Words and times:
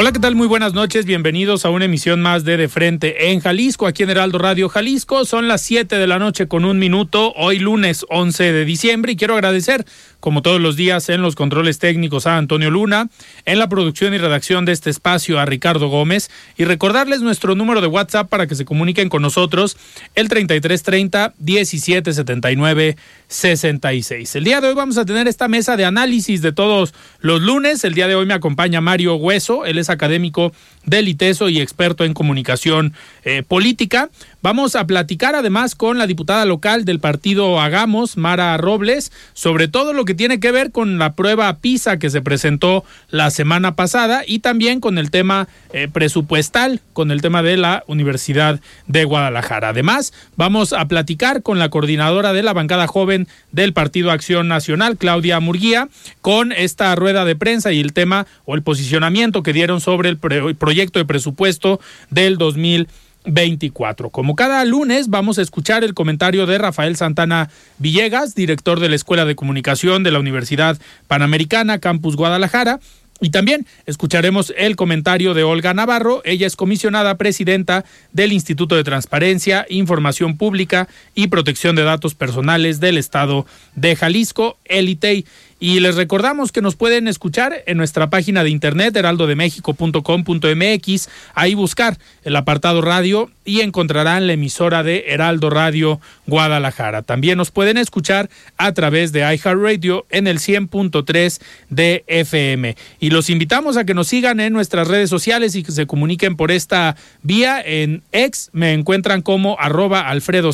Hola, 0.00 0.12
¿qué 0.12 0.20
tal? 0.20 0.36
Muy 0.36 0.46
buenas 0.46 0.74
noches. 0.74 1.06
Bienvenidos 1.06 1.64
a 1.64 1.70
una 1.70 1.86
emisión 1.86 2.20
más 2.20 2.44
de 2.44 2.56
De 2.56 2.68
Frente 2.68 3.32
en 3.32 3.40
Jalisco, 3.40 3.88
aquí 3.88 4.04
en 4.04 4.10
Heraldo 4.10 4.38
Radio 4.38 4.68
Jalisco. 4.68 5.24
Son 5.24 5.48
las 5.48 5.60
7 5.62 5.98
de 5.98 6.06
la 6.06 6.20
noche 6.20 6.46
con 6.46 6.64
un 6.64 6.78
minuto, 6.78 7.32
hoy 7.34 7.58
lunes 7.58 8.06
11 8.08 8.52
de 8.52 8.64
diciembre, 8.64 9.10
y 9.10 9.16
quiero 9.16 9.34
agradecer, 9.34 9.84
como 10.20 10.42
todos 10.42 10.60
los 10.60 10.76
días, 10.76 11.08
en 11.08 11.22
los 11.22 11.34
controles 11.34 11.78
técnicos 11.78 12.26
a 12.26 12.36
Antonio 12.36 12.70
Luna, 12.70 13.08
en 13.44 13.58
la 13.58 13.68
producción 13.68 14.14
y 14.14 14.18
redacción 14.18 14.64
de 14.64 14.72
este 14.72 14.90
espacio 14.90 15.38
a 15.38 15.44
Ricardo 15.44 15.88
Gómez, 15.88 16.30
y 16.56 16.64
recordarles 16.64 17.20
nuestro 17.20 17.54
número 17.54 17.80
de 17.80 17.86
WhatsApp 17.86 18.28
para 18.28 18.46
que 18.46 18.54
se 18.54 18.64
comuniquen 18.64 19.08
con 19.08 19.22
nosotros, 19.22 19.76
el 20.14 20.28
3330 20.28 21.34
1779 21.38 22.96
66. 23.28 24.36
El 24.36 24.44
día 24.44 24.60
de 24.60 24.68
hoy 24.68 24.74
vamos 24.74 24.96
a 24.96 25.04
tener 25.04 25.28
esta 25.28 25.48
mesa 25.48 25.76
de 25.76 25.84
análisis 25.84 26.40
de 26.40 26.52
todos 26.52 26.94
los 27.20 27.42
lunes. 27.42 27.84
El 27.84 27.94
día 27.94 28.08
de 28.08 28.14
hoy 28.14 28.24
me 28.24 28.32
acompaña 28.32 28.80
Mario 28.80 29.16
Hueso, 29.16 29.66
él 29.66 29.78
es 29.78 29.90
académico 29.90 30.52
del 30.86 31.08
ITESO 31.08 31.50
y 31.50 31.60
experto 31.60 32.04
en 32.04 32.14
comunicación 32.14 32.94
eh, 33.24 33.42
política. 33.46 34.08
Vamos 34.40 34.76
a 34.76 34.86
platicar 34.86 35.34
además 35.34 35.74
con 35.74 35.98
la 35.98 36.06
diputada 36.06 36.46
local 36.46 36.86
del 36.86 37.00
partido 37.00 37.60
Hagamos, 37.60 38.16
Mara 38.16 38.56
Robles, 38.56 39.12
sobre 39.34 39.68
todo 39.68 39.92
lo 39.92 40.06
que 40.08 40.14
tiene 40.14 40.40
que 40.40 40.52
ver 40.52 40.72
con 40.72 40.98
la 40.98 41.12
prueba 41.12 41.54
PISA 41.58 41.98
que 41.98 42.08
se 42.08 42.22
presentó 42.22 42.82
la 43.10 43.28
semana 43.30 43.76
pasada 43.76 44.22
y 44.26 44.38
también 44.38 44.80
con 44.80 44.96
el 44.96 45.10
tema 45.10 45.48
eh, 45.74 45.86
presupuestal, 45.92 46.80
con 46.94 47.10
el 47.10 47.20
tema 47.20 47.42
de 47.42 47.58
la 47.58 47.84
Universidad 47.86 48.58
de 48.86 49.04
Guadalajara. 49.04 49.68
Además, 49.68 50.14
vamos 50.34 50.72
a 50.72 50.88
platicar 50.88 51.42
con 51.42 51.58
la 51.58 51.68
coordinadora 51.68 52.32
de 52.32 52.42
la 52.42 52.54
bancada 52.54 52.86
joven 52.86 53.28
del 53.52 53.74
Partido 53.74 54.10
Acción 54.10 54.48
Nacional, 54.48 54.96
Claudia 54.96 55.40
Murguía, 55.40 55.90
con 56.22 56.52
esta 56.52 56.94
rueda 56.94 57.26
de 57.26 57.36
prensa 57.36 57.70
y 57.72 57.80
el 57.80 57.92
tema 57.92 58.26
o 58.46 58.54
el 58.54 58.62
posicionamiento 58.62 59.42
que 59.42 59.52
dieron 59.52 59.82
sobre 59.82 60.08
el 60.08 60.16
proyecto 60.16 60.98
de 60.98 61.04
presupuesto 61.04 61.80
del 62.08 62.38
2020 62.38 63.07
24. 63.28 64.10
Como 64.10 64.34
cada 64.34 64.64
lunes 64.64 65.08
vamos 65.08 65.38
a 65.38 65.42
escuchar 65.42 65.84
el 65.84 65.94
comentario 65.94 66.46
de 66.46 66.58
Rafael 66.58 66.96
Santana 66.96 67.50
Villegas, 67.78 68.34
director 68.34 68.80
de 68.80 68.88
la 68.88 68.96
Escuela 68.96 69.24
de 69.24 69.36
Comunicación 69.36 70.02
de 70.02 70.10
la 70.10 70.18
Universidad 70.18 70.78
Panamericana, 71.06 71.78
Campus 71.78 72.16
Guadalajara. 72.16 72.80
Y 73.20 73.30
también 73.30 73.66
escucharemos 73.86 74.54
el 74.56 74.76
comentario 74.76 75.34
de 75.34 75.42
Olga 75.42 75.74
Navarro. 75.74 76.22
Ella 76.24 76.46
es 76.46 76.54
comisionada 76.54 77.16
presidenta 77.16 77.84
del 78.12 78.32
Instituto 78.32 78.76
de 78.76 78.84
Transparencia, 78.84 79.66
Información 79.68 80.36
Pública 80.36 80.86
y 81.16 81.26
Protección 81.26 81.74
de 81.74 81.82
Datos 81.82 82.14
Personales 82.14 82.78
del 82.78 82.96
Estado 82.96 83.44
de 83.74 83.96
Jalisco, 83.96 84.58
el 84.64 84.88
ITEI. 84.88 85.26
Y 85.60 85.80
les 85.80 85.96
recordamos 85.96 86.52
que 86.52 86.62
nos 86.62 86.76
pueden 86.76 87.08
escuchar 87.08 87.64
en 87.66 87.78
nuestra 87.78 88.10
página 88.10 88.44
de 88.44 88.50
internet 88.50 88.94
heraldodemexico.com.mx, 88.94 91.08
ahí 91.34 91.54
buscar 91.54 91.98
el 92.22 92.36
apartado 92.36 92.80
radio 92.80 93.28
y 93.44 93.62
encontrarán 93.62 94.28
la 94.28 94.34
emisora 94.34 94.84
de 94.84 95.06
Heraldo 95.08 95.50
Radio 95.50 96.00
Guadalajara. 96.28 97.02
También 97.02 97.38
nos 97.38 97.50
pueden 97.50 97.78
escuchar 97.78 98.30
a 98.56 98.72
través 98.72 99.12
de 99.12 99.20
iHeartRadio 99.20 100.06
en 100.10 100.28
el 100.28 100.38
100.3 100.38 101.40
de 101.70 102.04
FM. 102.06 102.76
Y 103.00 103.10
los 103.10 103.30
invitamos 103.30 103.76
a 103.76 103.84
que 103.84 103.94
nos 103.94 104.08
sigan 104.08 104.38
en 104.38 104.52
nuestras 104.52 104.86
redes 104.86 105.10
sociales 105.10 105.56
y 105.56 105.64
que 105.64 105.72
se 105.72 105.86
comuniquen 105.86 106.36
por 106.36 106.50
esta 106.50 106.96
vía. 107.22 107.60
En 107.64 108.02
X 108.12 108.50
me 108.52 108.74
encuentran 108.74 109.22
como 109.22 109.56
arroba 109.58 110.08
Alfredo 110.08 110.50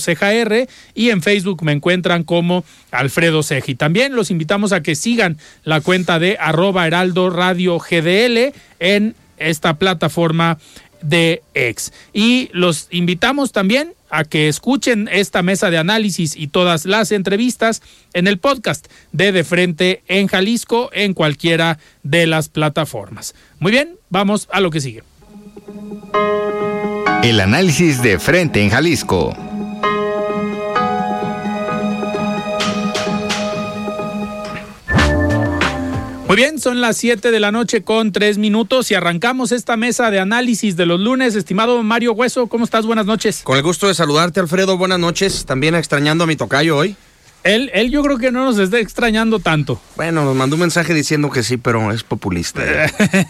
y 0.95 1.11
en 1.11 1.23
Facebook 1.23 1.63
me 1.65 1.73
encuentran 1.73 2.23
como 2.23 2.65
Alfredo 2.91 3.43
Ceja. 3.43 3.75
también 3.77 4.15
los 4.15 4.31
invitamos 4.31 4.73
a 4.73 4.83
que 4.83 4.95
sigan 4.95 5.39
la 5.65 5.81
cuenta 5.81 6.19
de 6.19 6.37
arroba 6.39 6.87
heraldo 6.87 7.31
radio 7.31 7.79
GDL 7.79 8.53
en 8.79 9.15
esta 9.37 9.75
plataforma 9.75 10.59
de 11.05 11.43
ex. 11.55 11.93
Y 12.13 12.49
los 12.53 12.89
invitamos 12.91 13.53
también 13.53 13.93
a 14.11 14.25
que 14.25 14.49
escuchen 14.49 15.09
esta 15.13 15.43
mesa 15.43 15.71
de 15.71 15.79
análisis 15.79 16.37
y 16.37 16.49
todas 16.49 16.87
las 16.87 17.13
entrevistas 17.13 17.83
en 18.13 18.27
el 18.27 18.39
podcast 18.39 18.87
de 19.13 19.33
De 19.33 19.45
Frente 19.45 20.03
en 20.09 20.27
Jalisco 20.27 20.91
en 20.93 21.15
cualquiera 21.15 21.79
de 22.03 22.27
las 22.27 22.49
plataformas. 22.49 23.35
Muy 23.59 23.73
bien, 23.73 23.97
vamos 24.11 24.49
a 24.51 24.61
lo 24.61 24.71
que 24.71 24.81
sigue. 24.81 25.03
El 27.23 27.41
análisis 27.41 28.03
de 28.03 28.19
Frente 28.19 28.63
en 28.63 28.71
Jalisco. 28.71 29.54
Muy 36.27 36.37
bien, 36.37 36.59
son 36.59 36.81
las 36.81 36.97
7 36.97 37.31
de 37.31 37.39
la 37.39 37.53
noche 37.53 37.83
con 37.83 38.11
3 38.11 38.39
minutos 38.39 38.91
y 38.91 38.95
arrancamos 38.95 39.53
esta 39.53 39.77
mesa 39.77 40.11
de 40.11 40.21
análisis 40.21 40.75
de 40.75 40.87
los 40.87 40.99
lunes. 40.99 41.35
Estimado 41.35 41.83
Mario 41.83 42.13
Hueso, 42.13 42.47
¿cómo 42.47 42.65
estás? 42.65 42.87
Buenas 42.87 43.05
noches. 43.05 43.43
Con 43.45 43.59
el 43.59 43.63
gusto 43.63 43.89
de 43.89 43.95
saludarte, 43.95 44.41
Alfredo. 44.41 44.79
Buenas 44.79 44.99
noches. 44.99 45.45
También 45.45 45.75
extrañando 45.75 46.25
a 46.25 46.27
mi 46.27 46.35
tocayo 46.35 46.79
hoy. 46.79 46.97
Él, 47.45 47.71
él 47.75 47.91
yo 47.91 48.03
creo 48.03 48.17
que 48.17 48.33
no 48.33 48.45
nos 48.47 48.59
está 48.59 48.79
extrañando 48.79 49.39
tanto. 49.39 49.81
Bueno, 49.97 50.25
nos 50.25 50.35
mandó 50.35 50.57
un 50.57 50.61
mensaje 50.61 50.95
diciendo 50.95 51.31
que 51.31 51.43
sí, 51.43 51.59
pero 51.59 51.93
es 51.93 52.03
populista. 52.03 52.63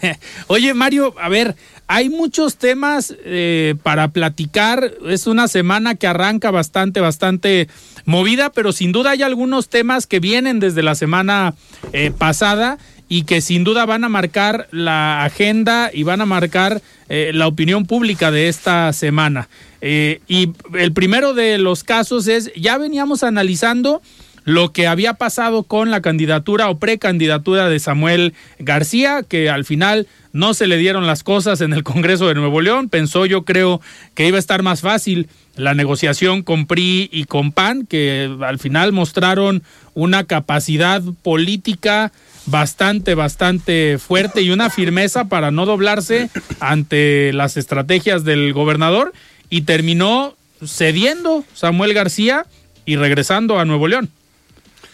Oye, 0.47 0.73
Mario, 0.73 1.13
a 1.19 1.27
ver, 1.27 1.55
hay 1.87 2.09
muchos 2.09 2.55
temas 2.55 3.13
eh, 3.25 3.75
para 3.83 4.07
platicar. 4.07 4.93
Es 5.05 5.27
una 5.27 5.49
semana 5.49 5.95
que 5.95 6.07
arranca 6.07 6.49
bastante, 6.49 7.01
bastante 7.01 7.67
movida, 8.05 8.51
pero 8.51 8.71
sin 8.71 8.93
duda 8.93 9.11
hay 9.11 9.21
algunos 9.21 9.67
temas 9.67 10.07
que 10.07 10.21
vienen 10.21 10.61
desde 10.61 10.81
la 10.81 10.95
semana 10.95 11.53
eh, 11.91 12.11
pasada 12.17 12.77
y 13.07 13.23
que 13.23 13.41
sin 13.41 13.63
duda 13.63 13.85
van 13.85 14.03
a 14.03 14.09
marcar 14.09 14.67
la 14.71 15.23
agenda 15.23 15.91
y 15.93 16.03
van 16.03 16.21
a 16.21 16.25
marcar 16.25 16.81
eh, 17.07 17.31
la 17.33 17.47
opinión 17.47 17.85
pública 17.85 18.31
de 18.31 18.47
esta 18.47 18.91
semana. 18.93 19.47
Eh, 19.81 20.21
y 20.27 20.51
el 20.73 20.93
primero 20.93 21.33
de 21.33 21.57
los 21.57 21.83
casos 21.83 22.27
es, 22.27 22.51
ya 22.55 22.77
veníamos 22.77 23.23
analizando 23.23 24.01
lo 24.45 24.71
que 24.71 24.87
había 24.87 25.15
pasado 25.15 25.63
con 25.63 25.89
la 25.89 26.01
candidatura 26.01 26.69
o 26.69 26.77
precandidatura 26.77 27.67
de 27.67 27.79
Samuel 27.79 28.33
García, 28.59 29.23
que 29.27 29.49
al 29.49 29.65
final 29.65 30.07
no 30.33 30.53
se 30.53 30.67
le 30.67 30.77
dieron 30.77 31.07
las 31.07 31.23
cosas 31.23 31.61
en 31.61 31.73
el 31.73 31.83
Congreso 31.83 32.27
de 32.27 32.35
Nuevo 32.35 32.61
León. 32.61 32.89
Pensó 32.89 33.25
yo 33.25 33.43
creo 33.43 33.81
que 34.13 34.27
iba 34.27 34.37
a 34.37 34.39
estar 34.39 34.61
más 34.61 34.81
fácil 34.81 35.27
la 35.55 35.73
negociación 35.73 36.43
con 36.43 36.67
PRI 36.67 37.09
y 37.11 37.25
con 37.25 37.51
PAN, 37.51 37.85
que 37.87 38.29
al 38.41 38.59
final 38.59 38.91
mostraron 38.91 39.63
una 39.93 40.25
capacidad 40.25 41.01
política 41.23 42.11
bastante, 42.45 43.15
bastante 43.15 43.97
fuerte 43.97 44.41
y 44.41 44.51
una 44.51 44.69
firmeza 44.69 45.25
para 45.25 45.49
no 45.49 45.65
doblarse 45.65 46.29
ante 46.59 47.33
las 47.33 47.57
estrategias 47.57 48.23
del 48.23 48.53
gobernador 48.53 49.13
y 49.49 49.61
terminó 49.61 50.35
cediendo 50.65 51.43
Samuel 51.53 51.93
García 51.93 52.45
y 52.85 52.95
regresando 52.95 53.59
a 53.59 53.65
Nuevo 53.65 53.87
León. 53.87 54.09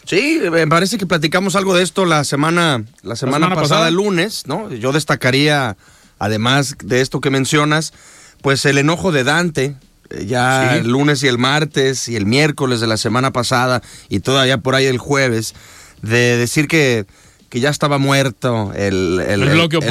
Sí, 0.05 0.39
me 0.51 0.67
parece 0.67 0.97
que 0.97 1.05
platicamos 1.05 1.55
algo 1.55 1.75
de 1.75 1.83
esto 1.83 2.05
la 2.05 2.23
semana, 2.23 2.83
la 3.03 3.15
semana, 3.15 3.53
pasada, 3.53 3.87
el 3.87 3.95
lunes, 3.95 4.47
¿no? 4.47 4.73
Yo 4.73 4.91
destacaría, 4.91 5.77
además 6.17 6.75
de 6.83 7.01
esto 7.01 7.21
que 7.21 7.29
mencionas, 7.29 7.93
pues 8.41 8.65
el 8.65 8.77
enojo 8.77 9.11
de 9.11 9.23
Dante, 9.23 9.75
eh, 10.09 10.25
ya 10.25 10.77
el 10.77 10.89
lunes 10.89 11.21
y 11.23 11.27
el 11.27 11.37
martes 11.37 12.09
y 12.09 12.15
el 12.15 12.25
miércoles 12.25 12.81
de 12.81 12.87
la 12.87 12.97
semana 12.97 13.31
pasada 13.31 13.81
y 14.09 14.21
todavía 14.21 14.57
por 14.57 14.75
ahí 14.75 14.85
el 14.85 14.97
jueves, 14.97 15.53
de 16.01 16.37
decir 16.37 16.67
que, 16.67 17.05
que 17.51 17.59
ya 17.59 17.69
estaba 17.69 17.97
muerto 17.97 18.71
el, 18.73 19.19
el, 19.27 19.43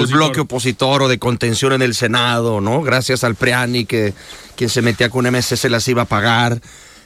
bloque 0.08 0.40
opositor 0.40 1.02
o 1.02 1.08
de 1.08 1.18
contención 1.18 1.74
en 1.74 1.82
el 1.82 1.94
Senado, 1.94 2.62
¿no? 2.62 2.80
Gracias 2.80 3.22
al 3.22 3.34
Priani 3.34 3.84
que 3.84 4.14
quien 4.56 4.70
se 4.70 4.80
metía 4.80 5.10
con 5.10 5.26
MC 5.26 5.58
se 5.58 5.68
las 5.68 5.86
iba 5.86 6.02
a 6.02 6.04
pagar. 6.06 6.58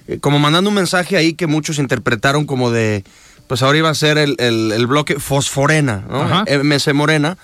Eh, 0.06 0.20
como 0.20 0.38
mandando 0.38 0.70
un 0.70 0.76
mensaje 0.76 1.16
ahí 1.16 1.34
que 1.34 1.48
muchos 1.48 1.80
interpretaron 1.80 2.46
como 2.46 2.70
de, 2.70 3.02
pues 3.48 3.62
ahora 3.62 3.78
iba 3.78 3.90
a 3.90 3.94
ser 3.96 4.16
el, 4.16 4.36
el 4.38 4.86
bloque 4.86 5.18
fosforena, 5.18 6.04
¿no? 6.08 6.44
MC 6.46 6.92
Morena. 6.94 7.36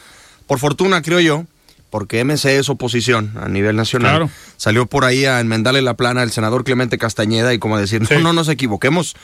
Por 0.47 0.61
fortuna, 0.61 1.03
creo 1.03 1.19
yo, 1.19 1.47
porque 1.91 2.25
MC 2.25 2.59
es 2.59 2.69
oposición 2.69 3.33
a 3.37 3.49
nivel 3.49 3.77
nacional. 3.77 4.31
Salió 4.57 4.87
por 4.87 5.05
ahí 5.05 5.25
a 5.25 5.41
enmendarle 5.41 5.83
la 5.83 5.95
plana 5.95 6.23
al 6.23 6.31
senador 6.31 6.65
Clemente 6.65 6.99
Castañeda 6.99 7.53
y 7.53 7.59
como 7.59 7.79
decir, 7.79 8.03
no, 8.11 8.21
no 8.21 8.33
nos 8.33 8.49
equivoquemos, 8.49 9.17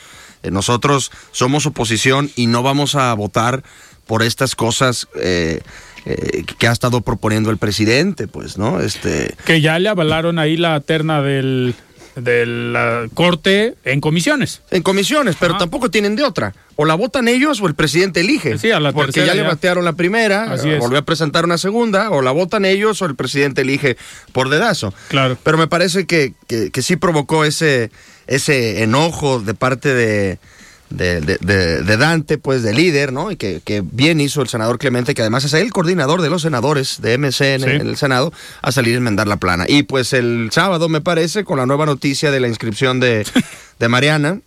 eh, 0.43 0.51
nosotros 0.51 1.11
somos 1.31 1.65
oposición 1.65 2.29
y 2.35 2.47
no 2.47 2.61
vamos 2.63 2.95
a 2.95 3.13
votar 3.13 3.63
por 4.05 4.23
estas 4.23 4.55
cosas 4.55 5.07
eh, 5.15 5.61
eh, 6.05 6.43
que 6.57 6.67
ha 6.67 6.71
estado 6.71 7.01
proponiendo 7.01 7.49
el 7.49 7.57
presidente, 7.57 8.27
pues, 8.27 8.57
¿no? 8.57 8.79
Este... 8.79 9.35
Que 9.45 9.61
ya 9.61 9.79
le 9.79 9.89
avalaron 9.89 10.39
ahí 10.39 10.55
la 10.55 10.79
terna 10.79 11.21
del 11.21 11.75
de 12.17 12.45
la 12.45 13.07
Corte 13.13 13.75
en 13.83 14.01
comisiones. 14.01 14.61
En 14.71 14.81
comisiones, 14.81 15.35
pero 15.39 15.57
tampoco 15.57 15.89
tienen 15.89 16.15
de 16.15 16.23
otra. 16.23 16.53
O 16.75 16.85
la 16.85 16.95
votan 16.95 17.27
ellos 17.27 17.61
o 17.61 17.67
el 17.67 17.75
presidente 17.75 18.21
elige. 18.21 18.57
Sí, 18.57 18.71
a 18.71 18.79
la 18.79 18.91
porque 18.91 19.25
ya, 19.25 19.33
le 19.33 19.43
batearon 19.43 19.85
la 19.85 19.93
primera, 19.93 20.55
volvió 20.79 20.97
a 20.99 21.03
presentar 21.03 21.45
una 21.45 21.57
segunda, 21.57 22.09
o 22.09 22.21
la 22.21 22.31
votan 22.31 22.65
ellos 22.65 23.01
o 23.01 23.05
el 23.05 23.15
presidente 23.15 23.61
elige 23.61 23.97
por 24.31 24.49
dedazo. 24.49 24.93
Claro. 25.09 25.37
Pero 25.43 25.57
me 25.57 25.67
parece 25.67 26.05
que, 26.05 26.33
que, 26.47 26.71
que 26.71 26.81
sí 26.81 26.95
provocó 26.95 27.45
ese, 27.45 27.91
ese 28.27 28.83
enojo 28.83 29.39
de 29.39 29.53
parte 29.53 29.93
de, 29.93 30.39
de, 30.89 31.21
de, 31.21 31.97
Dante, 31.97 32.37
pues 32.37 32.63
de 32.63 32.73
líder, 32.73 33.11
¿no? 33.11 33.31
Y 33.31 33.35
que, 33.35 33.83
bien 33.91 34.21
hizo 34.21 34.41
el 34.41 34.47
senador 34.47 34.79
Clemente, 34.79 35.13
que 35.13 35.21
además 35.21 35.43
es 35.43 35.53
el 35.53 35.71
coordinador 35.71 36.21
de 36.21 36.29
los 36.29 36.41
senadores 36.41 37.01
de 37.01 37.17
MC 37.17 37.55
en, 37.55 37.63
el 37.63 37.97
Senado, 37.97 38.31
a 38.61 38.71
salir 38.71 38.95
a 38.95 38.97
enmendar 38.97 39.27
la 39.27 39.37
plana. 39.37 39.65
Y 39.67 39.83
pues 39.83 40.13
el 40.13 40.49
sábado, 40.51 40.89
me 40.89 41.01
parece, 41.01 41.43
con 41.43 41.57
la 41.57 41.65
nueva 41.65 41.85
noticia 41.85 42.31
de 42.31 42.39
la 42.39 42.47
inscripción 42.47 42.99
de, 42.99 43.25
de 43.79 43.87
Mariana, 43.87 44.39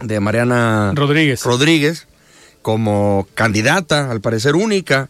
de 0.00 0.20
Mariana 0.20 0.92
Rodríguez. 0.94 1.42
Rodríguez, 1.42 2.06
como 2.62 3.26
candidata, 3.34 4.10
al 4.10 4.20
parecer 4.20 4.54
única, 4.54 5.08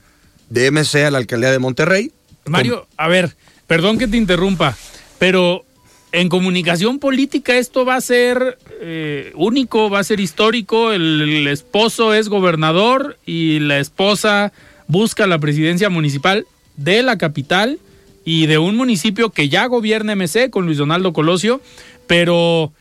de 0.48 0.70
MC 0.70 1.06
a 1.06 1.10
la 1.10 1.18
alcaldía 1.18 1.50
de 1.50 1.58
Monterrey. 1.58 2.12
Mario, 2.44 2.86
a 2.96 3.08
ver, 3.08 3.36
perdón 3.66 3.98
que 3.98 4.06
te 4.06 4.16
interrumpa, 4.16 4.76
pero 5.18 5.65
en 6.12 6.28
comunicación 6.28 6.98
política 6.98 7.56
esto 7.56 7.84
va 7.84 7.96
a 7.96 8.00
ser 8.00 8.58
eh, 8.80 9.32
único, 9.34 9.90
va 9.90 10.00
a 10.00 10.04
ser 10.04 10.20
histórico. 10.20 10.92
El, 10.92 11.46
esposo 11.46 12.14
es 12.14 12.28
gobernador 12.28 13.18
y 13.26 13.58
la 13.60 13.78
esposa 13.78 14.52
busca 14.88 15.26
la 15.26 15.38
presidencia 15.38 15.90
municipal 15.90 16.46
de 16.76 17.02
la 17.02 17.18
capital 17.18 17.78
y 18.24 18.46
de 18.46 18.58
un 18.58 18.76
municipio 18.76 19.30
que 19.30 19.48
ya 19.48 19.66
gobierna 19.66 20.16
MC 20.16 20.50
con 20.50 20.66
Luis 20.66 20.78
Donaldo 20.78 21.12
Colosio, 21.12 21.60
pero 22.06 22.72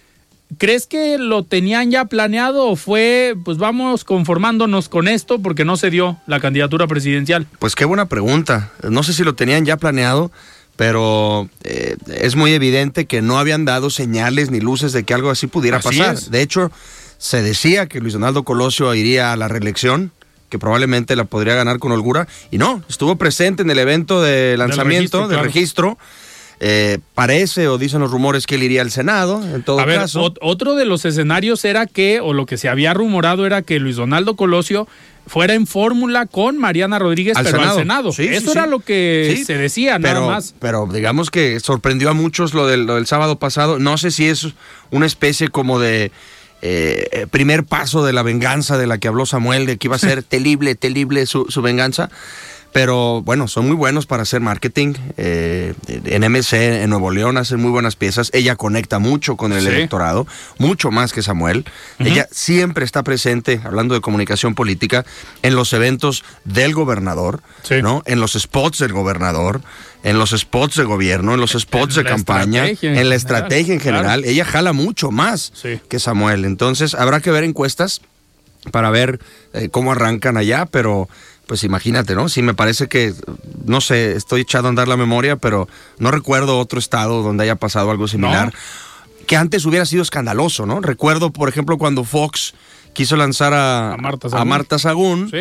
¿crees 0.58 0.88
que 0.88 1.18
lo 1.18 1.44
tenían 1.44 1.92
ya 1.92 2.06
planeado 2.06 2.68
o 2.68 2.76
fue, 2.76 3.36
pues 3.44 3.58
vamos 3.58 4.04
conformándonos 4.04 4.90
con 4.90 5.08
esto 5.08 5.40
porque 5.42 5.66
no 5.66 5.78
se 5.78 5.90
dio 5.90 6.18
la 6.26 6.40
candidatura 6.40 6.88
presidencial? 6.88 7.48
Pues 7.60 7.76
qué 7.76 7.86
buena 7.86 8.08
pregunta. 8.08 8.72
No 8.90 9.04
sé 9.04 9.14
si 9.14 9.24
lo 9.24 9.36
tenían 9.36 9.66
ya 9.66 9.78
planeado 9.78 10.32
pero 10.76 11.50
eh, 11.64 11.96
es 12.08 12.36
muy 12.36 12.52
evidente 12.54 13.06
que 13.06 13.22
no 13.22 13.40
habían 13.40 13.66
dado 13.66 13.90
señales 13.90 14.52
ni 14.52 14.60
luces 14.60 14.92
de 14.94 15.04
que 15.04 15.14
algo 15.14 15.30
así 15.30 15.48
pudiera 15.48 15.80
pasar. 15.80 16.20
De 16.20 16.42
hecho, 16.42 16.72
se 17.18 17.42
decía 17.42 17.88
que 17.88 18.00
Luis 18.00 18.14
Donaldo 18.14 18.44
Colosio 18.44 18.94
iría 18.94 19.32
a 19.32 19.38
la 19.38 19.48
reelección, 19.48 20.12
que 20.50 20.60
probablemente 20.60 21.16
la 21.16 21.26
podría 21.26 21.56
ganar 21.56 21.80
con 21.80 21.92
holgura, 21.92 22.28
y 22.52 22.58
no, 22.58 22.84
estuvo 22.90 23.16
presente 23.16 23.64
en 23.64 23.70
el 23.70 23.80
evento 23.80 24.22
de 24.22 24.58
lanzamiento, 24.58 25.28
de 25.28 25.38
registro. 25.38 25.98
Eh, 26.60 27.00
parece 27.14 27.68
o 27.68 27.78
dicen 27.78 28.00
los 28.00 28.12
rumores 28.12 28.48
que 28.48 28.56
él 28.56 28.64
iría 28.64 28.82
al 28.82 28.92
Senado, 28.92 29.44
en 29.44 29.62
todo 29.64 29.80
a 29.80 29.86
caso. 29.86 30.34
otro 30.42 30.76
de 30.76 30.86
los 30.86 31.04
escenarios 31.04 31.66
era 31.66 31.86
que, 31.86 32.22
o 32.22 32.34
lo 32.34 32.46
que 32.46 32.58
se 32.58 32.70
había 32.70 32.94
rumorado 32.94 33.46
era 33.46 33.62
que 33.62 33.78
Luis 33.80 33.98
Donaldo 33.98 34.38
Colosio 34.38 34.88
fuera 35.28 35.54
en 35.54 35.68
fórmula 35.68 36.28
con 36.28 36.58
Mariana 36.58 36.98
Rodríguez, 37.00 37.38
pero 37.44 37.62
al 37.62 37.76
Senado. 37.76 38.12
Eso 38.18 38.52
era 38.52 38.68
lo 38.68 38.80
que 38.80 39.44
se 39.46 39.58
decía, 39.58 39.98
pero, 40.00 40.22
nada 40.22 40.28
más. 40.28 40.56
Pero 40.60 40.88
digamos 40.92 41.30
que 41.30 41.60
sorprendió 41.60 42.10
a 42.10 42.14
muchos 42.14 42.54
lo 42.54 42.68
del, 42.68 42.86
lo 42.86 42.96
del 42.96 43.08
sábado 43.08 43.38
pasado. 43.38 43.80
No 43.80 43.98
sé 43.98 44.12
si 44.12 44.28
es 44.28 44.48
una 44.92 45.06
especie 45.06 45.50
como 45.50 45.80
de 45.80 46.12
eh, 46.62 47.28
primer 47.32 47.66
paso 47.66 48.06
de 48.06 48.14
la 48.14 48.24
venganza 48.24 48.78
de 48.78 48.88
la 48.88 48.98
que 48.98 49.08
habló 49.08 49.26
Samuel, 49.26 49.66
de 49.66 49.78
que 49.78 49.88
iba 49.88 49.98
a 49.98 50.00
ser 50.00 50.24
terrible, 50.24 50.76
terrible 50.76 51.26
su, 51.26 51.48
su 51.50 51.62
venganza 51.62 52.10
pero 52.76 53.22
bueno, 53.22 53.48
son 53.48 53.68
muy 53.68 53.76
buenos 53.78 54.06
para 54.06 54.24
hacer 54.24 54.42
marketing. 54.42 54.96
Eh, 55.16 55.76
en 55.88 56.30
MC, 56.30 56.84
en 56.84 56.90
Nuevo 56.90 57.10
León, 57.10 57.38
hacen 57.38 57.62
muy 57.62 57.72
buenas 57.72 57.96
piezas. 57.96 58.32
Ella 58.34 58.58
conecta 58.58 59.00
mucho 59.00 59.38
con 59.38 59.54
el 59.54 59.66
electorado, 59.66 60.28
mucho 60.58 60.92
más 60.92 61.14
que 61.14 61.22
Samuel. 61.22 61.64
Ella 62.00 62.28
siempre 62.32 62.84
está 62.84 63.02
presente, 63.02 63.62
hablando 63.64 63.94
de 63.94 64.02
comunicación 64.02 64.56
política, 64.56 65.06
en 65.42 65.56
los 65.56 65.72
eventos 65.72 66.26
del 66.44 66.74
gobernador, 66.74 67.40
¿no? 67.82 68.04
En 68.06 68.20
los 68.20 68.34
spots 68.34 68.80
del 68.80 68.92
gobernador, 68.92 69.62
en 70.04 70.20
los 70.20 70.32
spots 70.32 70.76
de 70.76 70.84
gobierno, 70.84 71.34
en 71.34 71.40
los 71.40 71.54
spots 71.54 71.96
de 71.96 72.04
campaña, 72.04 72.68
en 72.68 73.08
la 73.08 73.16
estrategia 73.16 73.74
en 73.74 73.80
general. 73.80 74.26
Ella 74.26 74.44
jala 74.44 74.74
mucho 74.74 75.12
más 75.12 75.54
que 75.88 75.98
Samuel. 75.98 76.44
Entonces, 76.44 76.94
habrá 76.94 77.22
que 77.22 77.32
ver 77.32 77.46
encuestas 77.46 78.02
para 78.72 78.90
ver 78.90 79.20
eh, 79.54 79.70
cómo 79.70 79.92
arrancan 79.92 80.38
allá, 80.38 80.66
pero 80.66 81.08
pues 81.48 81.64
imagínate, 81.64 82.16
¿no? 82.16 82.30
Sí, 82.30 82.42
me 82.42 82.54
parece 82.54 82.88
que, 82.88 83.14
no 83.66 83.82
sé, 83.82 84.14
estoy 84.14 84.42
echado 84.42 84.68
a 84.68 84.70
andar 84.70 84.88
la 84.88 84.98
memoria, 84.98 85.36
pero 85.36 85.68
no 86.00 86.12
recuerdo 86.12 86.58
otro 86.58 86.80
estado 86.80 87.22
donde 87.22 87.44
haya 87.44 87.56
pasado 87.56 87.92
algo 87.92 88.08
similar. 88.08 88.54
Que 89.28 89.36
antes 89.36 89.66
hubiera 89.66 89.86
sido 89.86 90.02
escandaloso, 90.02 90.66
¿no? 90.66 90.82
Recuerdo, 90.82 91.32
por 91.32 91.50
ejemplo, 91.50 91.78
cuando 91.78 92.04
Fox 92.04 92.54
quiso 92.94 93.16
lanzar 93.16 93.54
a, 93.54 93.98
Marta 94.46 94.80
Sagún, 94.80 95.32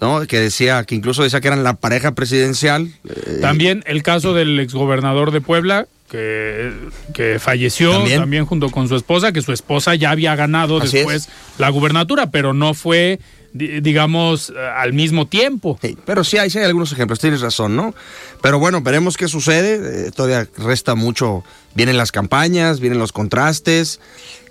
¿no? 0.00 0.26
Que 0.26 0.40
decía, 0.40 0.84
que 0.84 0.94
incluso 0.94 1.22
decía 1.22 1.40
que 1.40 1.48
eran 1.48 1.62
la 1.62 1.74
pareja 1.74 2.12
presidencial. 2.12 2.92
Eh, 3.04 3.38
también 3.40 3.84
el 3.86 4.02
caso 4.02 4.34
del 4.34 4.58
exgobernador 4.58 5.30
de 5.30 5.40
Puebla, 5.40 5.86
que, 6.10 6.72
que 7.12 7.38
falleció 7.38 8.04
¿También? 8.04 8.46
junto 8.46 8.70
con 8.70 8.88
su 8.88 8.96
esposa, 8.96 9.32
que 9.32 9.42
su 9.42 9.52
esposa 9.52 9.94
ya 9.94 10.10
había 10.10 10.34
ganado 10.36 10.80
después 10.80 11.28
la 11.58 11.68
gubernatura, 11.70 12.30
pero 12.30 12.52
no 12.52 12.74
fue 12.74 13.20
digamos, 13.54 14.50
eh, 14.50 14.54
al 14.58 14.92
mismo 14.92 15.28
tiempo. 15.28 15.78
pero 16.04 16.24
sí 16.24 16.38
hay, 16.38 16.50
algunos 16.64 16.92
ejemplos, 16.92 17.20
tienes 17.20 17.40
razón, 17.40 17.76
¿no? 17.76 17.94
Pero 18.42 18.58
bueno, 18.58 18.82
veremos 18.82 19.16
qué 19.16 19.28
sucede. 19.28 20.08
Eh, 20.08 20.10
todavía 20.10 20.48
resta 20.58 20.96
mucho. 20.96 21.44
Vienen 21.74 21.96
las 21.96 22.10
campañas, 22.10 22.80
vienen 22.80 22.98
los 22.98 23.12
contrastes. 23.12 24.00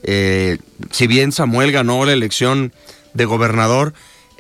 Eh, 0.04 0.58
si 0.92 1.08
bien 1.08 1.34
Samuel 1.34 1.74
ganó 1.74 2.06
la 2.06 2.14
elección 2.14 2.72
de 3.14 3.26
gobernador, 3.26 3.94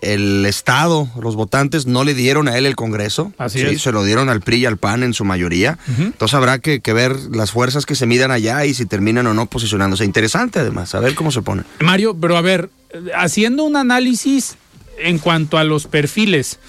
el 0.03 0.45
Estado, 0.45 1.07
los 1.21 1.35
votantes 1.35 1.85
no 1.85 2.03
le 2.03 2.13
dieron 2.13 2.47
a 2.47 2.57
él 2.57 2.65
el 2.65 2.75
Congreso. 2.75 3.31
Así 3.37 3.61
es. 3.61 3.81
Se 3.81 3.91
lo 3.91 4.03
dieron 4.03 4.29
al 4.29 4.41
PRI 4.41 4.57
y 4.57 4.65
al 4.65 4.77
PAN 4.77 5.03
en 5.03 5.13
su 5.13 5.25
mayoría. 5.25 5.77
Entonces 5.97 6.33
habrá 6.33 6.59
que, 6.59 6.81
que, 6.81 6.93
ver 6.93 7.15
las 7.31 7.51
fuerzas 7.51 7.85
que 7.85 7.95
se 7.95 8.05
midan 8.05 8.31
allá 8.31 8.65
y 8.65 8.73
si 8.73 8.85
terminan 8.85 9.27
o 9.27 9.33
no 9.33 9.45
posicionándose. 9.45 10.05
Interesante 10.05 10.59
además, 10.59 10.93
a 10.95 10.99
ver 10.99 11.15
cómo 11.15 11.31
se 11.31 11.41
pone. 11.41 11.63
Mario, 11.79 12.15
pero 12.19 12.37
a 12.37 12.41
ver, 12.41 12.69
haciendo 13.15 13.63
un 13.63 13.75
análisis 13.75 14.55
en 14.99 15.19
cuanto 15.19 15.57
a 15.57 15.63
los 15.63 15.87
perfiles, 15.87 16.59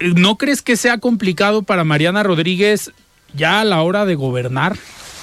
¿no 0.00 0.36
crees 0.36 0.62
que 0.62 0.76
sea 0.76 0.98
complicado 0.98 1.62
para 1.62 1.84
Mariana 1.84 2.22
Rodríguez 2.22 2.92
ya 3.34 3.60
a 3.60 3.64
la 3.64 3.82
hora 3.82 4.04
de 4.04 4.14
gobernar? 4.14 4.76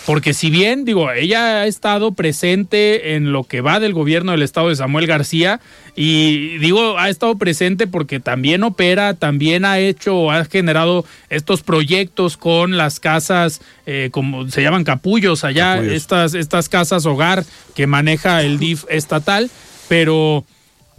Porque 0.06 0.34
si 0.34 0.50
bien, 0.50 0.84
digo, 0.84 1.12
ella 1.12 1.62
ha 1.62 1.66
estado 1.66 2.14
presente 2.14 3.16
en 3.16 3.32
lo 3.32 3.46
que 3.46 3.62
va 3.62 3.80
del 3.80 3.94
gobierno 3.94 4.34
del 4.34 4.42
estado 4.42 4.70
de 4.70 4.76
Samuel 4.76 5.08
García, 5.08 5.62
y 5.96 6.58
digo, 6.58 6.98
ha 6.98 7.10
estado 7.10 7.38
presente 7.38 7.88
porque 7.88 8.20
también 8.20 8.64
opera, 8.64 9.14
también 9.14 9.64
ha 9.64 9.80
hecho, 9.80 10.32
ha 10.32 10.44
generado 10.46 11.06
estos 11.30 11.62
proyectos 11.62 12.36
con 12.36 12.78
las 12.78 13.00
casas, 13.00 13.62
eh, 13.86 14.10
como 14.12 14.50
se 14.50 14.62
llaman 14.62 14.84
capullos 14.84 15.44
allá, 15.44 15.82
Estas, 15.82 16.34
estas 16.34 16.68
casas 16.68 17.06
hogar 17.06 17.46
que 17.76 17.88
maneja 17.88 18.42
el 18.42 18.60
DIF 18.60 18.86
estatal 18.90 19.50
pero, 19.88 20.46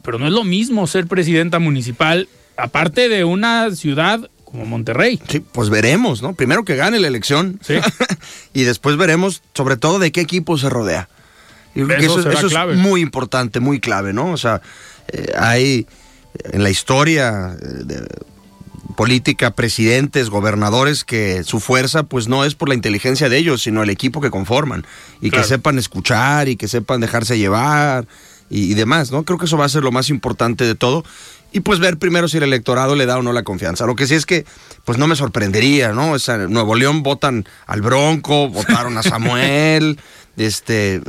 pero 0.02 0.18
no 0.18 0.26
es 0.26 0.32
lo 0.32 0.44
mismo 0.44 0.86
ser 0.86 1.06
presidenta 1.06 1.58
municipal, 1.58 2.28
aparte 2.56 3.08
de 3.08 3.24
una 3.24 3.70
ciudad 3.72 4.30
como 4.54 4.66
Monterrey. 4.66 5.20
Sí, 5.28 5.40
pues 5.40 5.68
veremos, 5.68 6.22
¿no? 6.22 6.34
Primero 6.34 6.64
que 6.64 6.76
gane 6.76 7.00
la 7.00 7.08
elección. 7.08 7.58
Sí. 7.60 7.74
y 8.54 8.62
después 8.62 8.96
veremos, 8.96 9.42
sobre 9.52 9.76
todo, 9.76 9.98
de 9.98 10.12
qué 10.12 10.20
equipo 10.20 10.56
se 10.58 10.70
rodea. 10.70 11.08
eso, 11.74 12.20
es 12.20 12.76
muy 12.76 13.00
importante, 13.00 13.58
muy 13.58 13.80
clave, 13.80 14.12
¿no? 14.12 14.30
O 14.30 14.36
sea, 14.36 14.62
eh, 15.08 15.32
hay 15.36 15.88
en 16.52 16.62
la 16.62 16.70
historia 16.70 17.56
eh, 17.60 17.66
de 17.84 18.06
política 18.96 19.50
presidentes, 19.56 20.30
gobernadores 20.30 21.02
que 21.02 21.42
su 21.42 21.58
fuerza 21.58 22.04
pues 22.04 22.28
no 22.28 22.44
es 22.44 22.54
por 22.54 22.68
la 22.68 22.76
inteligencia 22.76 23.28
de 23.28 23.38
ellos, 23.38 23.62
sino 23.62 23.82
el 23.82 23.90
equipo 23.90 24.20
que 24.20 24.30
conforman 24.30 24.86
y 25.20 25.30
que 25.30 25.42
sepan 25.42 25.78
escuchar 25.78 26.48
y 26.48 26.54
que 26.54 26.68
sepan 26.68 27.00
dejarse 27.00 27.38
llevar 27.38 28.06
y, 28.50 28.74
demás, 28.74 29.10
¿no? 29.10 29.24
Creo 29.24 29.36
que 29.36 29.46
eso 29.46 29.56
va 29.56 29.64
a 29.64 29.68
ser 29.68 29.82
lo 29.82 29.90
más 29.90 30.10
importante 30.10 30.64
de 30.64 30.76
todo. 30.76 31.04
Y 31.54 31.60
pues 31.60 31.78
ver 31.78 31.98
primero 31.98 32.26
si 32.26 32.38
el 32.38 32.42
electorado 32.42 32.96
le 32.96 33.06
da 33.06 33.16
o 33.16 33.22
no 33.22 33.32
la 33.32 33.44
confianza. 33.44 33.86
Lo 33.86 33.94
que 33.94 34.08
sí 34.08 34.16
es 34.16 34.26
que, 34.26 34.44
pues 34.84 34.98
no 34.98 35.06
me 35.06 35.14
sorprendería, 35.14 35.92
¿no? 35.92 36.12
O 36.12 36.48
Nuevo 36.48 36.74
León 36.74 37.04
votan 37.04 37.46
al 37.68 37.80
Bronco, 37.80 38.48
votaron 38.50 38.98
a 38.98 39.04
Samuel, 39.04 40.00
este, 40.36 41.00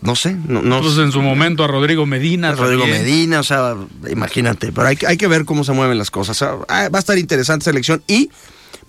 no 0.00 0.16
sé. 0.16 0.38
No, 0.48 0.62
no 0.62 0.80
pues 0.80 0.96
en 0.96 1.12
su 1.12 1.20
momento 1.20 1.64
a 1.64 1.66
Rodrigo 1.66 2.06
Medina. 2.06 2.48
A 2.48 2.52
Rodrigo 2.52 2.86
Medina, 2.86 3.40
o 3.40 3.42
sea, 3.42 3.76
imagínate. 4.10 4.72
Pero 4.72 4.88
hay, 4.88 4.96
hay, 5.06 5.18
que 5.18 5.26
ver 5.26 5.44
cómo 5.44 5.64
se 5.64 5.72
mueven 5.72 5.98
las 5.98 6.10
cosas. 6.10 6.40
Ah, 6.40 6.88
va 6.88 6.98
a 6.98 6.98
estar 6.98 7.18
interesante 7.18 7.64
esa 7.64 7.70
elección 7.70 8.02
y 8.06 8.30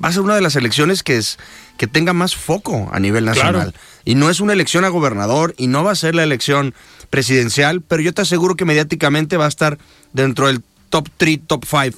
va 0.02 0.08
a 0.08 0.14
ser 0.14 0.22
una 0.22 0.36
de 0.36 0.42
las 0.42 0.56
elecciones 0.56 1.04
que 1.04 1.18
es 1.18 1.38
que 1.78 1.88
tenga 1.88 2.14
más 2.14 2.38
foco 2.38 2.90
a 2.94 3.02
nivel 3.02 3.26
nacional. 3.26 3.74
Y 4.06 4.16
no 4.16 4.30
es 4.30 4.40
una 4.40 4.54
elección 4.54 4.86
a 4.86 4.88
gobernador 4.88 5.56
y 5.58 5.68
no 5.68 5.84
va 5.84 5.92
a 5.92 5.96
ser 5.96 6.16
la 6.16 6.24
elección 6.24 6.74
presidencial, 7.10 7.82
pero 7.82 8.02
yo 8.02 8.14
te 8.14 8.22
aseguro 8.22 8.56
que 8.56 8.64
mediáticamente 8.64 9.36
va 9.36 9.44
a 9.44 9.50
estar 9.50 9.78
dentro 10.14 10.48
del 10.48 10.64
top 10.96 11.10
3, 11.18 11.40
top 11.46 11.66
5 11.66 11.98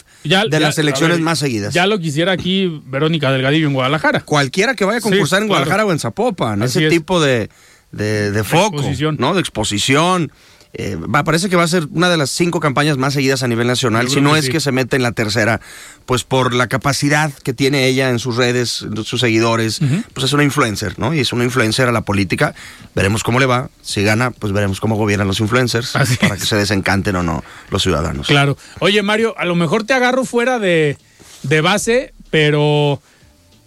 de 0.49 0.59
las 0.59 0.77
elecciones 0.79 1.19
más 1.19 1.37
seguidas. 1.37 1.71
Ya 1.73 1.85
lo 1.85 1.99
quisiera 1.99 2.31
aquí 2.31 2.81
Verónica 2.85 3.31
Delgadillo 3.31 3.67
en 3.67 3.73
Guadalajara. 3.73 4.21
Cualquiera 4.21 4.73
que 4.73 4.85
vaya 4.85 4.97
a 4.97 5.01
concursar 5.01 5.43
en 5.43 5.47
Guadalajara 5.49 5.85
o 5.85 5.91
en 5.91 5.99
Zapopan, 5.99 6.63
ese 6.63 6.89
tipo 6.89 7.21
de, 7.21 7.49
de, 7.91 8.31
de 8.31 8.43
foco, 8.43 8.81
¿no? 9.19 9.35
De 9.35 9.39
exposición. 9.39 10.31
Eh, 10.79 10.95
parece 11.25 11.49
que 11.49 11.55
va 11.55 11.63
a 11.63 11.67
ser 11.67 11.87
una 11.91 12.07
de 12.07 12.17
las 12.17 12.29
cinco 12.29 12.59
campañas 12.59 12.97
más 12.97 13.15
seguidas 13.15 13.41
a 13.41 13.47
nivel 13.47 13.65
nacional, 13.65 14.09
si 14.09 14.21
no 14.21 14.35
es 14.35 14.47
que 14.47 14.59
se 14.59 14.71
mete 14.71 14.95
en 14.95 15.01
la 15.01 15.11
tercera, 15.11 15.59
pues 16.05 16.23
por 16.23 16.53
la 16.53 16.67
capacidad 16.67 17.33
que 17.33 17.51
tiene 17.51 17.87
ella 17.87 18.11
en 18.11 18.19
sus 18.19 18.35
redes, 18.35 18.85
sus 19.03 19.19
seguidores, 19.19 19.79
pues 20.13 20.25
es 20.25 20.33
una 20.33 20.43
influencer, 20.43 20.99
¿no? 20.99 21.15
Y 21.15 21.19
es 21.19 21.33
una 21.33 21.43
influencer 21.45 21.87
a 21.87 21.91
la 21.91 22.01
política. 22.01 22.53
Veremos 22.93 23.23
cómo 23.23 23.39
le 23.39 23.47
va. 23.47 23.71
Si 23.81 24.03
gana, 24.03 24.29
pues 24.29 24.53
veremos 24.53 24.79
cómo 24.79 24.97
gobiernan 24.97 25.27
los 25.27 25.39
influencers 25.39 25.93
para 26.21 26.37
que 26.37 26.45
se 26.45 26.55
desencanten 26.55 27.15
o 27.15 27.23
no 27.23 27.43
los 27.71 27.81
ciudadanos. 27.81 28.27
Claro. 28.27 28.55
Oye, 28.77 29.01
Mario, 29.01 29.33
a 29.39 29.45
lo 29.45 29.55
mejor 29.55 29.83
te 29.83 29.93
agarro 29.93 30.25
fuera 30.25 30.59
de, 30.59 30.95
de 31.41 31.61
base, 31.61 32.13
pero 32.29 33.01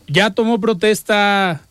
ya 0.06 0.30
tomó 0.30 0.60
protesta 0.60 1.62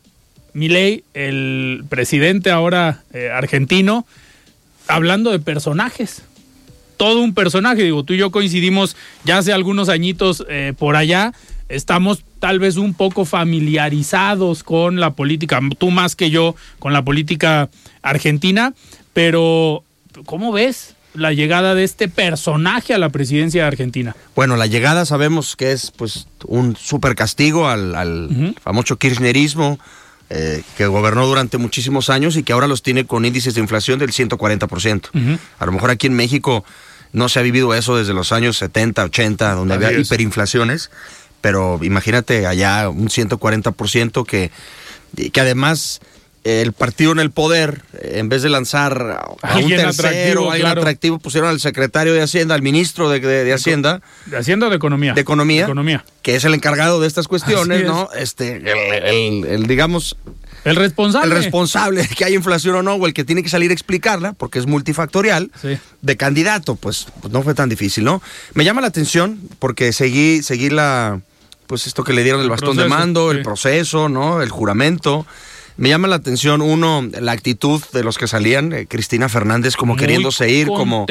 Milei, 0.52 1.04
el 1.14 1.84
presidente 1.88 2.50
ahora 2.50 3.04
eh, 3.14 3.30
argentino, 3.30 4.06
hablando 4.90 5.30
de 5.30 5.38
personajes. 5.38 6.22
Todo 6.96 7.20
un 7.20 7.32
personaje, 7.32 7.82
digo, 7.82 8.04
tú 8.04 8.12
y 8.12 8.18
yo 8.18 8.30
coincidimos 8.30 8.96
ya 9.24 9.38
hace 9.38 9.52
algunos 9.52 9.88
añitos 9.88 10.44
eh, 10.48 10.74
por 10.76 10.96
allá, 10.96 11.32
estamos 11.70 12.22
tal 12.38 12.58
vez 12.58 12.76
un 12.76 12.92
poco 12.94 13.24
familiarizados 13.24 14.62
con 14.62 15.00
la 15.00 15.12
política, 15.12 15.60
tú 15.78 15.90
más 15.90 16.16
que 16.16 16.30
yo, 16.30 16.54
con 16.78 16.92
la 16.92 17.02
política 17.02 17.70
argentina, 18.02 18.74
pero 19.14 19.82
¿cómo 20.26 20.52
ves 20.52 20.94
la 21.14 21.32
llegada 21.32 21.74
de 21.74 21.84
este 21.84 22.08
personaje 22.08 22.94
a 22.94 22.98
la 22.98 23.08
presidencia 23.08 23.62
de 23.62 23.68
Argentina? 23.68 24.14
Bueno, 24.34 24.56
la 24.56 24.66
llegada 24.66 25.04
sabemos 25.06 25.56
que 25.56 25.72
es 25.72 25.90
pues 25.90 26.26
un 26.46 26.76
super 26.76 27.14
castigo 27.14 27.68
al, 27.68 28.54
famoso 28.62 28.96
kirchnerismo, 28.96 29.78
eh, 30.32 30.62
que 30.76 30.86
gobernó 30.86 31.26
durante 31.26 31.58
muchísimos 31.58 32.08
años 32.08 32.36
y 32.36 32.44
que 32.44 32.52
ahora 32.52 32.68
los 32.68 32.82
tiene 32.82 33.04
con 33.04 33.24
índices 33.24 33.54
de 33.54 33.60
inflación 33.60 33.98
del 33.98 34.12
140%. 34.12 35.38
A 35.58 35.66
lo 35.66 35.72
mejor 35.72 35.90
aquí 35.90 36.06
en 36.06 36.14
México 36.14 36.64
no 37.12 37.28
se 37.28 37.40
ha 37.40 37.42
vivido 37.42 37.74
eso 37.74 37.96
desde 37.96 38.14
los 38.14 38.30
años 38.30 38.56
70, 38.56 39.04
80, 39.06 39.54
donde 39.54 39.74
había 39.74 39.92
hiperinflaciones, 39.92 40.92
pero 41.40 41.80
imagínate 41.82 42.46
allá 42.46 42.88
un 42.88 43.08
140% 43.08 44.24
que, 44.24 44.52
que 45.32 45.40
además 45.40 46.00
el 46.44 46.72
partido 46.72 47.12
en 47.12 47.18
el 47.18 47.30
poder, 47.30 47.82
en 48.00 48.28
vez 48.28 48.42
de 48.42 48.48
lanzar 48.48 49.20
a 49.42 49.58
un 49.58 49.68
tercero, 49.68 50.50
alguien 50.50 50.68
atractivo, 50.68 51.18
pusieron 51.18 51.50
al 51.50 51.60
secretario 51.60 52.14
de 52.14 52.22
Hacienda, 52.22 52.54
al 52.54 52.62
ministro 52.62 53.10
de, 53.10 53.52
Hacienda. 53.52 54.00
¿De 54.26 54.38
Hacienda 54.38 54.68
o 54.68 54.70
de 54.70 54.76
Economía? 54.76 55.12
De 55.12 55.20
Economía. 55.20 56.04
Que 56.22 56.36
es 56.36 56.44
el 56.44 56.54
encargado 56.54 57.00
de 57.00 57.08
estas 57.08 57.28
cuestiones, 57.28 57.84
¿no? 57.84 58.08
Este, 58.16 58.62
el, 59.04 59.66
digamos... 59.66 60.16
El 60.64 60.76
responsable. 60.76 61.34
El 61.34 61.42
responsable 61.42 62.02
de 62.02 62.08
que 62.08 62.24
haya 62.24 62.36
inflación 62.36 62.74
o 62.74 62.82
no, 62.82 62.94
o 62.94 63.06
el 63.06 63.14
que 63.14 63.24
tiene 63.24 63.42
que 63.42 63.48
salir 63.48 63.70
a 63.70 63.74
explicarla, 63.74 64.34
porque 64.34 64.58
es 64.58 64.66
multifactorial, 64.66 65.50
de 66.02 66.16
candidato, 66.16 66.76
pues, 66.76 67.06
pues, 67.20 67.32
no 67.32 67.42
fue 67.42 67.54
tan 67.54 67.68
difícil, 67.68 68.04
¿no? 68.04 68.22
Me 68.54 68.64
llama 68.64 68.80
la 68.80 68.88
atención 68.88 69.40
porque 69.58 69.92
seguí, 69.92 70.42
seguí 70.42 70.68
la, 70.68 71.20
pues 71.66 71.86
esto 71.86 72.02
que 72.02 72.12
le 72.12 72.24
dieron 72.24 72.40
el, 72.40 72.50
bastón 72.50 72.76
de 72.76 72.88
mando, 72.88 73.30
el 73.30 73.42
proceso, 73.42 74.08
¿no? 74.08 74.42
El 74.42 74.50
juramento. 74.50 75.26
Me 75.76 75.88
llama 75.88 76.08
la 76.08 76.16
atención, 76.16 76.60
uno, 76.60 77.08
la 77.20 77.32
actitud 77.32 77.82
de 77.92 78.04
los 78.04 78.18
que 78.18 78.26
salían, 78.26 78.72
eh, 78.72 78.86
Cristina 78.86 79.28
Fernández 79.28 79.76
como 79.76 79.96
queriéndose 79.96 80.50
ir, 80.50 80.66
como... 80.66 81.06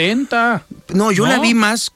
No, 0.93 1.11
yo 1.11 1.25
la 1.25 1.39
vi 1.39 1.53
más 1.53 1.91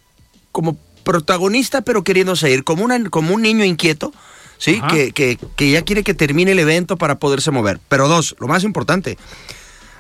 como 0.52 0.78
protagonista, 1.04 1.82
pero 1.82 2.04
queriéndose 2.04 2.52
ir, 2.52 2.64
como, 2.64 2.84
una, 2.84 3.10
como 3.10 3.36
un 3.36 3.42
niño 3.42 3.64
inquieto, 3.66 4.14
¿sí? 4.58 4.82
Que, 4.90 5.12
que, 5.12 5.38
que 5.56 5.72
ya 5.72 5.84
quiere 5.84 6.04
que 6.04 6.14
termine 6.14 6.52
el 6.52 6.60
evento 6.60 6.98
para 6.98 7.20
poderse 7.20 7.52
mover. 7.52 7.80
Pero 7.90 8.08
dos, 8.08 8.36
lo 8.40 8.48
más 8.48 8.64
importante, 8.64 9.18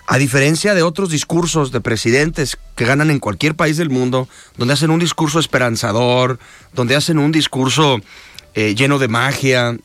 a 0.05 0.17
diferencia 0.17 0.73
de 0.73 0.83
otros 0.83 1.09
discursos 1.09 1.71
de 1.71 1.81
presidentes 1.81 2.57
que 2.75 2.85
ganan 2.85 3.09
en 3.09 3.19
cualquier 3.19 3.55
país 3.55 3.77
del 3.77 3.89
mundo, 3.89 4.27
donde 4.57 4.73
hacen 4.73 4.89
un 4.89 4.99
discurso 4.99 5.39
esperanzador, 5.39 6.39
donde 6.73 6.95
hacen 6.95 7.19
un 7.19 7.31
discurso 7.31 7.99
eh, 8.55 8.75
lleno 8.75 8.99
de 8.99 9.07
magia, 9.07 9.77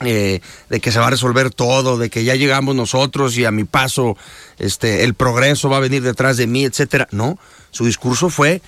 eh, 0.00 0.40
de 0.68 0.80
que 0.80 0.92
se 0.92 0.98
va 0.98 1.08
a 1.08 1.10
resolver 1.10 1.50
todo, 1.50 1.98
de 1.98 2.10
que 2.10 2.24
ya 2.24 2.34
llegamos 2.34 2.74
nosotros 2.74 3.36
y 3.36 3.44
a 3.44 3.50
mi 3.50 3.64
paso 3.64 4.16
este, 4.58 5.04
el 5.04 5.14
progreso 5.14 5.68
va 5.68 5.78
a 5.78 5.80
venir 5.80 6.02
detrás 6.02 6.36
de 6.36 6.46
mí, 6.46 6.64
etcétera. 6.64 7.08
No, 7.10 7.38
su 7.70 7.86
discurso 7.86 8.30
fue 8.30 8.62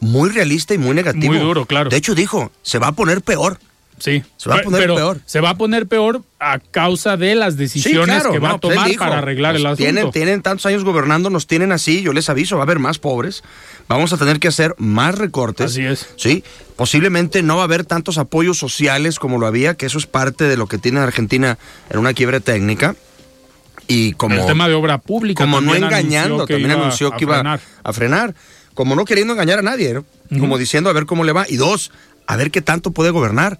muy 0.00 0.30
realista 0.30 0.74
y 0.74 0.78
muy 0.78 0.94
negativo. 0.94 1.32
Muy 1.32 1.42
duro, 1.42 1.66
claro. 1.66 1.90
De 1.90 1.96
hecho, 1.96 2.14
dijo, 2.14 2.50
se 2.62 2.78
va 2.78 2.88
a 2.88 2.92
poner 2.92 3.22
peor. 3.22 3.58
Sí. 3.98 4.22
Se 4.36 4.48
va 4.50 4.56
a 4.56 4.62
poner 4.62 4.86
peor. 4.86 5.20
Se 5.24 5.40
va 5.40 5.50
a 5.50 5.56
poner 5.56 5.86
peor 5.86 6.22
a 6.38 6.58
causa 6.58 7.16
de 7.16 7.34
las 7.34 7.56
decisiones 7.56 8.22
que 8.24 8.38
va 8.38 8.52
a 8.52 8.58
tomar 8.58 8.94
para 8.96 9.18
arreglar 9.18 9.56
el 9.56 9.64
asunto. 9.64 9.82
Tienen, 9.82 10.10
tienen 10.10 10.42
tantos 10.42 10.66
años 10.66 10.84
gobernando, 10.84 11.30
nos 11.30 11.46
tienen 11.46 11.72
así, 11.72 12.02
yo 12.02 12.12
les 12.12 12.28
aviso, 12.28 12.56
va 12.56 12.62
a 12.62 12.64
haber 12.64 12.78
más 12.78 12.98
pobres, 12.98 13.42
vamos 13.88 14.12
a 14.12 14.18
tener 14.18 14.38
que 14.38 14.48
hacer 14.48 14.74
más 14.78 15.16
recortes. 15.16 15.72
Así 15.72 15.82
es. 15.82 16.08
Sí, 16.16 16.44
posiblemente 16.76 17.42
no 17.42 17.56
va 17.56 17.62
a 17.62 17.64
haber 17.64 17.84
tantos 17.84 18.18
apoyos 18.18 18.58
sociales 18.58 19.18
como 19.18 19.38
lo 19.38 19.46
había, 19.46 19.74
que 19.74 19.86
eso 19.86 19.98
es 19.98 20.06
parte 20.06 20.44
de 20.44 20.56
lo 20.56 20.66
que 20.66 20.78
tiene 20.78 21.00
Argentina 21.00 21.58
en 21.90 21.98
una 21.98 22.12
quiebre 22.12 22.40
técnica. 22.40 22.94
Y 23.88 24.12
como... 24.12 24.34
El 24.34 24.46
tema 24.46 24.68
de 24.68 24.74
obra 24.74 24.98
pública. 24.98 25.44
Como 25.44 25.60
no 25.60 25.74
engañando, 25.74 26.46
también 26.46 26.72
anunció 26.72 27.12
que 27.12 27.24
iba 27.24 27.60
a 27.82 27.92
frenar. 27.92 28.34
Como 28.74 28.94
no 28.94 29.06
queriendo 29.06 29.32
engañar 29.32 29.60
a 29.60 29.62
nadie, 29.62 30.02
como 30.38 30.58
diciendo 30.58 30.90
a 30.90 30.92
ver 30.92 31.06
cómo 31.06 31.24
le 31.24 31.32
va. 31.32 31.46
Y 31.48 31.56
dos, 31.56 31.92
a 32.26 32.36
ver 32.36 32.50
qué 32.50 32.60
tanto 32.60 32.90
puede 32.90 33.10
gobernar 33.10 33.58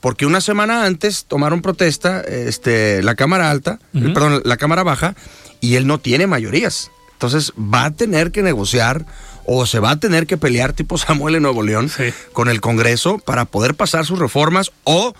porque 0.00 0.26
una 0.26 0.40
semana 0.40 0.84
antes 0.84 1.24
tomaron 1.26 1.62
protesta 1.62 2.20
este, 2.20 3.02
la 3.02 3.14
Cámara 3.14 3.50
Alta, 3.50 3.78
perdón, 3.92 4.42
la 4.44 4.56
Cámara 4.56 4.82
Baja, 4.82 5.14
y 5.60 5.76
él 5.76 5.86
no 5.86 5.98
tiene 5.98 6.26
mayorías. 6.26 6.90
Entonces 7.12 7.52
va 7.58 7.86
a 7.86 7.90
tener 7.90 8.30
que 8.30 8.42
negociar 8.42 9.04
o 9.44 9.66
se 9.66 9.80
va 9.80 9.92
a 9.92 9.96
tener 9.96 10.26
que 10.26 10.36
pelear 10.36 10.72
tipo 10.72 10.98
Samuel 10.98 11.34
en 11.34 11.42
Nuevo 11.42 11.62
León 11.62 11.90
con 12.32 12.48
el 12.48 12.60
Congreso 12.60 13.18
para 13.18 13.44
poder 13.44 13.74
pasar 13.74 14.06
sus 14.06 14.18
reformas 14.18 14.70
o 14.84 15.14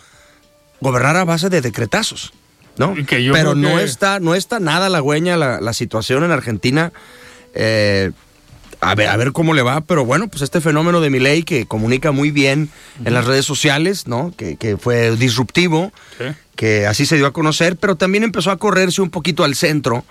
gobernar 0.80 1.16
a 1.16 1.24
base 1.24 1.48
de 1.48 1.60
decretazos. 1.60 2.32
¿no? 2.76 2.94
Pero 3.08 3.54
no, 3.54 3.80
está, 3.80 4.20
no 4.20 4.34
está 4.34 4.60
nada 4.60 4.86
halagüeña 4.86 5.36
la, 5.36 5.60
la 5.60 5.72
situación 5.72 6.24
en 6.24 6.30
Argentina. 6.30 6.92
Eh, 7.54 8.12
a 8.80 8.94
ver, 8.94 9.08
a 9.08 9.16
ver 9.16 9.32
cómo 9.32 9.54
le 9.54 9.62
va, 9.62 9.80
pero 9.80 10.04
bueno, 10.04 10.28
pues 10.28 10.42
este 10.42 10.60
fenómeno 10.60 11.00
de 11.00 11.10
Milei 11.10 11.42
que 11.42 11.66
comunica 11.66 12.12
muy 12.12 12.30
bien 12.30 12.70
en 13.04 13.14
las 13.14 13.24
redes 13.24 13.44
sociales, 13.44 14.06
¿no? 14.06 14.32
Que, 14.36 14.56
que 14.56 14.76
fue 14.76 15.16
disruptivo, 15.16 15.92
que 16.56 16.86
así 16.86 17.06
se 17.06 17.16
dio 17.16 17.26
a 17.26 17.32
conocer, 17.32 17.76
pero 17.76 17.96
también 17.96 18.24
empezó 18.24 18.50
a 18.50 18.56
correrse 18.56 19.02
un 19.02 19.10
poquito 19.10 19.44
al 19.44 19.54
centro 19.54 20.04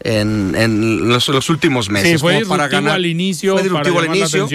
en, 0.00 0.54
en 0.56 1.08
los, 1.08 1.28
últimos 1.48 1.90
meses. 1.90 2.12
Sí, 2.12 2.18
fue 2.18 2.32
disruptivo 2.32 2.56
para 2.56 2.68
ganar, 2.68 2.94
al 2.94 3.06
inicio, 3.06 3.54
fue 3.54 3.62
disruptivo 3.62 4.00
al 4.00 4.06
inicio 4.06 4.48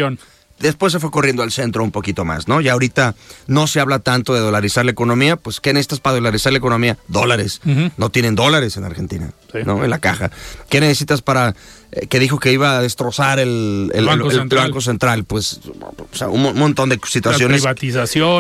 después 0.60 0.94
se 0.94 1.00
fue 1.00 1.12
corriendo 1.12 1.44
al 1.44 1.52
centro 1.52 1.84
un 1.84 1.92
poquito 1.92 2.26
más, 2.26 2.48
¿no? 2.48 2.62
Y 2.62 2.70
ahorita 2.70 3.16
no 3.48 3.68
se 3.68 3.80
habla 3.80 4.00
tanto 4.00 4.34
de 4.34 4.40
dolarizar 4.40 4.86
la 4.86 4.92
economía, 4.92 5.36
pues 5.36 5.60
¿qué 5.60 5.74
necesitas 5.74 6.00
para 6.00 6.16
dolarizar 6.16 6.52
la 6.52 6.60
economía? 6.60 6.98
Dólares. 7.08 7.62
No 7.98 8.10
tienen 8.10 8.36
dólares 8.36 8.78
en 8.78 8.84
Argentina, 8.84 9.32
¿no? 9.66 9.84
En 9.84 9.90
la 9.90 10.00
caja. 10.00 10.32
¿Qué 10.70 10.80
necesitas 10.80 11.22
para 11.22 11.56
eh, 11.92 12.08
que 12.08 12.20
dijo 12.20 12.40
que 12.40 12.52
iba 12.52 12.78
a 12.78 12.82
destrozar 12.82 13.40
el, 13.40 13.92
banco, 14.06 14.82
central. 14.82 15.24
Pues 15.24 15.62
un, 16.30 16.58
montón 16.58 16.90
de 16.90 17.00
situaciones 17.06 17.64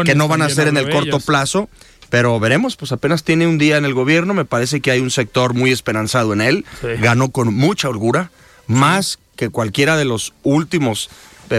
que 0.05 0.15
no 0.15 0.27
van 0.27 0.41
a 0.41 0.49
ser 0.49 0.67
en 0.67 0.77
el 0.77 0.89
corto 0.89 1.19
plazo. 1.19 1.69
Pero 2.09 2.39
veremos, 2.39 2.77
pues 2.77 2.93
apenas 2.93 3.23
tiene 3.23 3.47
un 3.47 3.57
día 3.57 3.75
en 3.75 3.83
el 3.83 3.93
gobierno, 3.93 4.33
me 4.33 4.45
parece 4.45 4.79
que 4.79 4.91
hay 4.91 5.01
un 5.01 5.11
sector 5.11 5.53
muy 5.53 5.71
esperanzado 5.71 6.31
en 6.31 6.39
él, 6.39 6.65
ganó 7.01 7.31
con 7.31 7.53
mucha 7.53 7.89
holgura, 7.89 8.31
más 8.65 9.19
que 9.35 9.49
cualquiera 9.49 9.97
de 9.97 10.05
los 10.05 10.33
últimos 10.43 11.09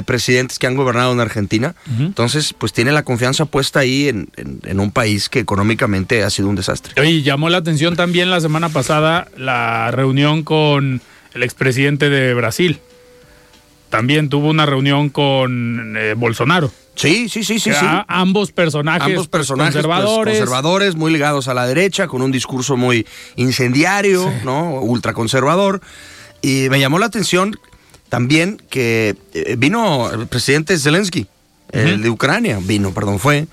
presidentes 0.04 0.59
que 0.59 0.66
han 0.66 0.76
gobernado 0.76 1.12
en 1.12 1.21
Argentina. 1.21 1.75
Entonces, 1.99 2.54
pues 2.57 2.73
tiene 2.73 2.92
la 2.92 3.02
confianza 3.02 3.45
puesta 3.47 3.80
ahí 3.80 4.09
en, 4.09 4.80
un 4.80 4.90
país 4.90 5.28
que 5.28 5.40
económicamente 5.40 6.23
ha 6.23 6.30
sido 6.30 6.49
un 6.49 6.57
desastre. 6.57 7.00
Oye, 7.00 7.23
llamó 7.23 7.49
la 7.49 7.59
atención 7.59 7.97
también 7.97 8.30
la 8.30 8.40
semana 8.40 8.68
pasada 8.68 9.28
la 9.37 9.90
reunión 9.90 10.42
con 10.42 11.00
el 11.35 11.42
expresidente 11.42 12.09
de 12.09 12.35
Brasil. 12.35 12.80
también 13.90 14.28
tuvo 14.28 14.49
una 14.49 14.66
reunión 14.66 15.09
con 15.09 15.97
eh, 15.97 16.14
Bolsonaro. 16.14 16.71
Sí, 16.95 17.28
sí, 17.28 17.45
sí, 17.45 17.61
sí, 17.61 17.71
sí. 17.73 17.87
Ambos 18.09 18.50
personajes, 18.50 19.02
ambos 19.02 19.28
personajes 19.28 19.75
pues, 19.75 19.85
conservadores. 19.85 20.38
conservadores, 20.38 20.97
muy 20.97 21.12
ligados 21.12 21.47
a 21.47 21.54
la 21.54 21.64
derecha, 21.66 22.09
con 22.09 22.23
un 22.23 22.33
discurso 22.33 22.76
muy 22.76 23.07
incendiario, 23.37 24.30
¿no? 24.45 24.80
Ultraconservador. 24.80 25.80
Y 26.42 26.68
me 26.71 26.80
llamó 26.80 26.99
la 26.99 27.07
atención 27.07 27.57
también 28.09 28.61
que 28.71 29.17
eh, 29.35 29.57
vino 29.59 30.11
el 30.11 30.27
presidente 30.27 30.79
Zelensky, 30.79 31.27
el 31.73 32.03
de 32.03 32.11
Ucrania, 32.11 32.59
vino, 32.62 32.93
perdón, 32.93 33.19
fue. 33.19 33.47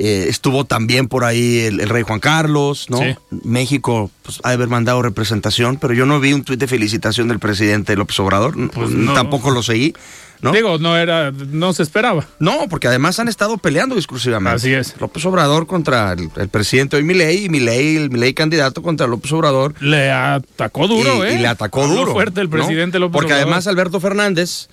Eh, 0.00 0.26
estuvo 0.28 0.64
también 0.64 1.08
por 1.08 1.24
ahí 1.24 1.58
el, 1.58 1.88
rey 1.88 2.04
Juan 2.04 2.20
Carlos, 2.20 2.86
¿no? 2.88 3.00
México 3.42 4.12
pues, 4.22 4.40
ha 4.44 4.50
de 4.50 4.54
haber 4.54 4.68
mandado 4.68 5.02
representación, 5.02 5.76
pero 5.76 5.92
yo 5.92 6.06
no 6.06 6.20
vi 6.20 6.32
un 6.32 6.44
tuit 6.44 6.60
de 6.60 6.68
felicitación 6.68 7.26
del 7.26 7.40
presidente 7.40 7.96
López 7.96 8.20
Obrador, 8.20 8.54
pues 8.70 8.90
tampoco 9.14 9.50
lo 9.50 9.64
seguí. 9.64 9.94
¿No? 10.40 10.52
Digo, 10.52 10.78
no 10.78 10.96
era, 10.96 11.32
no 11.32 11.72
se 11.72 11.82
esperaba. 11.82 12.26
No, 12.38 12.68
porque 12.68 12.86
además 12.86 13.18
han 13.18 13.28
estado 13.28 13.58
peleando 13.58 13.96
exclusivamente. 13.96 14.56
Así 14.56 14.72
es. 14.72 14.94
López 15.00 15.24
Obrador 15.26 15.66
contra 15.66 16.12
el, 16.12 16.48
presidente 16.48 16.96
hoy 16.96 17.02
Milei 17.02 17.46
y 17.46 17.48
Milei, 17.48 17.96
el 17.96 18.10
Milei 18.10 18.34
candidato 18.34 18.82
contra 18.82 19.06
López 19.06 19.32
Obrador. 19.32 19.74
Le 19.80 20.10
atacó 20.10 20.86
duro, 20.86 21.24
¿eh? 21.24 21.34
Y 21.34 21.38
le 21.38 21.48
atacó 21.48 21.86
duro. 21.86 22.12
fuerte 22.12 22.40
el 22.40 22.48
presidente 22.48 22.98
López 22.98 23.14
Porque 23.14 23.32
además 23.32 23.66
Alberto 23.66 23.98
Fernández 24.00 24.68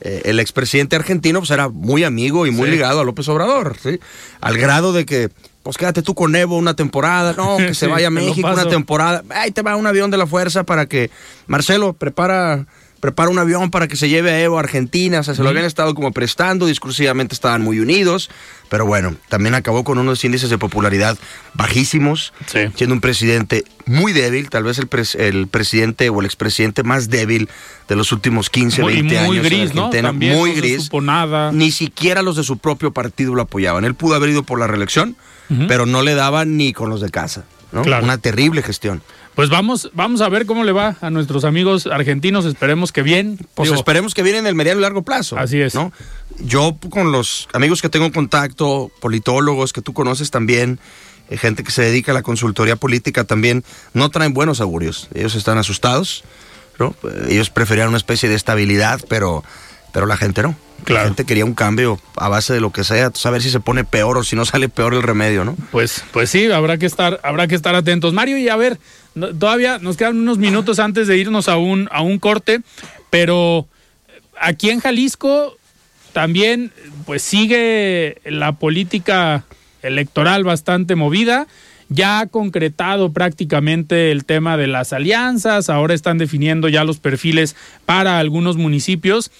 eh, 0.00 0.22
el 0.26 0.38
expresidente 0.38 0.94
argentino 0.94 1.40
pues 1.40 1.50
era 1.50 1.68
muy 1.68 2.04
amigo 2.04 2.46
y 2.46 2.52
muy 2.52 2.70
ligado 2.70 3.00
a 3.00 3.04
López 3.04 3.28
Obrador, 3.28 3.76
¿sí? 3.82 3.98
Al 4.40 4.56
grado 4.56 4.92
de 4.92 5.04
que, 5.04 5.28
pues 5.64 5.76
quédate 5.76 6.02
tú 6.02 6.14
con 6.14 6.36
Evo 6.36 6.56
una 6.56 6.74
temporada, 6.74 7.34
no, 7.36 7.56
que 7.58 7.74
se 7.74 7.88
vaya 7.88 8.06
a 8.06 8.10
México 8.10 8.48
una 8.48 8.68
temporada, 8.68 9.24
ahí 9.30 9.50
te 9.50 9.62
va 9.62 9.74
un 9.74 9.88
avión 9.88 10.10
de 10.12 10.16
la 10.16 10.26
fuerza 10.26 10.62
para 10.62 10.86
que, 10.86 11.10
Marcelo, 11.48 11.94
prepara 11.94 12.66
prepara 13.00 13.30
un 13.30 13.38
avión 13.38 13.70
para 13.70 13.88
que 13.88 13.96
se 13.96 14.08
lleve 14.08 14.30
a 14.30 14.40
Evo 14.40 14.56
a 14.56 14.60
Argentina, 14.60 15.20
o 15.20 15.22
sea, 15.22 15.34
se 15.34 15.42
lo 15.42 15.48
habían 15.48 15.64
estado 15.64 15.94
como 15.94 16.12
prestando, 16.12 16.66
discursivamente 16.66 17.34
estaban 17.34 17.62
muy 17.62 17.80
unidos, 17.80 18.30
pero 18.68 18.86
bueno, 18.86 19.14
también 19.28 19.54
acabó 19.54 19.84
con 19.84 19.98
unos 19.98 20.24
índices 20.24 20.50
de 20.50 20.58
popularidad 20.58 21.16
bajísimos, 21.54 22.32
siendo 22.74 22.94
un 22.94 23.00
presidente 23.00 23.64
muy 23.86 24.12
débil, 24.12 24.50
tal 24.50 24.64
vez 24.64 24.78
el, 24.78 24.88
el 25.18 25.46
presidente 25.46 26.08
o 26.08 26.20
el 26.20 26.26
expresidente 26.26 26.82
más 26.82 27.08
débil 27.08 27.48
de 27.88 27.96
los 27.96 28.12
últimos 28.12 28.50
15, 28.50 28.82
20 28.82 29.18
años. 29.18 29.28
Muy 29.28 29.40
gris, 29.40 29.74
¿no? 29.74 29.90
muy 30.12 30.52
gris. 30.52 30.90
nada. 31.02 31.52
Ni 31.52 31.70
siquiera 31.70 32.22
los 32.22 32.36
de 32.36 32.44
su 32.44 32.58
propio 32.58 32.92
partido 32.92 33.34
lo 33.34 33.42
apoyaban. 33.42 33.84
Él 33.84 33.94
pudo 33.94 34.14
haber 34.14 34.30
ido 34.30 34.42
por 34.42 34.58
la 34.58 34.66
reelección, 34.66 35.16
pero 35.66 35.86
no 35.86 36.02
le 36.02 36.14
daban 36.14 36.56
ni 36.56 36.72
con 36.72 36.90
los 36.90 37.00
de 37.00 37.10
casa. 37.10 37.44
¿No? 37.72 37.82
Una 37.82 38.18
terrible 38.18 38.62
gestión. 38.62 39.02
Pues 39.34 39.50
vamos, 39.50 39.90
vamos 39.94 40.20
a 40.20 40.28
ver 40.28 40.46
cómo 40.46 40.64
le 40.64 40.72
va 40.72 40.96
a 41.00 41.10
nuestros 41.10 41.44
amigos 41.44 41.86
argentinos. 41.86 42.44
Esperemos 42.44 42.90
que 42.90 43.02
bien. 43.02 43.38
Pues 43.54 43.70
esperemos 43.70 44.12
que 44.12 44.24
bien 44.24 44.34
en 44.34 44.46
el 44.48 44.56
mediano 44.56 44.80
y 44.80 44.82
largo 44.82 45.02
plazo. 45.02 45.38
Así 45.38 45.60
es. 45.60 45.76
¿no? 45.76 45.92
Yo 46.40 46.76
con 46.90 47.12
los 47.12 47.48
amigos 47.52 47.80
que 47.80 47.88
tengo 47.88 48.06
en 48.06 48.12
contacto, 48.12 48.90
politólogos 49.00 49.72
que 49.72 49.80
tú 49.80 49.92
conoces 49.92 50.32
también, 50.32 50.80
eh, 51.30 51.36
gente 51.36 51.62
que 51.62 51.70
se 51.70 51.82
dedica 51.82 52.10
a 52.10 52.14
la 52.14 52.22
consultoría 52.22 52.74
política 52.74 53.22
también, 53.24 53.62
no 53.94 54.10
traen 54.10 54.34
buenos 54.34 54.60
augurios. 54.60 55.08
Ellos 55.14 55.36
están 55.36 55.56
asustados, 55.56 56.24
¿no? 56.80 56.96
Ellos 57.28 57.50
preferían 57.50 57.88
una 57.88 57.98
especie 57.98 58.28
de 58.28 58.34
estabilidad, 58.34 59.00
pero 59.08 59.44
pero 59.92 60.06
la 60.06 60.16
gente 60.16 60.42
no. 60.42 60.54
La 60.86 61.04
gente 61.04 61.24
quería 61.24 61.44
un 61.44 61.54
cambio 61.54 62.00
a 62.16 62.28
base 62.28 62.54
de 62.54 62.60
lo 62.60 62.72
que 62.72 62.84
sea, 62.84 63.10
saber 63.14 63.42
si 63.42 63.50
se 63.50 63.60
pone 63.60 63.84
peor 63.84 64.16
o 64.16 64.24
si 64.24 64.36
no 64.36 64.44
sale 64.44 64.68
peor 64.68 64.94
el 64.94 65.02
remedio, 65.02 65.44
¿no? 65.44 65.56
Pues, 65.70 66.04
pues 66.12 66.30
sí, 66.30 66.50
habrá 66.50 66.78
que 66.78 66.86
estar, 66.86 67.20
habrá 67.22 67.46
que 67.46 67.54
estar 67.54 67.74
atentos. 67.74 68.14
Mario, 68.14 68.38
y 68.38 68.48
a 68.48 68.56
ver, 68.56 68.78
todavía 69.38 69.78
nos 69.78 69.96
quedan 69.96 70.18
unos 70.18 70.38
minutos 70.38 70.78
antes 70.78 71.06
de 71.08 71.18
irnos 71.18 71.48
a 71.48 71.56
un, 71.56 71.88
a 71.92 72.00
un 72.00 72.18
corte, 72.18 72.60
pero 73.10 73.66
aquí 74.40 74.70
en 74.70 74.80
Jalisco 74.80 75.56
también 76.12 76.72
pues 77.06 77.22
sigue 77.22 78.20
la 78.24 78.52
política 78.52 79.44
electoral 79.82 80.44
bastante 80.44 80.94
movida. 80.94 81.46
Ya 81.90 82.20
ha 82.20 82.26
concretado 82.26 83.12
prácticamente 83.12 84.10
el 84.10 84.26
tema 84.26 84.58
de 84.58 84.66
las 84.66 84.92
alianzas, 84.92 85.70
ahora 85.70 85.94
están 85.94 86.18
definiendo 86.18 86.68
ya 86.68 86.84
los 86.84 86.98
perfiles 86.98 87.56
para 87.86 88.18
algunos 88.18 88.56
municipios 88.56 89.30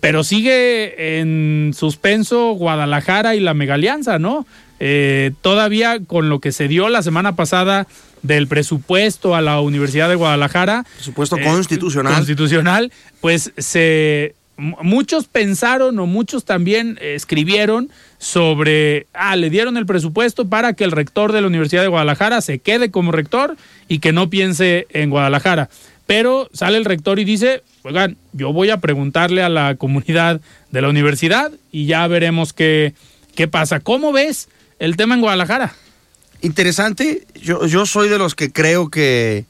pero 0.00 0.24
sigue 0.24 1.18
en 1.20 1.72
suspenso 1.74 2.52
Guadalajara 2.52 3.34
y 3.34 3.40
la 3.40 3.54
megalianza, 3.54 4.18
¿no? 4.18 4.46
Eh, 4.80 5.32
todavía 5.40 6.00
con 6.04 6.28
lo 6.28 6.40
que 6.40 6.52
se 6.52 6.68
dio 6.68 6.88
la 6.88 7.02
semana 7.02 7.36
pasada 7.36 7.86
del 8.22 8.48
presupuesto 8.48 9.34
a 9.34 9.40
la 9.40 9.60
Universidad 9.60 10.08
de 10.08 10.14
Guadalajara. 10.14 10.84
Presupuesto 10.96 11.36
eh, 11.36 11.44
constitucional. 11.44 12.14
Constitucional, 12.14 12.92
pues 13.20 13.52
se 13.56 14.34
muchos 14.56 15.26
pensaron 15.26 15.98
o 15.98 16.06
muchos 16.06 16.44
también 16.44 16.96
escribieron 17.00 17.90
sobre, 18.18 19.06
ah, 19.12 19.36
le 19.36 19.50
dieron 19.50 19.76
el 19.76 19.84
presupuesto 19.84 20.48
para 20.48 20.74
que 20.74 20.84
el 20.84 20.92
rector 20.92 21.32
de 21.32 21.40
la 21.40 21.48
Universidad 21.48 21.82
de 21.82 21.88
Guadalajara 21.88 22.40
se 22.40 22.60
quede 22.60 22.90
como 22.90 23.12
rector 23.12 23.56
y 23.88 23.98
que 23.98 24.12
no 24.12 24.30
piense 24.30 24.86
en 24.90 25.10
Guadalajara. 25.10 25.68
Pero 26.06 26.50
sale 26.52 26.76
el 26.76 26.84
rector 26.84 27.18
y 27.18 27.24
dice, 27.24 27.62
oigan, 27.82 28.16
yo 28.32 28.52
voy 28.52 28.70
a 28.70 28.80
preguntarle 28.80 29.42
a 29.42 29.48
la 29.48 29.74
comunidad 29.76 30.40
de 30.70 30.82
la 30.82 30.88
universidad 30.88 31.52
y 31.72 31.86
ya 31.86 32.06
veremos 32.06 32.52
qué, 32.52 32.94
qué 33.34 33.48
pasa. 33.48 33.80
¿Cómo 33.80 34.12
ves 34.12 34.48
el 34.78 34.96
tema 34.96 35.14
en 35.14 35.22
Guadalajara? 35.22 35.74
Interesante. 36.42 37.26
Yo, 37.40 37.66
yo 37.66 37.86
soy 37.86 38.08
de 38.08 38.18
los 38.18 38.34
que 38.34 38.52
creo 38.52 38.90
que, 38.90 39.46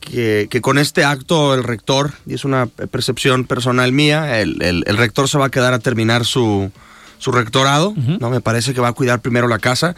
que, 0.00 0.60
con 0.60 0.78
este 0.78 1.04
acto 1.04 1.54
el 1.54 1.64
rector, 1.64 2.12
y 2.26 2.34
es 2.34 2.44
una 2.44 2.66
percepción 2.66 3.44
personal 3.44 3.92
mía, 3.92 4.40
el, 4.40 4.84
rector 4.96 5.28
se 5.28 5.38
va 5.38 5.46
a 5.46 5.50
quedar 5.50 5.72
a 5.72 5.78
terminar 5.78 6.24
su, 6.24 6.70
su 7.18 7.32
rectorado, 7.32 7.94
¿no? 8.20 8.30
Me 8.30 8.40
parece 8.40 8.74
que 8.74 8.80
va 8.80 8.88
a 8.88 8.92
cuidar 8.92 9.20
primero 9.20 9.48
la 9.48 9.58
casa 9.58 9.96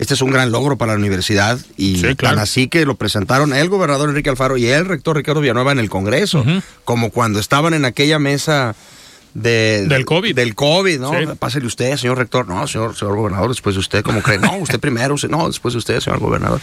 este 0.00 0.14
es 0.14 0.22
un 0.22 0.30
gran 0.30 0.50
logro 0.50 0.78
para 0.78 0.92
la 0.92 0.98
universidad 0.98 1.60
y 1.76 2.14
tan 2.14 2.38
así 2.38 2.68
que 2.68 2.86
lo 2.86 2.94
presentaron 2.94 3.52
el 3.52 3.68
gobernador 3.68 4.08
Enrique 4.08 4.30
Alfaro 4.30 4.56
y 4.56 4.66
el 4.66 4.86
rector 4.86 5.14
Ricardo 5.14 5.42
Villanueva 5.42 5.72
en 5.72 5.78
el 5.78 5.90
Congreso, 5.90 6.42
como 6.86 7.10
cuando 7.10 7.38
estaban 7.38 7.74
en 7.74 7.84
aquella 7.84 8.18
mesa 8.18 8.74
de, 9.34 9.84
del 9.86 10.06
COVID. 10.06 10.34
Del 10.34 10.54
COVID, 10.54 11.00
¿no? 11.00 11.36
Pásele 11.36 11.66
usted, 11.66 11.98
señor 11.98 12.16
rector. 12.16 12.48
No, 12.48 12.66
señor, 12.66 12.96
señor 12.96 13.14
gobernador, 13.14 13.50
después 13.50 13.74
de 13.74 13.80
usted, 13.80 14.02
¿cómo 14.02 14.22
cree? 14.22 14.38
No, 14.38 14.56
usted 14.56 14.80
primero, 14.80 15.16
no, 15.28 15.46
después 15.46 15.74
de 15.74 15.78
usted, 15.78 16.00
señor 16.00 16.18
gobernador. 16.18 16.62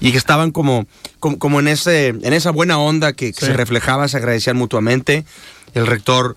Y 0.00 0.10
que 0.10 0.16
estaban 0.16 0.50
como, 0.50 0.86
como, 1.20 1.60
en, 1.60 1.68
ese, 1.68 2.08
en 2.08 2.32
esa 2.32 2.52
buena 2.52 2.78
onda 2.78 3.12
que, 3.12 3.34
se 3.34 3.52
reflejaba, 3.52 4.08
se 4.08 4.16
agradecían 4.16 4.56
mutuamente. 4.56 5.26
El 5.74 5.86
rector, 5.86 6.36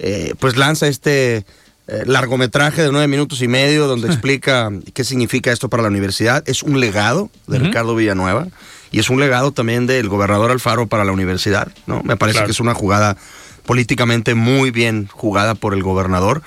eh, 0.00 0.34
pues 0.40 0.56
lanza 0.56 0.88
este 0.88 1.46
eh, 1.88 2.04
largometraje 2.06 2.82
de 2.82 2.92
nueve 2.92 3.08
minutos 3.08 3.42
y 3.42 3.48
medio 3.48 3.86
donde 3.88 4.06
explica 4.12 4.70
qué 4.94 5.04
significa 5.04 5.52
esto 5.52 5.68
para 5.68 5.82
la 5.82 5.88
universidad. 5.88 6.42
Es 6.46 6.62
un 6.62 6.78
legado 6.80 7.30
de 7.46 7.58
Ricardo 7.58 7.94
Villanueva 7.96 8.48
y 8.92 9.00
es 9.00 9.10
un 9.10 9.18
legado 9.18 9.52
también 9.52 9.86
del 9.86 10.08
gobernador 10.08 10.50
Alfaro 10.50 10.86
para 10.86 11.04
la 11.04 11.12
universidad. 11.12 11.72
¿no? 11.86 12.02
Me 12.04 12.16
parece 12.16 12.44
que 12.44 12.50
es 12.52 12.60
una 12.60 12.74
jugada 12.74 13.16
políticamente 13.66 14.34
muy 14.34 14.70
bien 14.70 15.08
jugada 15.12 15.54
por 15.54 15.74
el 15.74 15.82
gobernador. 15.82 16.42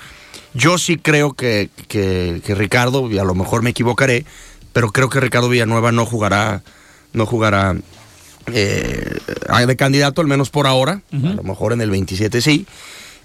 Yo 0.54 0.78
sí 0.78 0.96
creo 0.96 1.34
que, 1.34 1.68
que, 1.88 2.40
Ricardo, 2.54 3.10
y 3.10 3.18
a 3.18 3.24
lo 3.24 3.34
mejor 3.34 3.62
me 3.62 3.70
equivocaré, 3.70 4.24
pero 4.72 4.90
creo 4.90 5.10
que 5.10 5.20
Ricardo 5.20 5.50
Villanueva 5.50 5.92
no 5.92 6.06
jugará, 6.06 6.62
no 7.12 7.26
jugará 7.26 7.76
eh, 8.52 9.18
de 9.66 9.76
candidato, 9.76 10.22
al 10.22 10.28
menos 10.28 10.48
por 10.48 10.66
ahora. 10.66 11.02
A 11.12 11.34
lo 11.34 11.42
mejor 11.42 11.74
en 11.74 11.82
el 11.82 11.90
27 11.90 12.40
sí. 12.40 12.66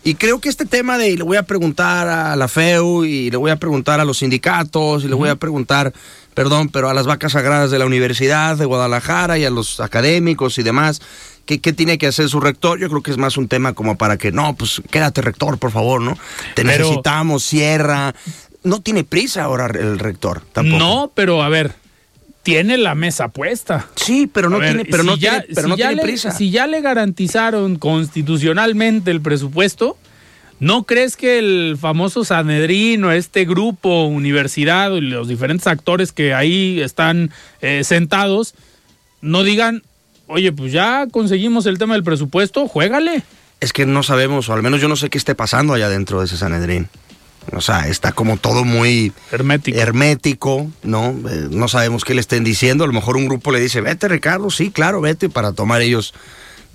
Y 0.04 0.16
creo 0.16 0.40
que 0.40 0.50
este 0.50 0.66
tema 0.66 0.98
de, 0.98 1.10
y 1.10 1.18
le 1.18 1.24
voy 1.24 1.38
a 1.38 1.44
preguntar 1.44 2.08
a 2.08 2.36
la 2.36 2.48
FEU, 2.48 3.06
y 3.06 3.30
le 3.30 3.38
voy 3.38 3.52
a 3.52 3.58
preguntar 3.58 4.00
a 4.00 4.06
los 4.06 4.20
sindicatos, 4.20 5.04
y 5.04 5.08
le 5.08 5.14
voy 5.14 5.30
a 5.30 5.36
preguntar, 5.36 5.94
perdón, 6.34 6.70
pero 6.70 6.90
a 6.90 6.94
las 6.94 7.06
vacas 7.06 7.34
sagradas 7.34 7.70
de 7.70 7.78
la 7.78 7.86
Universidad 7.86 8.58
de 8.58 8.66
Guadalajara 8.66 9.38
y 9.38 9.46
a 9.46 9.52
los 9.52 9.80
académicos 9.80 10.58
y 10.58 10.64
demás, 10.64 11.02
¿qué, 11.46 11.60
qué 11.60 11.72
tiene 11.72 12.00
que 12.00 12.08
hacer 12.08 12.30
su 12.30 12.40
rector? 12.40 12.80
Yo 12.80 12.90
creo 12.90 13.04
que 13.04 13.12
es 13.12 13.18
más 13.18 13.38
un 13.38 13.48
tema 13.48 13.74
como 13.74 13.96
para 13.96 14.18
que, 14.18 14.32
no, 14.32 14.56
pues 14.56 14.82
quédate 14.90 15.22
rector, 15.22 15.60
por 15.60 15.72
favor, 15.72 16.02
¿no? 16.02 16.18
Te 16.56 16.64
necesitamos, 16.64 17.44
cierra. 17.44 18.16
No 18.64 18.82
tiene 18.82 19.04
prisa 19.04 19.44
ahora 19.44 19.68
el 19.68 20.00
rector, 20.00 20.42
tampoco. 20.52 20.80
No, 20.80 21.12
pero 21.14 21.44
a 21.44 21.50
ver, 21.50 21.76
tiene 22.44 22.78
la 22.78 22.96
mesa 22.96 23.28
puesta. 23.30 23.88
Sí, 23.96 24.30
pero 24.32 24.50
no 24.50 24.60
tiene, 24.60 24.86
pero 24.86 25.04
no 25.04 25.18
tiene, 25.18 25.46
pero 25.54 25.68
no 25.68 25.76
tiene 25.76 26.02
prisa. 26.02 26.32
Si 26.32 26.50
ya 26.50 26.68
le 26.68 26.82
garantizaron 26.82 27.78
constitucionalmente 27.78 29.12
el 29.12 29.22
presupuesto, 29.22 29.98
¿no 30.60 30.84
crees 30.84 31.16
que 31.16 31.40
el 31.40 31.78
famoso 31.80 32.24
Sanedrín 32.24 33.04
o 33.04 33.12
este 33.12 33.46
grupo, 33.46 34.06
universidad 34.06 34.92
y 34.94 35.02
los 35.02 35.28
diferentes 35.28 35.68
actores 35.68 36.12
que 36.12 36.34
ahí 36.34 36.82
están 36.82 37.32
eh, 37.62 37.84
sentados, 37.84 38.56
no 39.22 39.44
digan, 39.44 39.84
oye, 40.28 40.52
pues 40.52 40.72
ya 40.72 41.08
conseguimos 41.12 41.66
el 41.68 41.78
tema 41.78 41.94
del 41.94 42.04
presupuesto, 42.04 42.68
juégale? 42.68 43.24
Es 43.60 43.74
que 43.74 43.86
no 43.86 44.02
sabemos, 44.02 44.50
o 44.50 44.54
al 44.54 44.64
menos 44.64 44.82
yo 44.82 44.88
no 44.88 44.96
sé 44.96 45.12
qué 45.12 45.20
esté 45.20 45.36
pasando 45.36 45.74
allá 45.74 45.90
dentro 45.90 46.20
de 46.20 46.26
ese 46.26 46.38
Sanedrín. 46.38 46.90
O 47.54 47.62
sea, 47.62 47.88
está 47.88 48.12
como 48.12 48.38
todo 48.38 48.64
muy 48.64 49.12
hermético. 49.32 49.78
hermético, 49.78 50.72
¿no? 50.84 51.16
Eh, 51.30 51.48
no 51.50 51.68
sabemos 51.68 52.06
qué 52.06 52.14
le 52.14 52.22
estén 52.22 52.44
diciendo. 52.44 52.84
A 52.84 52.88
lo 52.88 52.94
mejor 52.94 53.18
un 53.18 53.26
grupo 53.26 53.52
le 53.52 53.60
dice, 53.60 53.82
vete 53.82 54.08
Ricardo, 54.08 54.50
sí, 54.50 54.72
claro, 54.72 55.02
vete, 55.02 55.30
para 55.30 55.54
tomar 55.54 55.82
ellos 55.82 56.14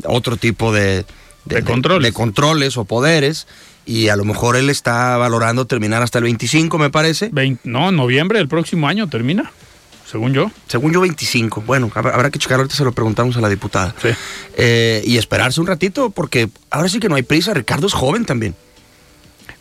otro 0.04 0.36
tipo 0.36 0.72
de, 0.72 1.06
de, 1.44 1.62
controles. 1.62 2.04
de 2.04 2.12
controles 2.12 2.76
o 2.76 2.84
poderes 2.84 3.46
y 3.86 4.08
a 4.08 4.16
lo 4.16 4.24
mejor 4.24 4.56
él 4.56 4.68
está 4.68 5.16
valorando 5.16 5.66
terminar 5.66 6.02
hasta 6.02 6.18
el 6.18 6.24
25, 6.24 6.76
me 6.76 6.90
parece. 6.90 7.30
no, 7.62 7.92
noviembre 7.92 8.38
del 8.38 8.48
próximo 8.48 8.88
año 8.88 9.08
termina, 9.08 9.52
según 10.10 10.34
yo. 10.34 10.50
Según 10.66 10.92
yo, 10.92 11.00
25. 11.00 11.62
Bueno, 11.62 11.90
habrá 11.94 12.30
que 12.30 12.38
checar, 12.38 12.58
ahorita 12.58 12.74
se 12.74 12.84
lo 12.84 12.92
preguntamos 12.92 13.36
a 13.36 13.40
la 13.40 13.48
diputada. 13.48 13.94
Sí. 14.02 14.08
Eh, 14.56 15.02
y 15.06 15.16
esperarse 15.18 15.60
un 15.60 15.68
ratito, 15.68 16.10
porque 16.10 16.48
ahora 16.70 16.88
sí 16.88 16.98
que 16.98 17.08
no 17.08 17.14
hay 17.14 17.22
prisa, 17.22 17.54
Ricardo 17.54 17.86
es 17.86 17.92
joven 17.92 18.24
también. 18.24 18.56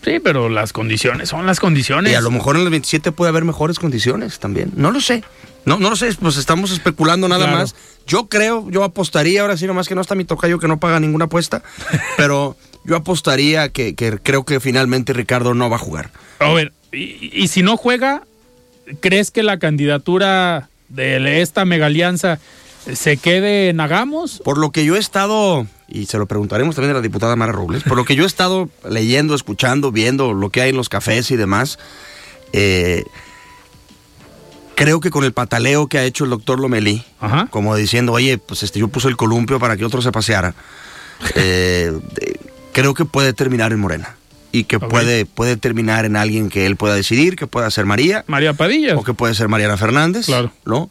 Sí, 0.06 0.20
pero 0.20 0.50
las 0.50 0.72
condiciones 0.72 1.30
son 1.30 1.48
las 1.48 1.60
condiciones. 1.60 2.12
Y 2.12 2.16
a 2.16 2.22
lo 2.22 2.30
mejor 2.30 2.58
en 2.58 2.62
el 2.62 2.70
27 2.70 3.12
puede 3.12 3.30
haber 3.30 3.44
mejores 3.44 3.80
condiciones 3.80 4.38
también. 4.38 4.72
No 4.76 4.92
lo 4.92 5.02
sé. 5.02 5.24
No, 5.66 5.80
no 5.80 5.90
lo 5.90 5.96
sé, 5.96 6.14
pues 6.22 6.38
estamos 6.38 6.70
especulando 6.70 7.28
nada 7.28 7.48
más. 7.48 7.76
Yo 8.06 8.28
creo, 8.28 8.70
yo 8.70 8.84
apostaría, 8.84 9.42
ahora 9.42 9.58
sí, 9.58 9.66
nomás 9.66 9.88
que 9.88 9.96
no 9.96 10.02
está 10.02 10.14
mi 10.14 10.24
tocayo 10.24 10.60
que 10.60 10.68
no 10.68 10.80
paga 10.80 11.00
ninguna 11.00 11.26
apuesta, 11.26 11.64
pero 12.18 12.56
yo 12.84 12.96
apostaría 12.96 13.70
que, 13.70 13.96
creo 13.96 14.46
que 14.46 14.60
finalmente 14.60 15.12
Ricardo 15.12 15.56
no 15.56 15.72
va 15.72 15.78
a 15.78 15.80
jugar. 15.80 16.12
A 16.38 16.54
ver, 16.54 16.72
y, 16.92 17.48
si 17.48 17.64
no 17.64 17.76
juega, 17.76 18.22
¿crees 19.00 19.32
que 19.32 19.42
la 19.42 19.58
candidatura 19.58 20.70
de 20.90 21.42
esta 21.42 21.66
mega 21.66 21.88
alianza 21.88 22.38
se 22.94 23.18
quede 23.18 23.70
en 23.70 23.80
Hagamos? 23.80 24.42
Por 24.44 24.58
lo 24.58 24.72
que 24.72 24.86
yo 24.86 24.96
he 24.96 25.00
estado, 25.00 25.66
y 25.88 26.06
se 26.06 26.18
lo 26.18 26.26
preguntaremos 26.26 26.76
también 26.76 26.92
a 26.92 26.96
la 26.96 27.02
diputada 27.02 27.36
Mara 27.36 27.52
Robles, 27.52 27.84
por 27.84 27.98
lo 27.98 28.06
que 28.06 28.16
yo 28.16 28.24
he 28.24 28.28
estado 28.28 28.70
leyendo, 28.90 29.36
escuchando, 29.36 29.92
viendo 29.92 30.34
lo 30.34 30.50
que 30.50 30.62
hay 30.62 30.70
en 30.70 30.78
los 30.78 30.90
cafés 30.90 31.32
y 31.32 31.36
demás, 31.36 31.80
eh, 32.54 33.04
creo 34.76 35.00
que 35.00 35.10
con 35.10 35.24
el 35.24 35.34
pataleo 35.34 35.88
que 35.88 35.98
ha 35.98 36.04
hecho 36.04 36.26
el 36.26 36.30
doctor 36.30 36.60
Lomelí, 36.60 37.04
como 37.50 37.76
diciendo, 37.76 38.14
oye, 38.14 38.38
pues 38.38 38.64
este, 38.64 38.80
yo 38.80 38.88
puse 38.88 39.08
el 39.08 39.18
columpio 39.18 39.60
para 39.60 39.78
que 39.78 39.86
otro 39.86 40.02
se 40.02 40.12
paseara, 40.12 40.54
eh, 41.36 41.98
creo 42.72 42.94
que 42.94 43.06
puede 43.06 43.34
terminar 43.34 43.72
en 43.72 43.80
Morena. 43.80 44.16
Y 44.52 44.64
que 44.64 44.80
puede, 44.80 45.26
puede 45.26 45.58
terminar 45.58 46.06
en 46.06 46.16
alguien 46.16 46.48
que 46.48 46.66
él 46.66 46.78
pueda 46.78 46.96
decidir, 46.96 47.36
que 47.36 47.46
pueda 47.46 47.70
ser 47.72 47.84
María. 47.84 48.24
María 48.28 48.54
Padilla. 48.54 48.96
O 48.96 49.04
que 49.04 49.14
puede 49.14 49.36
ser 49.36 49.50
Mariana 49.50 49.76
Fernández. 49.76 50.28
Claro. 50.28 50.50
¿No? 50.64 50.90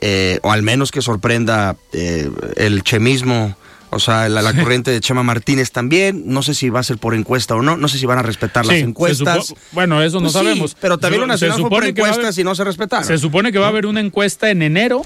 Eh, 0.00 0.38
o 0.42 0.50
al 0.50 0.62
menos 0.62 0.90
que 0.90 1.02
sorprenda 1.02 1.76
eh, 1.92 2.30
el 2.56 2.82
chemismo 2.82 3.54
o 3.92 3.98
sea, 3.98 4.28
la, 4.28 4.54
corriente 4.54 4.92
de 4.92 5.00
Chema 5.00 5.24
Martínez 5.24 5.72
también. 5.72 6.22
No 6.26 6.42
sé 6.42 6.54
si 6.54 6.70
va 6.70 6.78
a 6.78 6.82
ser 6.84 6.98
por 6.98 7.14
encuesta 7.14 7.56
o 7.56 7.62
no. 7.62 7.76
No 7.76 7.88
sé 7.88 7.98
si 7.98 8.06
van 8.06 8.18
a 8.18 8.22
respetar 8.22 8.64
las 8.64 8.76
encuestas. 8.76 9.52
Bueno, 9.72 10.00
eso 10.00 10.18
no 10.18 10.24
pues 10.24 10.32
sabemos. 10.32 10.76
pero 10.80 10.98
también 10.98 11.20
lo 11.20 11.26
nacional 11.26 11.60
fue 11.60 11.68
por 11.68 11.84
encuestas 11.84 12.38
y 12.38 12.44
no 12.44 12.54
se 12.54 12.62
respetaron. 12.62 13.04
Se 13.04 13.18
supone 13.18 13.50
que 13.50 13.58
va 13.58 13.66
a 13.66 13.70
haber 13.70 13.86
una 13.86 14.00
encuesta 14.00 14.50
en 14.50 14.62
enero. 14.62 15.02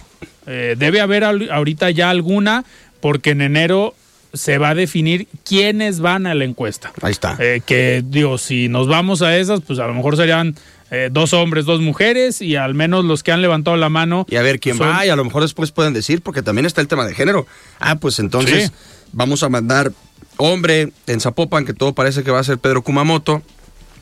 Eh, 0.47 0.77
debe 0.79 1.01
haber 1.01 1.25
ahorita 1.25 1.91
ya 1.91 2.11
alguna, 2.11 2.65
porque 3.01 3.31
en 3.31 3.41
enero 3.41 3.95
se 4.35 4.59
va 4.59 4.71
a 4.71 4.75
definir 4.75 5.29
quiénes 5.45 6.01
van 6.01 6.27
a 6.27 6.35
la 6.35 6.45
encuesta. 6.45 6.93
Ahí 7.01 7.13
está. 7.13 7.37
Eh, 7.39 7.63
que 7.65 8.05
digo, 8.05 8.37
si 8.37 8.69
nos 8.69 8.87
vamos 8.87 9.23
a 9.23 9.35
esas, 9.39 9.63
pues 9.63 9.79
a 9.79 9.87
lo 9.87 9.95
mejor 9.95 10.17
serían 10.19 10.57
eh, 10.91 11.09
dos 11.11 11.33
hombres, 11.33 11.65
dos 11.65 11.81
mujeres 11.81 12.41
y 12.41 12.57
al 12.57 12.75
menos 12.75 13.05
los 13.05 13.23
que 13.23 13.33
han 13.33 13.43
levantado 13.43 13.77
la 13.77 13.89
mano. 13.89 14.27
Y 14.29 14.37
a 14.37 14.43
ver 14.43 14.61
quién 14.61 14.79
va 14.81 15.05
y 15.05 15.09
a 15.09 15.17
lo 15.17 15.25
mejor 15.25 15.43
después 15.43 15.71
pueden 15.71 15.93
decir, 15.93 16.23
porque 16.23 16.43
también 16.43 16.67
está 16.67 16.81
el 16.81 16.89
tema 16.89 17.07
de 17.07 17.15
género. 17.15 17.47
Ah, 17.81 17.97
pues 17.97 18.19
entonces 18.19 18.73
vamos 19.13 19.43
a 19.43 19.49
mandar 19.49 19.93
hombre 20.37 20.93
en 21.07 21.21
Zapopan, 21.21 21.65
que 21.65 21.75
todo 21.75 21.95
parece 21.95 22.23
que 22.23 22.31
va 22.31 22.41
a 22.41 22.45
ser 22.45 22.59
Pedro 22.59 22.83
Kumamoto. 22.83 23.43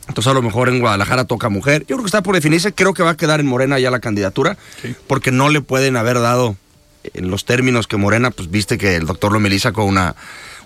Entonces 0.07 0.29
a 0.29 0.33
lo 0.33 0.41
mejor 0.41 0.67
en 0.67 0.79
Guadalajara 0.79 1.25
toca 1.25 1.47
mujer. 1.49 1.81
Yo 1.81 1.95
creo 1.95 1.99
que 1.99 2.07
está 2.07 2.23
por 2.23 2.35
definirse, 2.35 2.73
creo 2.73 2.93
que 2.93 3.03
va 3.03 3.11
a 3.11 3.17
quedar 3.17 3.39
en 3.39 3.45
Morena 3.45 3.79
ya 3.79 3.89
la 3.89 3.99
candidatura, 3.99 4.57
porque 5.07 5.31
no 5.31 5.49
le 5.49 5.61
pueden 5.61 5.95
haber 5.95 6.19
dado 6.19 6.57
en 7.13 7.29
los 7.29 7.45
términos 7.45 7.87
que 7.87 7.97
Morena, 7.97 8.31
pues 8.31 8.49
viste 8.51 8.77
que 8.77 8.95
el 8.95 9.05
doctor 9.05 9.31
Lomelí 9.31 9.59
sacó 9.59 9.85
una 9.85 10.15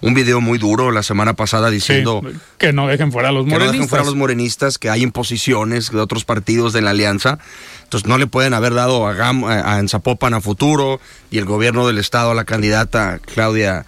un 0.02 0.14
video 0.14 0.42
muy 0.42 0.58
duro 0.58 0.92
la 0.92 1.04
semana 1.04 1.34
pasada 1.34 1.70
diciendo 1.70 2.22
que 2.58 2.74
no 2.74 2.88
dejen 2.88 3.12
fuera 3.12 3.30
a 3.30 3.32
los 3.32 3.46
morenistas. 3.46 3.60
Que 3.60 3.66
no 3.66 3.72
dejen 3.72 3.90
fuera 3.90 4.04
a 4.04 4.06
los 4.06 4.16
morenistas, 4.16 4.78
que 4.78 4.90
hay 4.90 5.04
imposiciones 5.04 5.92
de 5.92 6.00
otros 6.00 6.26
partidos 6.26 6.74
de 6.74 6.82
la 6.82 6.92
alianza. 6.92 7.40
Entonces 7.84 8.08
no 8.08 8.18
le 8.18 8.28
pueden 8.28 8.54
haber 8.54 8.74
dado 8.74 9.08
a, 9.08 9.14
a, 9.14 9.80
en 9.80 9.90
Zapopan 9.90 10.34
a 10.34 10.42
futuro 10.42 11.00
y 11.32 11.38
el 11.38 11.46
gobierno 11.46 11.88
del 11.88 11.98
estado 11.98 12.32
a 12.32 12.36
la 12.36 12.44
candidata 12.44 13.20
Claudia 13.20 13.86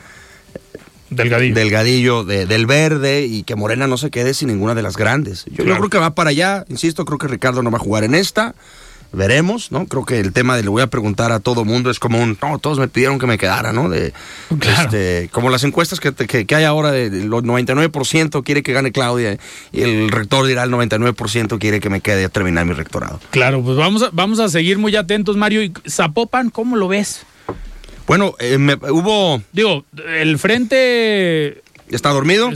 Delgadillo, 1.09 1.55
Delgadillo 1.55 2.23
de, 2.23 2.45
del 2.45 2.65
Verde 2.65 3.25
y 3.25 3.43
que 3.43 3.55
Morena 3.55 3.87
no 3.87 3.97
se 3.97 4.11
quede 4.11 4.33
sin 4.33 4.49
ninguna 4.49 4.75
de 4.75 4.83
las 4.83 4.95
grandes. 4.95 5.45
Yo, 5.51 5.63
yo 5.63 5.75
creo 5.77 5.89
que 5.89 5.97
va 5.97 6.15
para 6.15 6.29
allá, 6.29 6.65
insisto, 6.69 7.03
creo 7.05 7.17
que 7.17 7.27
Ricardo 7.27 7.63
no 7.63 7.71
va 7.71 7.77
a 7.77 7.81
jugar 7.81 8.03
en 8.03 8.15
esta 8.15 8.55
veremos, 9.11 9.71
¿no? 9.71 9.85
Creo 9.87 10.05
que 10.05 10.19
el 10.19 10.33
tema 10.33 10.55
de 10.55 10.63
le 10.63 10.69
voy 10.69 10.81
a 10.81 10.87
preguntar 10.87 11.31
a 11.31 11.39
todo 11.39 11.65
mundo 11.65 11.89
es 11.89 11.99
como 11.99 12.21
un, 12.21 12.37
no, 12.41 12.59
todos 12.59 12.79
me 12.79 12.87
pidieron 12.87 13.19
que 13.19 13.27
me 13.27 13.37
quedara, 13.37 13.73
¿no? 13.73 13.89
De, 13.89 14.13
este, 14.61 15.29
como 15.31 15.49
las 15.49 15.63
encuestas 15.63 15.99
que, 15.99 16.13
que, 16.13 16.55
hay 16.55 16.63
ahora, 16.63 16.91
de, 16.91 17.09
los 17.25 17.43
99% 17.43 18.43
quiere 18.43 18.63
que 18.63 18.73
gane 18.73 18.91
Claudia 18.91 19.37
y 19.71 19.81
el 19.81 20.09
rector 20.09 20.45
dirá 20.45 20.63
el 20.63 20.71
99% 20.71 21.59
quiere 21.59 21.79
que 21.79 21.89
me 21.89 22.01
quede 22.01 22.25
a 22.25 22.29
terminar 22.29 22.65
mi 22.65 22.73
rectorado. 22.73 23.19
Claro, 23.31 23.63
pues 23.63 23.77
vamos 23.77 24.03
a, 24.03 24.09
vamos 24.11 24.39
a 24.39 24.49
seguir 24.49 24.77
muy 24.77 24.95
atentos, 24.95 25.37
Mario. 25.37 25.63
¿Y 25.63 25.73
Zapopan, 25.87 26.49
cómo 26.49 26.75
lo 26.75 26.87
ves? 26.87 27.25
Bueno, 28.07 28.35
eh, 28.39 28.57
hubo... 28.89 29.41
Digo, 29.51 29.85
el 30.07 30.39
frente... 30.39 31.61
¿Está 31.89 32.09
dormido? 32.09 32.51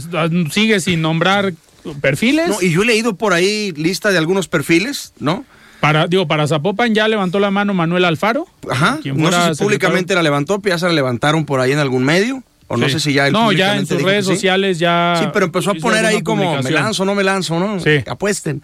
Sigue 0.52 0.80
sin 0.80 1.02
nombrar 1.02 1.54
perfiles. 2.02 2.50
No, 2.50 2.62
y 2.62 2.72
yo 2.72 2.84
he 2.84 2.86
leído 2.86 3.16
por 3.16 3.34
ahí 3.34 3.72
lista 3.72 4.12
de 4.12 4.18
algunos 4.18 4.48
perfiles, 4.48 5.14
¿no? 5.20 5.46
Para, 5.84 6.08
digo, 6.08 6.30
para 6.30 6.48
Zapopan 6.48 6.96
ya 6.96 7.10
levantó 7.10 7.42
la 7.42 7.52
mano 7.52 7.74
Manuel 7.74 8.06
Alfaro. 8.06 8.48
Ajá. 8.72 9.00
No 9.04 9.30
sé 9.30 9.56
si 9.56 9.64
públicamente 9.66 10.16
la 10.16 10.24
levantó, 10.24 10.62
pero 10.62 10.76
ya 10.76 10.80
se 10.80 10.86
la 10.86 10.94
levantaron 10.94 11.44
por 11.46 11.60
ahí 11.60 11.74
en 11.74 11.80
algún 11.80 12.06
medio. 12.06 12.42
O 12.70 12.78
no 12.78 12.88
sé 12.88 13.02
si 13.02 13.12
ya 13.12 13.30
No, 13.30 13.52
ya 13.52 13.76
en 13.76 13.86
sus 13.86 14.02
redes 14.02 14.24
sociales 14.24 14.80
ya. 14.80 15.18
Sí, 15.20 15.26
pero 15.34 15.44
empezó 15.44 15.72
a 15.72 15.74
poner 15.74 16.06
ahí 16.06 16.22
como 16.22 16.62
me 16.62 16.72
lanzo, 16.72 17.04
no 17.04 17.16
me 17.16 17.26
lanzo, 17.26 17.60
¿no? 17.60 17.82
Sí. 17.82 18.02
Apuesten 18.08 18.62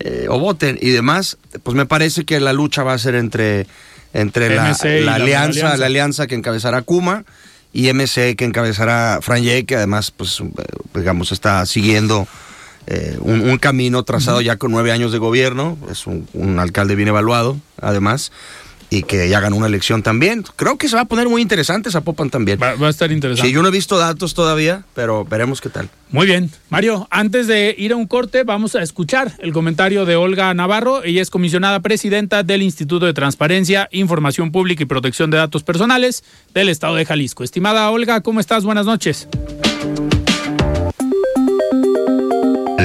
eh, 0.00 0.26
o 0.28 0.38
voten 0.38 0.78
y 0.82 0.90
demás. 0.90 1.38
Pues 1.62 1.74
me 1.74 1.86
parece 1.86 2.26
que 2.26 2.38
la 2.40 2.52
lucha 2.52 2.82
va 2.82 2.92
a 2.92 2.98
ser 2.98 3.14
entre, 3.14 3.66
entre 4.12 4.54
la, 4.54 4.66
alianza, 5.14 5.78
la, 5.78 5.86
alianza, 5.86 6.26
que 6.26 6.34
encabezará 6.34 6.82
Kuma 6.82 7.24
y 7.72 7.90
MC 7.90 8.36
que 8.36 8.44
encabezará 8.44 9.20
Franje, 9.22 9.64
que 9.64 9.76
además, 9.76 10.10
pues, 10.10 10.40
eh, 10.40 10.44
digamos, 10.94 11.32
está 11.32 11.64
siguiendo 11.64 12.28
eh, 12.86 13.16
un, 13.20 13.58
camino 13.58 14.02
trazado 14.02 14.40
ya 14.40 14.56
con 14.56 14.72
nueve 14.72 14.92
años 14.92 15.12
de 15.12 15.18
gobierno, 15.18 15.76
es 15.90 16.06
un, 16.06 16.58
alcalde 16.58 16.96
bien 16.96 17.08
evaluado, 17.08 17.56
además, 17.80 18.32
y 18.88 19.04
que 19.04 19.28
ya 19.28 19.38
ganó 19.38 19.56
una 19.56 19.68
elección 19.68 20.02
también. 20.02 20.44
Creo 20.56 20.76
que 20.76 20.88
se 20.88 20.96
va 20.96 21.02
a 21.02 21.04
poner 21.04 21.28
muy 21.28 21.40
interesante 21.40 21.90
Zapopan 21.90 22.30
también. 22.30 22.58
Va, 22.60 22.74
a 22.74 22.90
estar 22.90 23.12
interesante. 23.12 23.48
Sí, 23.48 23.54
yo 23.54 23.62
no 23.62 23.68
he 23.68 23.70
visto 23.70 23.96
datos 23.98 24.34
todavía, 24.34 24.82
pero 24.94 25.24
veremos 25.24 25.60
qué 25.60 25.68
tal. 25.68 25.88
Muy 26.10 26.26
bien. 26.26 26.50
Mario, 26.70 27.06
antes 27.10 27.46
de 27.46 27.72
ir 27.78 27.92
a 27.92 27.96
un 27.96 28.08
corte, 28.08 28.42
vamos 28.42 28.74
a 28.74 28.82
escuchar 28.82 29.36
el 29.38 29.52
comentario 29.52 30.06
de 30.06 30.16
Olga 30.16 30.52
Navarro. 30.54 31.04
Ella 31.04 31.22
es 31.22 31.30
comisionada 31.30 31.78
presidenta 31.80 32.42
del 32.42 32.62
Instituto 32.62 33.06
de 33.06 33.14
Transparencia, 33.14 33.88
Información 33.92 34.50
Pública 34.50 34.82
y 34.82 34.86
Protección 34.86 35.30
de 35.30 35.36
Datos 35.36 35.62
Personales 35.62 36.24
del 36.52 36.68
Estado 36.68 36.96
de 36.96 37.06
Jalisco. 37.06 37.44
Estimada 37.44 37.88
Olga, 37.90 38.22
¿cómo 38.22 38.40
estás? 38.40 38.64
Buenas 38.64 38.86
noches. 38.86 39.28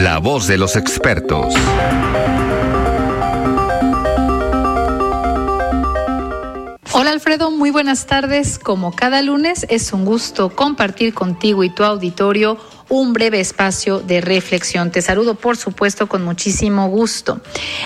La 0.06 0.20
voz 0.20 0.46
de 0.46 0.60
los 0.60 0.76
expertos. 0.76 1.56
Hola 6.92 7.10
Alfredo, 7.10 7.50
muy 7.50 7.72
buenas 7.72 8.06
tardes. 8.06 8.60
Como 8.60 8.96
cada 8.96 9.24
lunes 9.24 9.66
es 9.68 9.94
un 9.94 10.06
gusto 10.06 10.52
compartir 10.52 11.16
contigo 11.16 11.64
y 11.64 11.72
tu 11.72 11.84
auditorio 11.84 12.60
un 12.90 13.14
breve 13.14 13.40
espacio 13.40 14.00
de 14.00 14.22
reflexión. 14.22 14.92
Te 14.92 15.02
saludo, 15.02 15.36
por 15.36 15.58
supuesto, 15.58 16.08
con 16.08 16.24
muchísimo 16.24 16.88
gusto. 16.88 17.42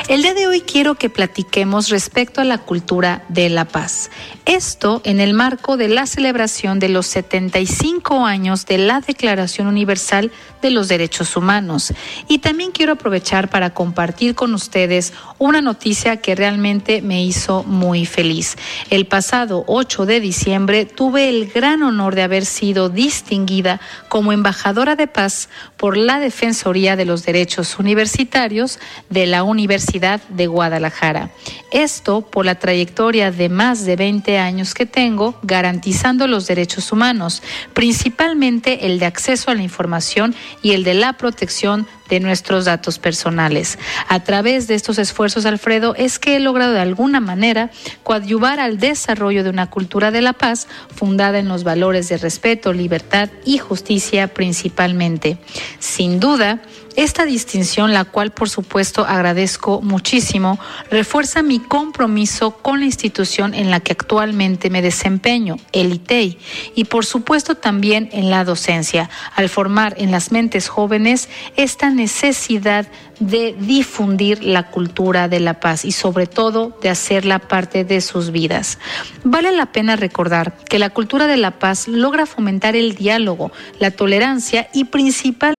El 0.08 0.22
día 0.22 0.34
de 0.34 0.48
hoy 0.48 0.62
quiero 0.62 0.96
que 0.96 1.10
platiquemos 1.10 1.90
respecto 1.90 2.42
a 2.42 2.44
la 2.44 2.58
cultura 2.60 3.24
de 3.30 3.50
la 3.50 3.66
paz. 3.66 4.10
Esto 4.46 5.02
en 5.06 5.20
el 5.20 5.34
marco 5.34 5.78
de 5.78 5.88
la 5.88 6.06
celebración 6.06 6.80
de 6.80 6.90
los 6.90 7.08
75 7.08 8.26
años 8.26 8.66
de 8.66 8.78
la 8.78 9.00
Declaración 9.00 9.68
Universal 9.68 10.32
de 10.62 10.70
los 10.72 10.88
Derechos 10.88 11.38
Humanos. 11.38 11.94
Y 12.28 12.40
también 12.40 12.72
quiero 12.72 12.94
aprovechar 12.94 13.50
para 13.50 13.74
compartir 13.74 14.36
con 14.36 14.54
ustedes 14.54 15.14
una 15.38 15.62
noticia 15.62 16.18
que 16.18 16.36
realmente 16.36 17.02
me 17.02 17.24
hizo 17.24 17.64
muy 17.64 18.06
feliz. 18.06 18.58
El 18.90 19.06
pasado 19.06 19.64
8 19.68 20.06
de 20.06 20.20
diciembre 20.20 20.86
tuve 20.86 21.30
el 21.30 21.48
gran 21.48 21.84
honor 21.84 22.16
de 22.16 22.24
haber 22.24 22.46
sido 22.46 22.90
distinguida 22.90 23.80
como 24.10 24.34
embajadora 24.34 24.89
de 24.96 25.08
paz 25.08 25.50
por 25.78 25.98
la 25.98 26.20
Defensoría 26.20 26.96
de 26.96 27.06
los 27.06 27.26
Derechos 27.26 27.80
Universitarios 27.80 28.80
de 29.10 29.28
la 29.28 29.44
Universidad 29.44 30.22
de 30.30 30.48
Guadalajara. 30.48 31.32
Esto 31.72 32.22
por 32.22 32.46
la 32.46 32.56
trayectoria 32.56 33.32
de 33.32 33.50
más 33.50 33.86
de 33.86 33.96
20 33.96 34.38
años 34.38 34.74
que 34.74 34.86
tengo 34.86 35.38
garantizando 35.44 36.28
los 36.28 36.48
derechos 36.48 36.92
humanos, 36.92 37.42
principalmente 37.74 38.86
el 38.86 39.00
de 39.00 39.06
acceso 39.06 39.52
a 39.52 39.56
la 39.56 39.64
información 39.64 40.36
y 40.62 40.72
el 40.72 40.84
de 40.84 40.94
la 40.94 41.14
protección 41.14 41.88
de 42.10 42.20
nuestros 42.20 42.66
datos 42.66 43.00
personales. 43.00 43.78
A 44.08 44.24
través 44.24 44.68
de 44.68 44.76
estos 44.76 44.98
esfuerzos, 44.98 45.46
Alfredo, 45.46 45.96
es 45.96 46.20
que 46.20 46.36
he 46.36 46.40
logrado 46.40 46.74
de 46.74 46.80
alguna 46.80 47.20
manera 47.20 47.70
coadyuvar 48.04 48.60
al 48.60 48.80
desarrollo 48.80 49.44
de 49.44 49.50
una 49.50 49.70
cultura 49.70 50.12
de 50.12 50.22
la 50.22 50.34
paz 50.34 50.68
fundada 50.94 51.40
en 51.40 51.48
los 51.48 51.64
valores 51.64 52.10
de 52.10 52.18
respeto, 52.18 52.74
libertad 52.74 53.30
y 53.46 53.58
justicia 53.58 54.34
principalmente. 54.34 55.38
Sin 55.80 56.20
duda, 56.20 56.62
esta 56.96 57.26
distinción, 57.26 57.94
la 57.94 58.06
cual 58.06 58.32
por 58.32 58.50
supuesto 58.50 59.06
agradezco 59.06 59.82
muchísimo, 59.82 60.60
refuerza 60.90 61.42
mi 61.42 61.60
compromiso 61.60 62.52
con 62.52 62.80
la 62.80 62.86
institución 62.86 63.54
en 63.54 63.72
la 63.72 63.80
que 63.80 63.94
actualmente 63.94 64.70
me 64.70 64.82
desempeño, 64.82 65.58
el 65.72 65.94
ITEI, 65.94 66.38
y 66.76 66.86
por 66.86 67.06
supuesto 67.06 67.56
también 67.56 68.10
en 68.12 68.30
la 68.30 68.44
docencia, 68.44 69.10
al 69.36 69.50
formar 69.50 69.96
en 69.98 70.12
las 70.12 70.32
mentes 70.32 70.68
jóvenes 70.68 71.30
esta 71.56 71.90
necesidad 71.90 72.88
de 73.20 73.56
difundir 73.60 74.44
la 74.44 74.72
cultura 74.72 75.28
de 75.28 75.40
la 75.40 75.60
paz 75.60 75.86
y 75.86 75.92
sobre 75.92 76.26
todo 76.26 76.78
de 76.82 76.90
hacerla 76.90 77.40
parte 77.40 77.84
de 77.84 78.02
sus 78.02 78.32
vidas. 78.32 78.80
Vale 79.24 79.52
la 79.52 79.72
pena 79.72 79.96
recordar 79.96 80.58
que 80.66 80.80
la 80.80 80.90
cultura 80.90 81.28
de 81.28 81.38
la 81.38 81.60
paz 81.60 81.88
logra 81.88 82.26
fomentar 82.26 82.76
el 82.76 82.96
diálogo, 82.96 83.52
la 83.80 83.92
tolerancia 83.92 84.70
y 84.74 84.86
principalmente 84.86 85.59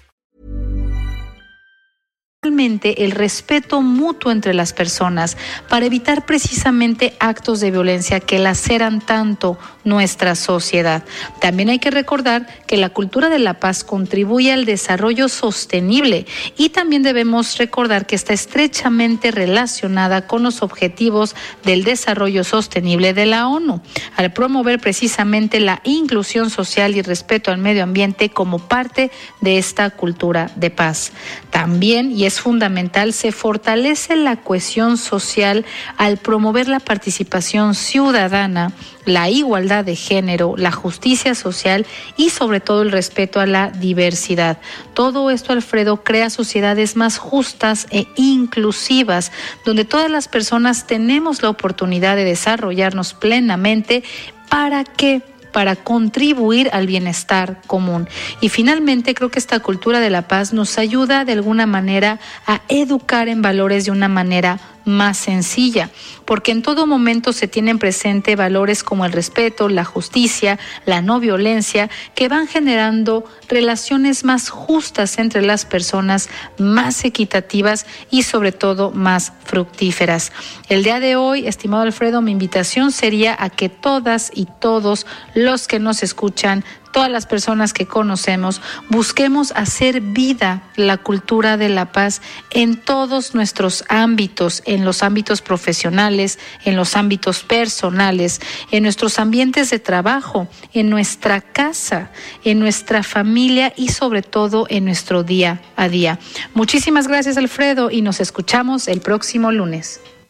El 2.43 3.11
respeto 3.11 3.83
mutuo 3.83 4.31
entre 4.31 4.55
las 4.55 4.73
personas 4.73 5.37
para 5.69 5.85
evitar 5.85 6.25
precisamente 6.25 7.15
actos 7.19 7.59
de 7.59 7.69
violencia 7.69 8.19
que 8.19 8.39
laceran 8.39 8.99
tanto 8.99 9.59
nuestra 9.83 10.35
sociedad. 10.35 11.03
También 11.39 11.69
hay 11.69 11.79
que 11.79 11.91
recordar 11.91 12.47
que 12.67 12.77
la 12.77 12.89
cultura 12.89 13.29
de 13.29 13.39
la 13.39 13.59
paz 13.59 13.83
contribuye 13.83 14.51
al 14.51 14.65
desarrollo 14.65 15.29
sostenible 15.29 16.25
y 16.57 16.69
también 16.69 17.03
debemos 17.03 17.57
recordar 17.57 18.05
que 18.05 18.15
está 18.15 18.33
estrechamente 18.33 19.31
relacionada 19.31 20.27
con 20.27 20.43
los 20.43 20.61
objetivos 20.61 21.35
del 21.63 21.83
desarrollo 21.83 22.43
sostenible 22.43 23.13
de 23.13 23.25
la 23.25 23.47
ONU, 23.47 23.81
al 24.15 24.33
promover 24.33 24.79
precisamente 24.79 25.59
la 25.59 25.81
inclusión 25.83 26.49
social 26.49 26.95
y 26.95 27.01
respeto 27.01 27.51
al 27.51 27.57
medio 27.57 27.83
ambiente 27.83 28.29
como 28.29 28.59
parte 28.59 29.11
de 29.41 29.57
esta 29.57 29.89
cultura 29.89 30.51
de 30.55 30.69
paz. 30.69 31.11
También, 31.49 32.11
y 32.11 32.25
es 32.25 32.39
fundamental, 32.39 33.13
se 33.13 33.31
fortalece 33.31 34.15
la 34.15 34.37
cohesión 34.37 34.97
social 34.97 35.65
al 35.97 36.17
promover 36.17 36.67
la 36.67 36.79
participación 36.79 37.75
ciudadana, 37.75 38.71
la 39.05 39.29
igualdad 39.29 39.85
de 39.85 39.95
género, 39.95 40.55
la 40.57 40.71
justicia 40.71 41.35
social 41.35 41.85
y 42.17 42.29
sobre 42.29 42.59
todo 42.59 42.81
el 42.81 42.91
respeto 42.91 43.39
a 43.39 43.45
la 43.45 43.69
diversidad. 43.69 44.57
Todo 44.93 45.29
esto, 45.29 45.53
Alfredo, 45.53 46.03
crea 46.03 46.29
sociedades 46.29 46.95
más 46.95 47.17
justas 47.17 47.87
e 47.91 48.07
inclusivas, 48.15 49.31
donde 49.65 49.85
todas 49.85 50.09
las 50.09 50.27
personas 50.27 50.87
tenemos 50.87 51.41
la 51.41 51.49
oportunidad 51.49 52.15
de 52.15 52.25
desarrollarnos 52.25 53.13
plenamente 53.13 54.03
para 54.49 54.83
que 54.83 55.21
para 55.51 55.75
contribuir 55.75 56.69
al 56.73 56.87
bienestar 56.87 57.61
común. 57.67 58.07
Y 58.39 58.49
finalmente 58.49 59.13
creo 59.13 59.29
que 59.29 59.39
esta 59.39 59.59
cultura 59.59 59.99
de 59.99 60.09
la 60.09 60.27
paz 60.27 60.53
nos 60.53 60.77
ayuda 60.77 61.25
de 61.25 61.33
alguna 61.33 61.65
manera 61.65 62.19
a 62.47 62.61
educar 62.69 63.27
en 63.27 63.41
valores 63.41 63.85
de 63.85 63.91
una 63.91 64.07
manera 64.07 64.59
más 64.85 65.17
sencilla, 65.17 65.89
porque 66.25 66.51
en 66.51 66.61
todo 66.61 66.87
momento 66.87 67.33
se 67.33 67.47
tienen 67.47 67.79
presente 67.79 68.35
valores 68.35 68.83
como 68.83 69.05
el 69.05 69.11
respeto, 69.11 69.69
la 69.69 69.85
justicia, 69.85 70.59
la 70.85 71.01
no 71.01 71.19
violencia, 71.19 71.89
que 72.15 72.27
van 72.27 72.47
generando 72.47 73.23
relaciones 73.47 74.23
más 74.23 74.49
justas 74.49 75.17
entre 75.17 75.41
las 75.41 75.65
personas, 75.65 76.29
más 76.57 77.03
equitativas 77.05 77.85
y 78.09 78.23
sobre 78.23 78.51
todo 78.51 78.91
más 78.91 79.33
fructíferas. 79.43 80.31
El 80.69 80.83
día 80.83 80.99
de 80.99 81.15
hoy, 81.15 81.47
estimado 81.47 81.83
Alfredo, 81.83 82.21
mi 82.21 82.31
invitación 82.31 82.91
sería 82.91 83.35
a 83.39 83.49
que 83.49 83.69
todas 83.69 84.31
y 84.33 84.47
todos 84.59 85.05
los 85.35 85.67
que 85.67 85.79
nos 85.79 86.03
escuchan 86.03 86.63
todas 86.91 87.09
las 87.09 87.25
personas 87.25 87.73
que 87.73 87.87
conocemos, 87.87 88.61
busquemos 88.89 89.51
hacer 89.55 90.01
vida 90.01 90.63
la 90.75 90.97
cultura 90.97 91.57
de 91.57 91.69
la 91.69 91.91
paz 91.91 92.21
en 92.51 92.77
todos 92.77 93.33
nuestros 93.35 93.83
ámbitos, 93.89 94.61
en 94.65 94.85
los 94.85 95.03
ámbitos 95.03 95.41
profesionales, 95.41 96.39
en 96.65 96.75
los 96.75 96.95
ámbitos 96.95 97.43
personales, 97.43 98.41
en 98.71 98.83
nuestros 98.83 99.19
ambientes 99.19 99.69
de 99.69 99.79
trabajo, 99.79 100.47
en 100.73 100.89
nuestra 100.89 101.41
casa, 101.41 102.11
en 102.43 102.59
nuestra 102.59 103.03
familia 103.03 103.73
y 103.75 103.89
sobre 103.89 104.21
todo 104.21 104.65
en 104.69 104.85
nuestro 104.85 105.23
día 105.23 105.61
a 105.75 105.89
día. 105.89 106.19
Muchísimas 106.53 107.07
gracias 107.07 107.37
Alfredo 107.37 107.91
y 107.91 108.01
nos 108.01 108.19
escuchamos 108.19 108.87
el 108.87 109.01
próximo 109.01 109.51
lunes. 109.51 110.01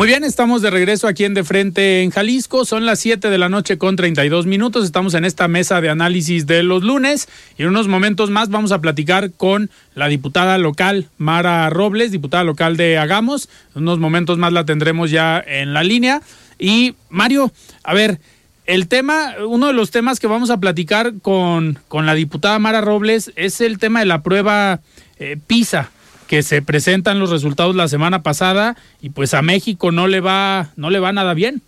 Muy 0.00 0.06
bien, 0.06 0.24
estamos 0.24 0.62
de 0.62 0.70
regreso 0.70 1.06
aquí 1.06 1.26
en 1.26 1.34
De 1.34 1.44
Frente 1.44 2.02
en 2.02 2.10
Jalisco. 2.10 2.64
Son 2.64 2.86
las 2.86 3.00
7 3.00 3.28
de 3.28 3.36
la 3.36 3.50
noche 3.50 3.76
con 3.76 3.96
32 3.96 4.46
minutos. 4.46 4.86
Estamos 4.86 5.12
en 5.12 5.26
esta 5.26 5.46
mesa 5.46 5.82
de 5.82 5.90
análisis 5.90 6.46
de 6.46 6.62
los 6.62 6.82
lunes 6.82 7.28
y 7.58 7.64
en 7.64 7.68
unos 7.68 7.86
momentos 7.86 8.30
más 8.30 8.48
vamos 8.48 8.72
a 8.72 8.80
platicar 8.80 9.30
con 9.30 9.68
la 9.94 10.08
diputada 10.08 10.56
local 10.56 11.10
Mara 11.18 11.68
Robles, 11.68 12.12
diputada 12.12 12.44
local 12.44 12.78
de 12.78 12.96
Hagamos. 12.96 13.50
En 13.76 13.82
unos 13.82 13.98
momentos 13.98 14.38
más 14.38 14.54
la 14.54 14.64
tendremos 14.64 15.10
ya 15.10 15.38
en 15.38 15.74
la 15.74 15.84
línea. 15.84 16.22
Y 16.58 16.94
Mario, 17.10 17.52
a 17.84 17.92
ver, 17.92 18.20
el 18.64 18.88
tema, 18.88 19.34
uno 19.46 19.66
de 19.66 19.74
los 19.74 19.90
temas 19.90 20.18
que 20.18 20.26
vamos 20.26 20.48
a 20.48 20.60
platicar 20.60 21.12
con, 21.20 21.78
con 21.88 22.06
la 22.06 22.14
diputada 22.14 22.58
Mara 22.58 22.80
Robles 22.80 23.32
es 23.36 23.60
el 23.60 23.76
tema 23.76 24.00
de 24.00 24.06
la 24.06 24.22
prueba 24.22 24.80
eh, 25.18 25.36
PISA 25.46 25.90
que 26.30 26.44
se 26.44 26.62
presentan 26.62 27.18
los 27.18 27.30
resultados 27.30 27.74
la 27.74 27.88
semana 27.88 28.22
pasada 28.22 28.76
y 29.02 29.10
pues 29.10 29.34
a 29.34 29.42
México 29.42 29.90
no 29.90 30.06
le 30.06 30.20
va, 30.20 30.70
no 30.76 30.88
le 30.88 31.00
va 31.00 31.10
nada 31.12 31.34
bien. 31.34 31.60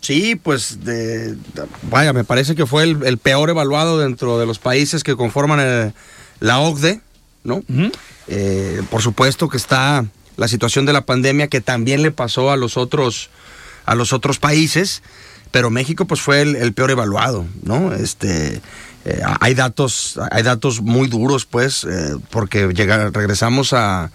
Sí, 0.00 0.34
pues 0.34 0.84
de, 0.84 1.36
vaya, 1.82 2.12
me 2.12 2.24
parece 2.24 2.56
que 2.56 2.66
fue 2.66 2.82
el, 2.82 3.18
peor 3.18 3.48
evaluado 3.48 4.00
dentro 4.00 4.40
de 4.40 4.46
los 4.46 4.58
países 4.58 5.04
que 5.04 5.14
conforman 5.14 5.94
la 6.40 6.58
OCDE, 6.58 7.00
¿no? 7.44 7.62
Eh, 8.26 8.82
por 8.90 9.02
supuesto 9.02 9.48
que 9.48 9.58
está 9.58 10.04
la 10.36 10.48
situación 10.48 10.84
de 10.84 10.92
la 10.92 11.06
pandemia 11.06 11.46
que 11.46 11.60
también 11.60 12.02
le 12.02 12.10
pasó 12.10 12.50
a 12.50 12.56
los 12.56 12.76
otros, 12.76 13.30
a 13.86 13.94
los 13.94 14.12
otros 14.12 14.40
países, 14.40 15.04
pero 15.52 15.70
México 15.70 16.06
pues 16.06 16.20
fue 16.20 16.42
el, 16.42 16.56
el 16.56 16.72
peor 16.72 16.90
evaluado, 16.90 17.46
¿no? 17.62 17.94
Este, 17.94 18.62
eh, 19.04 19.20
hay 19.40 19.54
datos, 19.54 20.18
hay 20.30 20.42
datos 20.42 20.80
muy 20.80 21.08
duros, 21.08 21.46
pues, 21.46 21.84
eh, 21.84 22.16
porque 22.30 22.68
llega, 22.74 23.10
regresamos 23.10 23.72
a, 23.72 24.10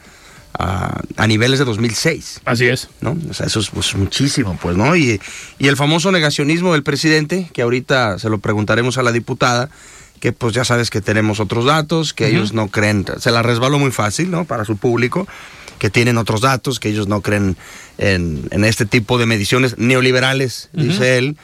a, 0.54 1.28
niveles 1.28 1.60
de 1.60 1.66
2006. 1.66 2.42
Así 2.46 2.68
es. 2.68 2.90
¿no? 3.02 3.18
O 3.30 3.34
sea, 3.34 3.48
eso 3.48 3.60
es 3.60 3.70
pues, 3.70 3.96
muchísimo, 3.96 4.58
pues, 4.62 4.78
¿no? 4.78 4.96
Y, 4.96 5.20
y 5.58 5.68
el 5.68 5.76
famoso 5.76 6.12
negacionismo 6.12 6.74
del 6.74 6.84
presidente, 6.84 7.50
que 7.52 7.64
ahorita 7.64 8.20
se 8.20 8.30
lo 8.30 8.38
preguntaremos 8.38 8.98
a 8.98 9.04
la 9.04 9.12
diputada, 9.12 9.70
que 10.20 10.32
pues 10.32 10.54
ya 10.54 10.64
sabes 10.64 10.90
que 10.90 11.02
tenemos 11.02 11.40
otros 11.40 11.66
datos, 11.66 12.14
que 12.14 12.28
ellos 12.28 12.54
no 12.54 12.70
creen, 12.70 13.06
se 13.20 13.32
la 13.32 13.44
resbaló 13.44 13.80
muy 13.80 13.92
fácil, 13.92 14.32
¿no? 14.32 14.46
Para 14.46 14.66
su 14.66 14.78
público, 14.78 15.28
que 15.78 15.90
tienen 15.90 16.18
otros 16.18 16.42
datos, 16.42 16.80
que 16.80 16.90
ellos 16.90 17.08
no 17.08 17.22
creen 17.22 17.58
en, 17.98 18.48
en 18.52 18.66
este 18.66 18.86
tipo 18.86 19.18
de 19.18 19.26
mediciones 19.26 19.78
neoliberales, 19.78 20.70
dice 20.74 21.18
él 21.18 21.38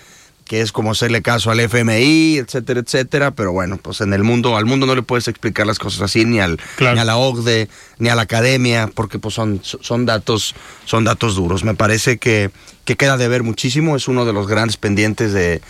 que 0.52 0.60
es 0.60 0.74
como 0.74 0.92
hacerle 0.92 1.22
caso 1.22 1.50
al 1.50 1.62
FMI, 1.62 2.40
etcétera, 2.40 2.82
etcétera, 2.82 3.32
pero 3.32 3.54
bueno, 3.54 3.78
pues 3.78 4.02
en 4.02 4.12
el 4.12 4.22
mundo, 4.22 4.58
al 4.58 4.66
mundo 4.66 4.86
no 4.86 4.96
le 4.96 5.02
puedes 5.02 5.30
explicar 5.30 5.66
las 5.66 5.80
cosas 5.80 6.02
así, 6.02 6.26
ni 6.26 6.42
al, 6.42 6.60
ni 6.78 6.88
a 6.88 7.06
la 7.06 7.16
OCDE, 7.16 7.70
ni 8.00 8.10
a 8.10 8.16
la 8.16 8.24
academia, 8.24 8.90
porque 8.94 9.18
pues 9.18 9.34
son, 9.34 9.62
son 9.64 10.06
datos, 10.06 10.54
son 10.84 11.06
datos 11.06 11.36
duros. 11.36 11.64
Me 11.64 11.74
parece 11.74 12.18
que, 12.18 12.52
que 12.84 12.98
queda 12.98 13.16
de 13.16 13.30
ver 13.30 13.44
muchísimo, 13.44 13.96
es 13.96 14.10
uno 14.10 14.26
de 14.26 14.34
los 14.34 14.46
grandes 14.46 14.76
pendientes 14.76 15.32
de, 15.32 15.62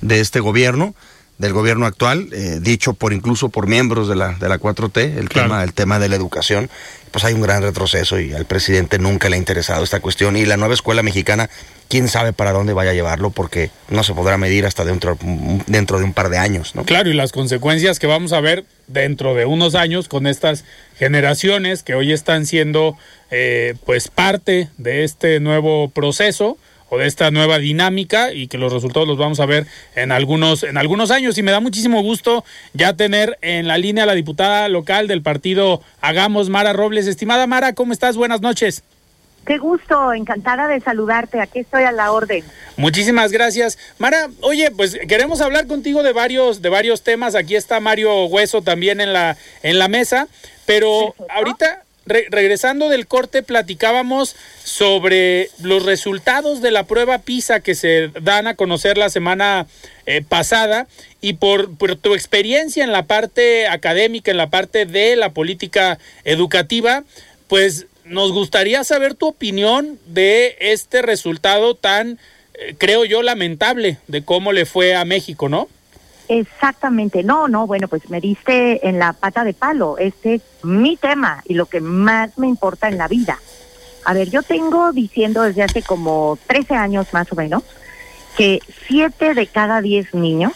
de 0.00 0.20
este 0.20 0.40
gobierno 0.40 0.94
del 1.40 1.54
gobierno 1.54 1.86
actual, 1.86 2.28
eh, 2.32 2.58
dicho 2.60 2.92
por 2.92 3.14
incluso 3.14 3.48
por 3.48 3.66
miembros 3.66 4.08
de 4.08 4.14
la, 4.14 4.34
de 4.34 4.46
la 4.46 4.58
4T, 4.58 5.16
el, 5.16 5.30
tema, 5.30 5.64
el 5.64 5.72
tema 5.72 5.98
de 5.98 6.10
la 6.10 6.16
educación, 6.16 6.68
pues 7.10 7.24
hay 7.24 7.32
un 7.32 7.40
gran 7.40 7.62
retroceso 7.62 8.20
y 8.20 8.34
al 8.34 8.44
presidente 8.44 8.98
nunca 8.98 9.30
le 9.30 9.36
ha 9.36 9.38
interesado 9.38 9.82
esta 9.82 10.00
cuestión 10.00 10.36
y 10.36 10.44
la 10.44 10.58
nueva 10.58 10.74
escuela 10.74 11.02
mexicana, 11.02 11.48
quién 11.90 12.08
sabe 12.08 12.32
para 12.32 12.52
dónde 12.52 12.72
vaya 12.72 12.92
a 12.92 12.94
llevarlo 12.94 13.30
porque 13.30 13.70
no 13.88 14.04
se 14.04 14.14
podrá 14.14 14.38
medir 14.38 14.64
hasta 14.64 14.84
dentro, 14.84 15.18
dentro 15.66 15.98
de 15.98 16.04
un 16.04 16.14
par 16.14 16.30
de 16.30 16.38
años. 16.38 16.74
¿no? 16.76 16.84
Claro, 16.84 17.10
y 17.10 17.14
las 17.14 17.32
consecuencias 17.32 17.98
que 17.98 18.06
vamos 18.06 18.32
a 18.32 18.40
ver 18.40 18.64
dentro 18.86 19.34
de 19.34 19.44
unos 19.44 19.74
años 19.74 20.08
con 20.08 20.28
estas 20.28 20.64
generaciones 20.96 21.82
que 21.82 21.94
hoy 21.94 22.12
están 22.12 22.46
siendo 22.46 22.96
eh, 23.30 23.74
pues 23.84 24.06
parte 24.08 24.68
de 24.78 25.02
este 25.02 25.40
nuevo 25.40 25.90
proceso 25.90 26.56
o 26.90 26.98
de 26.98 27.06
esta 27.06 27.32
nueva 27.32 27.58
dinámica 27.58 28.32
y 28.32 28.46
que 28.46 28.58
los 28.58 28.72
resultados 28.72 29.08
los 29.08 29.18
vamos 29.18 29.40
a 29.40 29.46
ver 29.46 29.66
en 29.96 30.12
algunos, 30.12 30.62
en 30.62 30.76
algunos 30.76 31.10
años. 31.10 31.38
Y 31.38 31.42
me 31.42 31.50
da 31.50 31.58
muchísimo 31.58 32.02
gusto 32.02 32.44
ya 32.72 32.94
tener 32.94 33.36
en 33.42 33.66
la 33.66 33.78
línea 33.78 34.04
a 34.04 34.06
la 34.06 34.14
diputada 34.14 34.68
local 34.68 35.08
del 35.08 35.22
partido 35.22 35.82
Hagamos, 36.00 36.50
Mara 36.50 36.72
Robles. 36.72 37.08
Estimada 37.08 37.48
Mara, 37.48 37.74
¿cómo 37.74 37.92
estás? 37.92 38.16
Buenas 38.16 38.40
noches. 38.40 38.84
Qué 39.46 39.58
gusto, 39.58 40.12
encantada 40.12 40.68
de 40.68 40.80
saludarte. 40.80 41.40
Aquí 41.40 41.60
estoy 41.60 41.84
a 41.84 41.92
la 41.92 42.12
orden. 42.12 42.44
Muchísimas 42.76 43.32
gracias, 43.32 43.78
Mara. 43.98 44.28
Oye, 44.42 44.70
pues 44.70 44.98
queremos 45.08 45.40
hablar 45.40 45.66
contigo 45.66 46.02
de 46.02 46.12
varios, 46.12 46.62
de 46.62 46.68
varios 46.68 47.02
temas. 47.02 47.34
Aquí 47.34 47.56
está 47.56 47.80
Mario 47.80 48.26
Hueso 48.26 48.62
también 48.62 49.00
en 49.00 49.12
la, 49.12 49.36
en 49.62 49.78
la 49.78 49.88
mesa, 49.88 50.28
pero 50.66 51.14
ahorita 51.30 51.84
regresando 52.06 52.88
del 52.88 53.06
corte, 53.06 53.42
platicábamos 53.42 54.34
sobre 54.64 55.50
los 55.62 55.84
resultados 55.84 56.60
de 56.60 56.70
la 56.70 56.84
prueba 56.84 57.18
PISA 57.18 57.60
que 57.60 57.74
se 57.74 58.08
dan 58.20 58.46
a 58.46 58.54
conocer 58.54 58.98
la 58.98 59.10
semana 59.10 59.66
eh, 60.06 60.22
pasada 60.26 60.86
y 61.20 61.34
por, 61.34 61.76
tu 61.76 62.14
experiencia 62.14 62.84
en 62.84 62.92
la 62.92 63.04
parte 63.04 63.68
académica, 63.68 64.30
en 64.30 64.38
la 64.38 64.50
parte 64.50 64.86
de 64.86 65.16
la 65.16 65.30
política 65.30 65.98
educativa, 66.24 67.04
pues 67.48 67.86
nos 68.10 68.32
gustaría 68.32 68.82
saber 68.84 69.14
tu 69.14 69.28
opinión 69.28 69.98
de 70.06 70.56
este 70.60 71.00
resultado 71.00 71.76
tan, 71.76 72.18
eh, 72.54 72.74
creo 72.76 73.04
yo, 73.04 73.22
lamentable 73.22 73.98
de 74.08 74.24
cómo 74.24 74.52
le 74.52 74.66
fue 74.66 74.96
a 74.96 75.04
México, 75.04 75.48
¿no? 75.48 75.68
Exactamente, 76.28 77.22
no, 77.22 77.48
no, 77.48 77.66
bueno, 77.66 77.88
pues 77.88 78.10
me 78.10 78.20
diste 78.20 78.86
en 78.88 78.98
la 78.98 79.12
pata 79.12 79.44
de 79.44 79.54
palo, 79.54 79.96
este 79.98 80.34
es 80.34 80.42
mi 80.62 80.96
tema 80.96 81.42
y 81.46 81.54
lo 81.54 81.66
que 81.66 81.80
más 81.80 82.36
me 82.36 82.46
importa 82.46 82.88
en 82.88 82.98
la 82.98 83.08
vida. 83.08 83.38
A 84.04 84.12
ver, 84.12 84.30
yo 84.30 84.42
tengo 84.42 84.92
diciendo 84.92 85.42
desde 85.42 85.62
hace 85.62 85.82
como 85.82 86.38
13 86.46 86.74
años 86.74 87.06
más 87.12 87.30
o 87.32 87.36
menos 87.36 87.62
que 88.36 88.60
7 88.88 89.34
de 89.34 89.46
cada 89.46 89.80
10 89.80 90.14
niños 90.14 90.52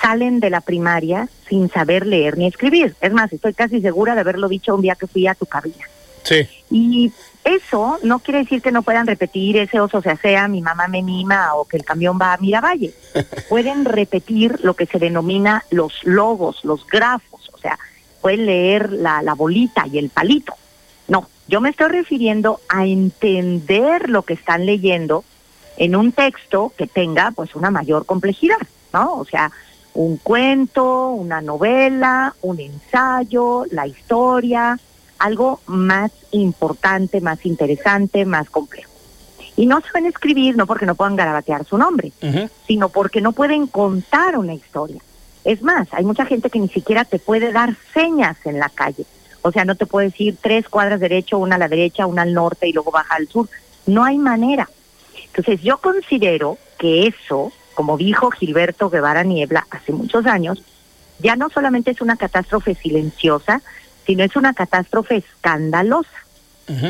salen 0.00 0.40
de 0.40 0.50
la 0.50 0.60
primaria 0.60 1.28
sin 1.48 1.70
saber 1.70 2.06
leer 2.06 2.38
ni 2.38 2.46
escribir. 2.46 2.96
Es 3.00 3.12
más, 3.12 3.32
estoy 3.32 3.54
casi 3.54 3.80
segura 3.80 4.14
de 4.14 4.22
haberlo 4.22 4.48
dicho 4.48 4.74
un 4.74 4.82
día 4.82 4.94
que 4.94 5.06
fui 5.06 5.26
a 5.26 5.34
tu 5.34 5.46
cabina. 5.46 5.84
Sí. 6.22 6.48
Y 6.70 7.12
eso 7.44 7.98
no 8.02 8.20
quiere 8.20 8.40
decir 8.40 8.62
que 8.62 8.70
no 8.70 8.82
puedan 8.82 9.06
repetir 9.06 9.56
ese 9.56 9.80
oso 9.80 10.00
se 10.00 10.16
sea, 10.16 10.46
mi 10.48 10.62
mamá 10.62 10.86
me 10.88 11.02
mima 11.02 11.54
o 11.54 11.64
que 11.64 11.76
el 11.76 11.84
camión 11.84 12.18
va 12.20 12.32
a 12.32 12.38
Miravalle. 12.38 12.94
pueden 13.48 13.84
repetir 13.84 14.60
lo 14.62 14.74
que 14.74 14.86
se 14.86 14.98
denomina 14.98 15.64
los 15.70 16.04
logos, 16.04 16.64
los 16.64 16.86
grafos, 16.86 17.50
o 17.52 17.58
sea, 17.58 17.78
pueden 18.20 18.46
leer 18.46 18.92
la, 18.92 19.22
la 19.22 19.34
bolita 19.34 19.86
y 19.86 19.98
el 19.98 20.10
palito. 20.10 20.54
No, 21.08 21.28
yo 21.48 21.60
me 21.60 21.70
estoy 21.70 21.88
refiriendo 21.88 22.60
a 22.68 22.86
entender 22.86 24.08
lo 24.08 24.22
que 24.22 24.34
están 24.34 24.64
leyendo 24.64 25.24
en 25.76 25.96
un 25.96 26.12
texto 26.12 26.72
que 26.76 26.86
tenga 26.86 27.32
pues 27.32 27.56
una 27.56 27.70
mayor 27.70 28.06
complejidad, 28.06 28.58
¿no? 28.92 29.16
O 29.16 29.24
sea, 29.24 29.50
un 29.94 30.16
cuento, 30.16 31.08
una 31.08 31.40
novela, 31.40 32.34
un 32.42 32.60
ensayo, 32.60 33.64
la 33.70 33.86
historia, 33.86 34.78
algo 35.22 35.60
más 35.66 36.10
importante, 36.32 37.20
más 37.20 37.46
interesante, 37.46 38.24
más 38.24 38.50
complejo. 38.50 38.90
Y 39.56 39.66
no 39.66 39.80
saben 39.80 40.06
escribir 40.06 40.56
no 40.56 40.66
porque 40.66 40.86
no 40.86 40.96
puedan 40.96 41.14
garabatear 41.14 41.64
su 41.64 41.78
nombre, 41.78 42.12
sino 42.66 42.88
porque 42.88 43.20
no 43.20 43.32
pueden 43.32 43.68
contar 43.68 44.36
una 44.36 44.54
historia. 44.54 45.00
Es 45.44 45.62
más, 45.62 45.88
hay 45.92 46.04
mucha 46.04 46.24
gente 46.24 46.50
que 46.50 46.58
ni 46.58 46.68
siquiera 46.68 47.04
te 47.04 47.18
puede 47.18 47.52
dar 47.52 47.76
señas 47.94 48.36
en 48.44 48.58
la 48.58 48.68
calle. 48.68 49.04
O 49.42 49.52
sea, 49.52 49.64
no 49.64 49.76
te 49.76 49.86
puede 49.86 50.08
decir 50.08 50.36
tres 50.40 50.68
cuadras 50.68 50.98
derecho, 50.98 51.38
una 51.38 51.56
a 51.56 51.58
la 51.58 51.68
derecha, 51.68 52.06
una 52.06 52.22
al 52.22 52.34
norte 52.34 52.68
y 52.68 52.72
luego 52.72 52.90
baja 52.90 53.14
al 53.14 53.28
sur. 53.28 53.48
No 53.86 54.04
hay 54.04 54.18
manera. 54.18 54.68
Entonces 55.26 55.62
yo 55.62 55.78
considero 55.78 56.58
que 56.78 57.06
eso, 57.06 57.52
como 57.74 57.96
dijo 57.96 58.30
Gilberto 58.32 58.90
Guevara 58.90 59.22
Niebla 59.22 59.66
hace 59.70 59.92
muchos 59.92 60.26
años, 60.26 60.62
ya 61.20 61.36
no 61.36 61.48
solamente 61.50 61.92
es 61.92 62.00
una 62.00 62.16
catástrofe 62.16 62.74
silenciosa, 62.74 63.62
sino 64.06 64.24
es 64.24 64.36
una 64.36 64.54
catástrofe 64.54 65.16
escandalosa. 65.16 66.10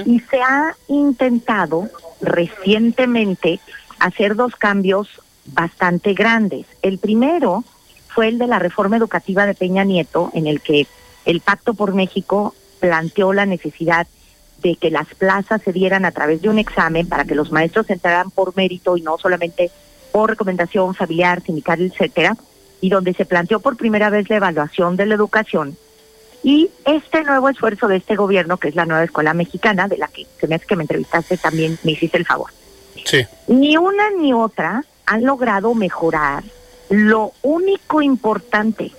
Y 0.06 0.20
se 0.20 0.40
ha 0.40 0.76
intentado 0.86 1.88
recientemente 2.20 3.58
hacer 3.98 4.36
dos 4.36 4.54
cambios 4.54 5.08
bastante 5.46 6.14
grandes. 6.14 6.66
El 6.82 6.98
primero 6.98 7.64
fue 8.08 8.28
el 8.28 8.38
de 8.38 8.46
la 8.46 8.60
reforma 8.60 8.96
educativa 8.96 9.44
de 9.44 9.54
Peña 9.54 9.82
Nieto, 9.82 10.30
en 10.34 10.46
el 10.46 10.60
que 10.60 10.86
el 11.24 11.40
Pacto 11.40 11.74
por 11.74 11.94
México 11.94 12.54
planteó 12.78 13.32
la 13.32 13.46
necesidad 13.46 14.06
de 14.62 14.76
que 14.76 14.90
las 14.90 15.08
plazas 15.14 15.62
se 15.62 15.72
dieran 15.72 16.04
a 16.04 16.12
través 16.12 16.42
de 16.42 16.48
un 16.48 16.58
examen 16.58 17.08
para 17.08 17.24
que 17.24 17.34
los 17.34 17.50
maestros 17.50 17.90
entraran 17.90 18.30
por 18.30 18.56
mérito 18.56 18.96
y 18.96 19.02
no 19.02 19.18
solamente 19.18 19.70
por 20.12 20.30
recomendación 20.30 20.94
familiar, 20.94 21.42
sindical, 21.42 21.80
etcétera, 21.80 22.36
y 22.80 22.88
donde 22.88 23.14
se 23.14 23.24
planteó 23.24 23.60
por 23.60 23.76
primera 23.76 24.10
vez 24.10 24.28
la 24.28 24.36
evaluación 24.36 24.96
de 24.96 25.06
la 25.06 25.14
educación 25.14 25.76
y 26.42 26.70
este 26.84 27.22
nuevo 27.22 27.48
esfuerzo 27.48 27.88
de 27.88 27.96
este 27.96 28.16
gobierno, 28.16 28.56
que 28.56 28.68
es 28.68 28.74
la 28.74 28.84
nueva 28.84 29.04
escuela 29.04 29.32
mexicana, 29.34 29.86
de 29.86 29.98
la 29.98 30.08
que 30.08 30.26
se 30.40 30.48
me 30.48 30.56
hace 30.56 30.66
que 30.66 30.76
me 30.76 30.82
entrevistaste 30.82 31.36
también, 31.36 31.78
me 31.84 31.92
hiciste 31.92 32.18
el 32.18 32.26
favor. 32.26 32.50
Sí. 33.04 33.24
Ni 33.46 33.76
una 33.76 34.10
ni 34.10 34.32
otra 34.32 34.84
han 35.06 35.24
logrado 35.24 35.74
mejorar 35.74 36.42
lo 36.90 37.32
único 37.42 38.02
importante, 38.02 38.92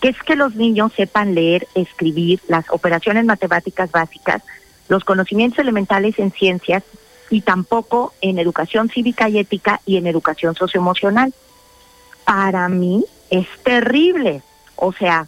que 0.00 0.08
es 0.08 0.22
que 0.22 0.36
los 0.36 0.54
niños 0.54 0.92
sepan 0.94 1.34
leer, 1.34 1.66
escribir, 1.74 2.40
las 2.48 2.68
operaciones 2.70 3.24
matemáticas 3.24 3.90
básicas, 3.90 4.42
los 4.88 5.04
conocimientos 5.04 5.58
elementales 5.58 6.18
en 6.18 6.32
ciencias 6.32 6.82
y 7.30 7.42
tampoco 7.42 8.12
en 8.20 8.38
educación 8.38 8.88
cívica 8.88 9.28
y 9.28 9.38
ética 9.38 9.80
y 9.86 9.96
en 9.96 10.06
educación 10.06 10.54
socioemocional. 10.54 11.32
Para 12.24 12.68
mí 12.68 13.04
es 13.30 13.46
terrible. 13.62 14.42
O 14.76 14.92
sea, 14.92 15.26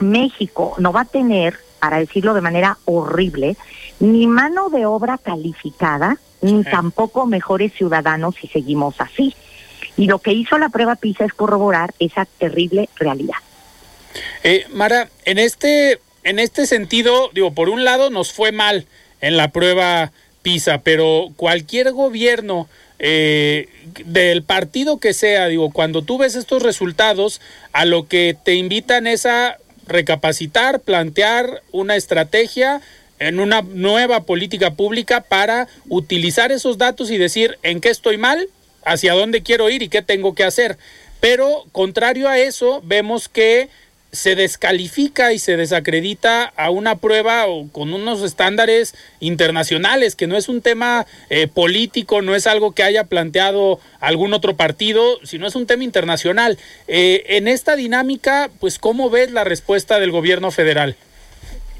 México 0.00 0.74
no 0.78 0.92
va 0.92 1.02
a 1.02 1.04
tener, 1.06 1.58
para 1.80 1.98
decirlo 1.98 2.34
de 2.34 2.40
manera 2.40 2.78
horrible, 2.84 3.56
ni 4.00 4.26
mano 4.26 4.68
de 4.70 4.86
obra 4.86 5.18
calificada, 5.18 6.18
ni 6.40 6.64
tampoco 6.64 7.26
mejores 7.26 7.72
ciudadanos 7.72 8.34
si 8.40 8.46
seguimos 8.48 9.00
así. 9.00 9.34
Y 9.96 10.06
lo 10.06 10.18
que 10.18 10.32
hizo 10.32 10.58
la 10.58 10.68
prueba 10.68 10.96
PISA 10.96 11.24
es 11.24 11.32
corroborar 11.32 11.94
esa 11.98 12.26
terrible 12.38 12.88
realidad. 12.96 13.36
Eh, 14.42 14.66
Mara, 14.72 15.08
en 15.24 15.38
este, 15.38 16.00
en 16.24 16.38
este 16.38 16.66
sentido, 16.66 17.30
digo, 17.32 17.52
por 17.52 17.68
un 17.68 17.84
lado 17.84 18.10
nos 18.10 18.32
fue 18.32 18.52
mal 18.52 18.86
en 19.20 19.36
la 19.36 19.52
prueba 19.52 20.12
PISA, 20.42 20.78
pero 20.78 21.28
cualquier 21.36 21.92
gobierno 21.92 22.68
eh, 22.98 23.68
del 24.04 24.42
partido 24.42 24.98
que 24.98 25.12
sea, 25.12 25.48
digo, 25.48 25.70
cuando 25.70 26.02
tú 26.02 26.18
ves 26.18 26.34
estos 26.34 26.62
resultados, 26.62 27.40
a 27.72 27.84
lo 27.84 28.06
que 28.06 28.36
te 28.42 28.54
invitan 28.54 29.06
es 29.06 29.26
a 29.26 29.58
recapacitar, 29.86 30.80
plantear 30.80 31.62
una 31.72 31.96
estrategia 31.96 32.80
en 33.18 33.40
una 33.40 33.62
nueva 33.62 34.24
política 34.24 34.74
pública 34.74 35.22
para 35.22 35.68
utilizar 35.88 36.52
esos 36.52 36.78
datos 36.78 37.10
y 37.10 37.18
decir 37.18 37.58
en 37.62 37.80
qué 37.80 37.88
estoy 37.88 38.18
mal, 38.18 38.48
hacia 38.84 39.14
dónde 39.14 39.42
quiero 39.42 39.68
ir 39.70 39.82
y 39.82 39.88
qué 39.88 40.02
tengo 40.02 40.34
que 40.34 40.44
hacer. 40.44 40.78
Pero 41.20 41.64
contrario 41.72 42.28
a 42.28 42.38
eso, 42.38 42.82
vemos 42.84 43.28
que 43.28 43.68
se 44.16 44.34
descalifica 44.34 45.32
y 45.32 45.38
se 45.38 45.56
desacredita 45.56 46.44
a 46.56 46.70
una 46.70 46.96
prueba 46.96 47.44
con 47.70 47.92
unos 47.92 48.22
estándares 48.22 48.94
internacionales, 49.20 50.16
que 50.16 50.26
no 50.26 50.36
es 50.36 50.48
un 50.48 50.62
tema 50.62 51.06
eh, 51.28 51.46
político, 51.46 52.22
no 52.22 52.34
es 52.34 52.46
algo 52.46 52.72
que 52.72 52.82
haya 52.82 53.04
planteado 53.04 53.78
algún 54.00 54.32
otro 54.32 54.56
partido, 54.56 55.18
sino 55.22 55.46
es 55.46 55.54
un 55.54 55.66
tema 55.66 55.84
internacional. 55.84 56.58
Eh, 56.88 57.24
en 57.28 57.46
esta 57.46 57.76
dinámica, 57.76 58.50
pues, 58.58 58.78
¿cómo 58.78 59.10
ves 59.10 59.30
la 59.30 59.44
respuesta 59.44 60.00
del 60.00 60.10
gobierno 60.10 60.50
federal? 60.50 60.96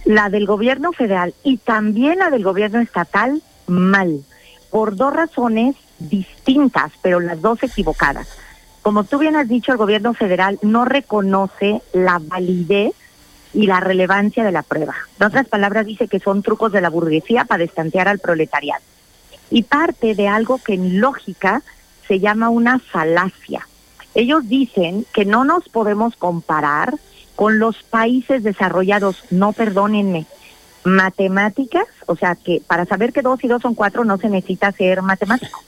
La 0.04 0.28
del 0.28 0.46
gobierno 0.46 0.92
federal 0.92 1.34
y 1.42 1.56
también 1.56 2.18
la 2.18 2.30
del 2.30 2.44
gobierno 2.44 2.80
estatal, 2.80 3.42
mal, 3.66 4.20
por 4.70 4.94
dos 4.94 5.12
razones 5.12 5.74
distintas, 5.98 6.92
pero 7.00 7.18
las 7.18 7.40
dos 7.40 7.62
equivocadas. 7.62 8.28
Como 8.86 9.02
tú 9.02 9.18
bien 9.18 9.34
has 9.34 9.48
dicho, 9.48 9.72
el 9.72 9.78
gobierno 9.78 10.14
federal 10.14 10.60
no 10.62 10.84
reconoce 10.84 11.82
la 11.92 12.20
validez 12.22 12.92
y 13.52 13.66
la 13.66 13.80
relevancia 13.80 14.44
de 14.44 14.52
la 14.52 14.62
prueba. 14.62 14.94
En 15.18 15.26
otras 15.26 15.48
palabras, 15.48 15.86
dice 15.86 16.06
que 16.06 16.20
son 16.20 16.40
trucos 16.40 16.70
de 16.70 16.80
la 16.80 16.88
burguesía 16.88 17.46
para 17.46 17.64
destantear 17.64 18.06
al 18.06 18.20
proletariado. 18.20 18.84
Y 19.50 19.64
parte 19.64 20.14
de 20.14 20.28
algo 20.28 20.58
que 20.58 20.74
en 20.74 21.00
lógica 21.00 21.64
se 22.06 22.20
llama 22.20 22.48
una 22.48 22.78
falacia. 22.78 23.66
Ellos 24.14 24.48
dicen 24.48 25.04
que 25.12 25.24
no 25.24 25.44
nos 25.44 25.68
podemos 25.68 26.14
comparar 26.14 26.94
con 27.34 27.58
los 27.58 27.82
países 27.82 28.44
desarrollados, 28.44 29.24
no 29.32 29.52
perdónenme, 29.52 30.26
matemáticas, 30.84 31.88
o 32.06 32.14
sea 32.14 32.36
que 32.36 32.62
para 32.64 32.84
saber 32.84 33.12
que 33.12 33.22
dos 33.22 33.42
y 33.42 33.48
dos 33.48 33.62
son 33.62 33.74
cuatro 33.74 34.04
no 34.04 34.16
se 34.16 34.28
necesita 34.28 34.70
ser 34.70 35.02
matemático. 35.02 35.60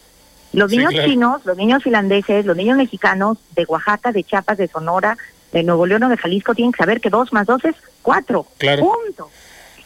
Los 0.53 0.70
niños 0.70 0.94
chinos, 1.05 1.44
los 1.44 1.57
niños 1.57 1.82
finlandeses, 1.82 2.46
los 2.46 2.57
niños 2.57 2.76
mexicanos 2.76 3.38
de 3.55 3.64
Oaxaca, 3.64 4.12
de 4.12 4.24
Chiapas, 4.24 4.59
de 4.59 4.68
Sonora, 4.68 5.16
de 5.53 5.62
Nuevo 5.62 5.86
León 5.86 6.05
o 6.05 6.09
de 6.09 6.16
Jalisco 6.16 6.55
tienen 6.55 6.72
que 6.72 6.78
saber 6.78 7.01
que 7.01 7.11
dos 7.11 7.32
más 7.32 7.46
dos 7.46 7.64
es 7.64 7.76
cuatro. 8.03 8.46
Claro. 8.59 8.82
Punto. 8.82 9.30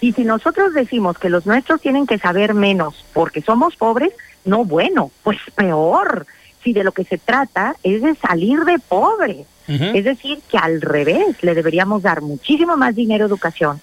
Y 0.00 0.12
si 0.12 0.24
nosotros 0.24 0.74
decimos 0.74 1.18
que 1.18 1.30
los 1.30 1.46
nuestros 1.46 1.80
tienen 1.80 2.06
que 2.06 2.18
saber 2.18 2.54
menos 2.54 3.04
porque 3.12 3.40
somos 3.40 3.76
pobres, 3.76 4.12
no 4.44 4.64
bueno, 4.64 5.10
pues 5.22 5.38
peor. 5.54 6.26
Si 6.64 6.72
de 6.72 6.84
lo 6.84 6.92
que 6.92 7.04
se 7.04 7.18
trata 7.18 7.76
es 7.82 8.02
de 8.02 8.14
salir 8.16 8.60
de 8.64 8.78
pobre. 8.78 9.46
Es 9.68 10.04
decir, 10.04 10.40
que 10.50 10.58
al 10.58 10.82
revés, 10.82 11.42
le 11.42 11.54
deberíamos 11.54 12.02
dar 12.02 12.20
muchísimo 12.20 12.76
más 12.76 12.94
dinero 12.94 13.24
a 13.24 13.28
educación, 13.28 13.80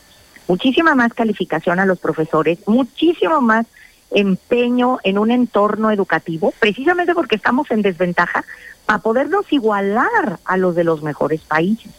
muchísima 0.47 0.93
más 0.93 1.13
calificación 1.13 1.79
a 1.79 1.85
los 1.85 1.99
profesores, 1.99 2.59
muchísimo 2.67 3.41
más 3.41 3.65
empeño 4.11 4.99
en 5.03 5.17
un 5.17 5.31
entorno 5.31 5.91
educativo, 5.91 6.53
precisamente 6.59 7.13
porque 7.13 7.35
estamos 7.35 7.69
en 7.71 7.81
desventaja, 7.81 8.43
para 8.85 8.99
podernos 8.99 9.51
igualar 9.51 10.39
a 10.45 10.57
los 10.57 10.75
de 10.75 10.83
los 10.83 11.03
mejores 11.03 11.41
países. 11.41 11.91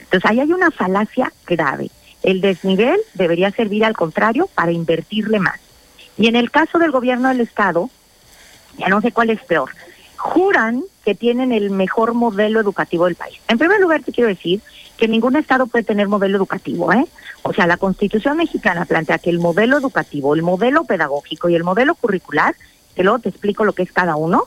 Entonces 0.00 0.30
ahí 0.30 0.40
hay 0.40 0.52
una 0.52 0.70
falacia 0.70 1.32
grave. 1.46 1.90
El 2.22 2.40
desnivel 2.40 3.00
debería 3.14 3.50
servir 3.50 3.84
al 3.84 3.94
contrario 3.94 4.48
para 4.54 4.72
invertirle 4.72 5.38
más. 5.38 5.60
Y 6.16 6.26
en 6.26 6.36
el 6.36 6.50
caso 6.50 6.78
del 6.78 6.90
gobierno 6.90 7.28
del 7.28 7.40
Estado, 7.40 7.90
ya 8.78 8.88
no 8.88 9.00
sé 9.00 9.12
cuál 9.12 9.30
es 9.30 9.40
peor, 9.42 9.70
juran 10.16 10.82
que 11.04 11.14
tienen 11.14 11.52
el 11.52 11.70
mejor 11.70 12.14
modelo 12.14 12.60
educativo 12.60 13.06
del 13.06 13.16
país. 13.16 13.40
En 13.48 13.58
primer 13.58 13.80
lugar, 13.80 14.02
te 14.02 14.12
quiero 14.12 14.28
decir 14.28 14.60
que 14.96 15.08
ningún 15.08 15.36
Estado 15.36 15.66
puede 15.66 15.84
tener 15.84 16.08
modelo 16.08 16.36
educativo, 16.36 16.92
¿eh? 16.92 17.06
O 17.42 17.52
sea, 17.52 17.66
la 17.66 17.76
Constitución 17.76 18.36
mexicana 18.36 18.84
plantea 18.84 19.18
que 19.18 19.30
el 19.30 19.38
modelo 19.38 19.78
educativo, 19.78 20.34
el 20.34 20.42
modelo 20.42 20.84
pedagógico 20.84 21.48
y 21.48 21.54
el 21.54 21.64
modelo 21.64 21.94
curricular, 21.94 22.54
que 22.94 23.02
luego 23.02 23.18
te 23.18 23.28
explico 23.28 23.64
lo 23.64 23.72
que 23.72 23.82
es 23.82 23.92
cada 23.92 24.16
uno, 24.16 24.44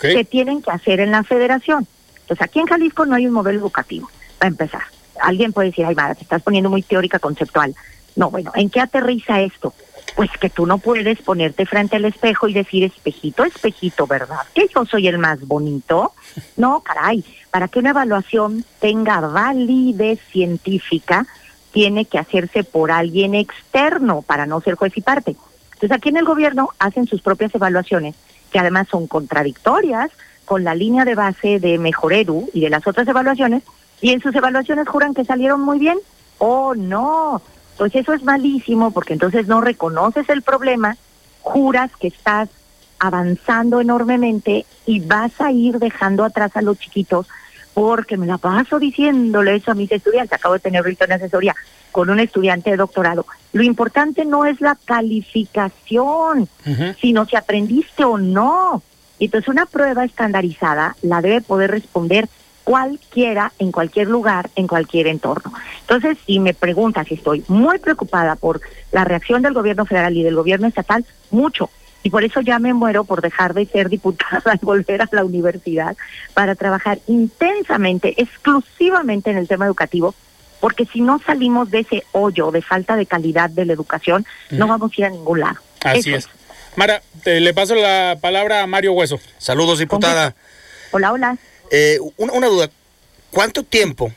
se 0.00 0.24
tienen 0.24 0.62
que 0.62 0.70
hacer 0.70 1.00
en 1.00 1.10
la 1.10 1.22
federación. 1.22 1.86
Entonces, 2.20 2.42
aquí 2.42 2.58
en 2.58 2.66
Jalisco 2.66 3.04
no 3.04 3.14
hay 3.14 3.26
un 3.26 3.34
modelo 3.34 3.58
educativo, 3.58 4.10
para 4.38 4.48
empezar. 4.48 4.82
Alguien 5.20 5.52
puede 5.52 5.68
decir, 5.68 5.84
ay, 5.84 5.94
Mara, 5.94 6.14
te 6.14 6.22
estás 6.22 6.42
poniendo 6.42 6.70
muy 6.70 6.82
teórica, 6.82 7.18
conceptual. 7.18 7.74
No, 8.16 8.30
bueno, 8.30 8.50
¿en 8.54 8.70
qué 8.70 8.80
aterriza 8.80 9.40
esto? 9.40 9.74
Pues 10.16 10.30
que 10.40 10.50
tú 10.50 10.66
no 10.66 10.78
puedes 10.78 11.20
ponerte 11.22 11.66
frente 11.66 11.96
al 11.96 12.04
espejo 12.04 12.46
y 12.46 12.52
decir, 12.52 12.84
espejito, 12.84 13.44
espejito, 13.44 14.06
¿verdad? 14.06 14.40
Que 14.54 14.68
yo 14.72 14.84
soy 14.84 15.08
el 15.08 15.18
más 15.18 15.40
bonito. 15.46 16.12
No, 16.56 16.80
caray, 16.80 17.24
para 17.50 17.68
que 17.68 17.80
una 17.80 17.90
evaluación 17.90 18.64
tenga 18.80 19.20
validez 19.20 20.20
científica, 20.30 21.26
tiene 21.72 22.04
que 22.04 22.18
hacerse 22.18 22.62
por 22.62 22.92
alguien 22.92 23.34
externo 23.34 24.22
para 24.22 24.46
no 24.46 24.60
ser 24.60 24.76
juez 24.76 24.96
y 24.96 25.00
parte. 25.00 25.36
Entonces 25.72 25.90
aquí 25.90 26.10
en 26.10 26.18
el 26.18 26.24
gobierno 26.24 26.70
hacen 26.78 27.06
sus 27.06 27.20
propias 27.20 27.54
evaluaciones, 27.54 28.14
que 28.52 28.60
además 28.60 28.86
son 28.88 29.08
contradictorias 29.08 30.10
con 30.44 30.62
la 30.62 30.74
línea 30.74 31.04
de 31.04 31.16
base 31.16 31.58
de 31.58 31.78
Mejor 31.78 32.12
Edu 32.12 32.48
y 32.54 32.60
de 32.60 32.70
las 32.70 32.86
otras 32.86 33.08
evaluaciones, 33.08 33.64
y 34.00 34.10
en 34.10 34.20
sus 34.20 34.34
evaluaciones 34.34 34.86
juran 34.88 35.14
que 35.14 35.24
salieron 35.24 35.60
muy 35.62 35.78
bien. 35.78 35.98
Oh, 36.38 36.74
no. 36.74 37.42
Pues 37.76 37.94
eso 37.94 38.12
es 38.12 38.22
malísimo 38.22 38.90
porque 38.90 39.14
entonces 39.14 39.46
no 39.46 39.60
reconoces 39.60 40.28
el 40.28 40.42
problema, 40.42 40.96
juras 41.42 41.90
que 41.98 42.08
estás 42.08 42.48
avanzando 42.98 43.80
enormemente 43.80 44.64
y 44.86 45.00
vas 45.00 45.40
a 45.40 45.50
ir 45.50 45.78
dejando 45.78 46.24
atrás 46.24 46.56
a 46.56 46.62
los 46.62 46.78
chiquitos 46.78 47.26
porque 47.74 48.16
me 48.16 48.26
la 48.26 48.38
paso 48.38 48.78
diciéndole 48.78 49.56
eso 49.56 49.72
a 49.72 49.74
mis 49.74 49.90
estudiantes. 49.90 50.38
Acabo 50.38 50.54
de 50.54 50.60
tener 50.60 50.80
ahorita 50.80 51.06
una 51.06 51.16
asesoría 51.16 51.54
con 51.90 52.08
un 52.08 52.20
estudiante 52.20 52.70
de 52.70 52.76
doctorado. 52.76 53.26
Lo 53.52 53.62
importante 53.62 54.24
no 54.24 54.46
es 54.46 54.60
la 54.60 54.76
calificación, 54.84 56.48
sino 57.00 57.26
si 57.26 57.36
aprendiste 57.36 58.04
o 58.04 58.16
no. 58.16 58.82
Entonces 59.18 59.48
una 59.48 59.66
prueba 59.66 60.04
estandarizada 60.04 60.96
la 61.02 61.20
debe 61.20 61.40
poder 61.40 61.70
responder 61.72 62.28
cualquiera, 62.64 63.52
en 63.58 63.70
cualquier 63.70 64.08
lugar, 64.08 64.50
en 64.56 64.66
cualquier 64.66 65.06
entorno. 65.06 65.52
Entonces, 65.82 66.18
si 66.26 66.40
me 66.40 66.54
preguntas 66.54 67.06
si 67.06 67.14
estoy 67.14 67.44
muy 67.48 67.78
preocupada 67.78 68.36
por 68.36 68.60
la 68.90 69.04
reacción 69.04 69.42
del 69.42 69.52
gobierno 69.52 69.84
federal 69.84 70.16
y 70.16 70.22
del 70.22 70.34
gobierno 70.34 70.66
estatal, 70.66 71.04
mucho 71.30 71.70
y 72.04 72.10
por 72.10 72.22
eso 72.22 72.42
ya 72.42 72.58
me 72.60 72.74
muero 72.74 73.04
por 73.04 73.22
dejar 73.22 73.54
de 73.54 73.66
ser 73.66 73.88
diputada 73.88 74.42
y 74.62 74.64
volver 74.64 75.02
a 75.02 75.08
la 75.10 75.24
universidad 75.24 75.96
para 76.34 76.54
trabajar 76.54 77.00
intensamente, 77.08 78.14
exclusivamente 78.18 79.30
en 79.30 79.38
el 79.38 79.48
tema 79.48 79.66
educativo, 79.66 80.14
porque 80.60 80.84
si 80.84 81.00
no 81.00 81.18
salimos 81.18 81.70
de 81.70 81.80
ese 81.80 82.04
hoyo 82.12 82.50
de 82.50 82.62
falta 82.62 82.94
de 82.96 83.06
calidad 83.06 83.50
de 83.50 83.64
la 83.64 83.72
educación, 83.72 84.24
no 84.50 84.68
vamos 84.68 84.92
a 84.92 85.00
ir 85.00 85.04
a 85.06 85.10
ningún 85.10 85.40
lado. 85.40 85.56
Así 85.82 86.14
es. 86.14 86.28
Mara, 86.76 87.02
le 87.24 87.54
paso 87.54 87.74
la 87.74 88.18
palabra 88.20 88.62
a 88.62 88.66
Mario 88.66 88.92
Hueso. 88.92 89.18
Saludos, 89.38 89.78
diputada. 89.78 90.34
Hola, 90.92 91.12
hola. 91.12 91.38
Eh, 91.70 91.98
una 92.16 92.48
duda. 92.48 92.70
¿Cuánto 93.30 93.62
tiempo 93.62 94.12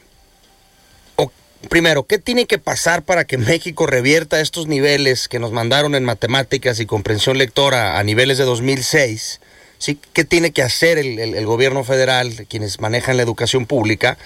primero, 1.68 2.04
¿qué 2.04 2.18
tiene 2.18 2.46
que 2.46 2.58
pasar 2.58 3.04
para 3.04 3.26
que 3.26 3.38
México 3.38 3.86
revierta 3.86 4.40
estos 4.40 4.68
niveles 4.68 5.28
que 5.28 5.40
nos 5.40 5.52
mandaron 5.52 5.96
en 5.96 6.04
matemáticas 6.04 6.80
y 6.80 6.86
comprensión 6.86 7.38
lectora 7.38 8.00
a 8.00 8.04
niveles 8.04 8.38
de 8.38 8.46
2006? 8.46 9.42
¿Sí? 9.80 10.00
¿Qué 10.14 10.24
tiene 10.24 10.52
que 10.52 10.64
hacer 10.64 10.98
el, 10.98 11.46
gobierno 11.46 11.84
federal, 11.84 12.48
quienes 12.50 12.80
manejan 12.80 13.18
la 13.18 13.24
educación 13.24 13.68
pública? 13.68 14.18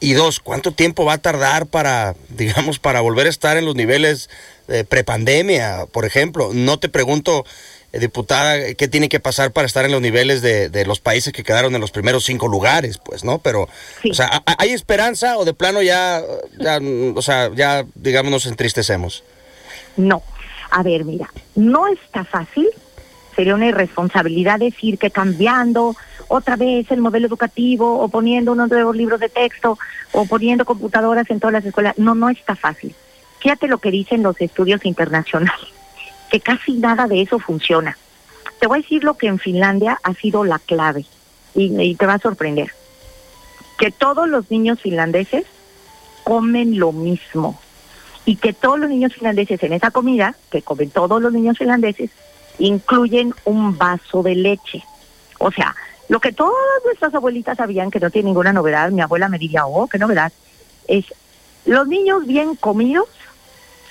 Y 0.00 0.14
dos, 0.14 0.40
¿cuánto 0.40 0.72
tiempo 0.72 1.04
va 1.04 1.14
a 1.14 1.18
tardar 1.18 1.66
para, 1.66 2.14
digamos, 2.30 2.78
para 2.78 3.00
volver 3.00 3.26
a 3.26 3.30
estar 3.30 3.56
en 3.58 3.66
los 3.66 3.74
niveles 3.74 4.30
de 4.66 4.84
prepandemia, 4.84 5.86
por 5.92 6.06
ejemplo? 6.06 6.52
No 6.54 6.78
te 6.78 6.88
pregunto 6.88 7.44
diputada, 7.92 8.74
qué 8.74 8.86
tiene 8.88 9.08
que 9.08 9.18
pasar 9.18 9.52
para 9.52 9.66
estar 9.66 9.84
en 9.84 9.92
los 9.92 10.02
niveles 10.02 10.42
de, 10.42 10.68
de, 10.68 10.84
los 10.84 11.00
países 11.00 11.32
que 11.32 11.42
quedaron 11.42 11.74
en 11.74 11.80
los 11.80 11.90
primeros 11.90 12.24
cinco 12.24 12.46
lugares, 12.46 12.98
pues, 12.98 13.24
¿no? 13.24 13.38
Pero, 13.38 13.62
o 13.62 14.14
sea, 14.14 14.42
¿hay 14.58 14.72
esperanza 14.72 15.38
o 15.38 15.44
de 15.44 15.54
plano 15.54 15.80
ya, 15.80 16.22
ya, 16.58 16.78
o 17.14 17.22
sea, 17.22 17.50
ya, 17.54 17.86
digamos, 17.94 18.30
nos 18.30 18.46
entristecemos? 18.46 19.24
No. 19.96 20.22
A 20.70 20.82
ver, 20.82 21.06
mira, 21.06 21.30
no 21.54 21.86
está 21.86 22.24
fácil. 22.24 22.68
Sería 23.34 23.54
una 23.54 23.66
irresponsabilidad 23.66 24.58
decir 24.58 24.98
que 24.98 25.10
cambiando 25.10 25.96
otra 26.26 26.56
vez 26.56 26.90
el 26.90 27.00
modelo 27.00 27.26
educativo 27.26 28.00
o 28.00 28.08
poniendo 28.08 28.52
unos 28.52 28.68
nuevos 28.68 28.94
libros 28.94 29.18
de 29.18 29.30
texto 29.30 29.78
o 30.12 30.26
poniendo 30.26 30.66
computadoras 30.66 31.30
en 31.30 31.40
todas 31.40 31.54
las 31.54 31.64
escuelas. 31.64 31.96
No, 31.96 32.14
no 32.14 32.28
está 32.28 32.54
fácil. 32.54 32.94
Fíjate 33.38 33.66
lo 33.66 33.78
que 33.78 33.90
dicen 33.90 34.22
los 34.22 34.38
estudios 34.40 34.84
internacionales 34.84 35.77
que 36.30 36.40
casi 36.40 36.72
nada 36.74 37.06
de 37.06 37.22
eso 37.22 37.38
funciona. 37.38 37.96
Te 38.60 38.66
voy 38.66 38.78
a 38.78 38.82
decir 38.82 39.04
lo 39.04 39.16
que 39.16 39.28
en 39.28 39.38
Finlandia 39.38 39.98
ha 40.02 40.14
sido 40.14 40.44
la 40.44 40.58
clave 40.58 41.06
y, 41.54 41.94
te 41.94 42.06
va 42.06 42.14
a 42.14 42.18
sorprender. 42.18 42.72
Que 43.78 43.90
todos 43.90 44.28
los 44.28 44.50
niños 44.50 44.80
finlandeses 44.80 45.44
comen 46.24 46.78
lo 46.78 46.92
mismo 46.92 47.60
y 48.24 48.36
que 48.36 48.52
todos 48.52 48.78
los 48.78 48.90
niños 48.90 49.14
finlandeses 49.14 49.62
en 49.62 49.72
esa 49.72 49.90
comida, 49.90 50.34
que 50.50 50.62
comen 50.62 50.90
todos 50.90 51.22
los 51.22 51.32
niños 51.32 51.56
finlandeses, 51.56 52.10
incluyen 52.58 53.34
un 53.44 53.78
vaso 53.78 54.22
de 54.22 54.34
leche. 54.34 54.84
O 55.38 55.50
sea, 55.50 55.74
lo 56.08 56.20
que 56.20 56.32
todas 56.32 56.54
nuestras 56.84 57.14
abuelitas 57.14 57.56
sabían, 57.56 57.90
que 57.90 58.00
no 58.00 58.10
tiene 58.10 58.26
ninguna 58.26 58.52
novedad, 58.52 58.90
mi 58.90 59.00
abuela 59.00 59.28
me 59.28 59.38
diría, 59.38 59.66
oh, 59.66 59.86
qué 59.86 59.98
novedad, 59.98 60.32
es 60.88 61.06
los 61.64 61.86
niños 61.86 62.26
bien 62.26 62.56
comidos 62.56 63.08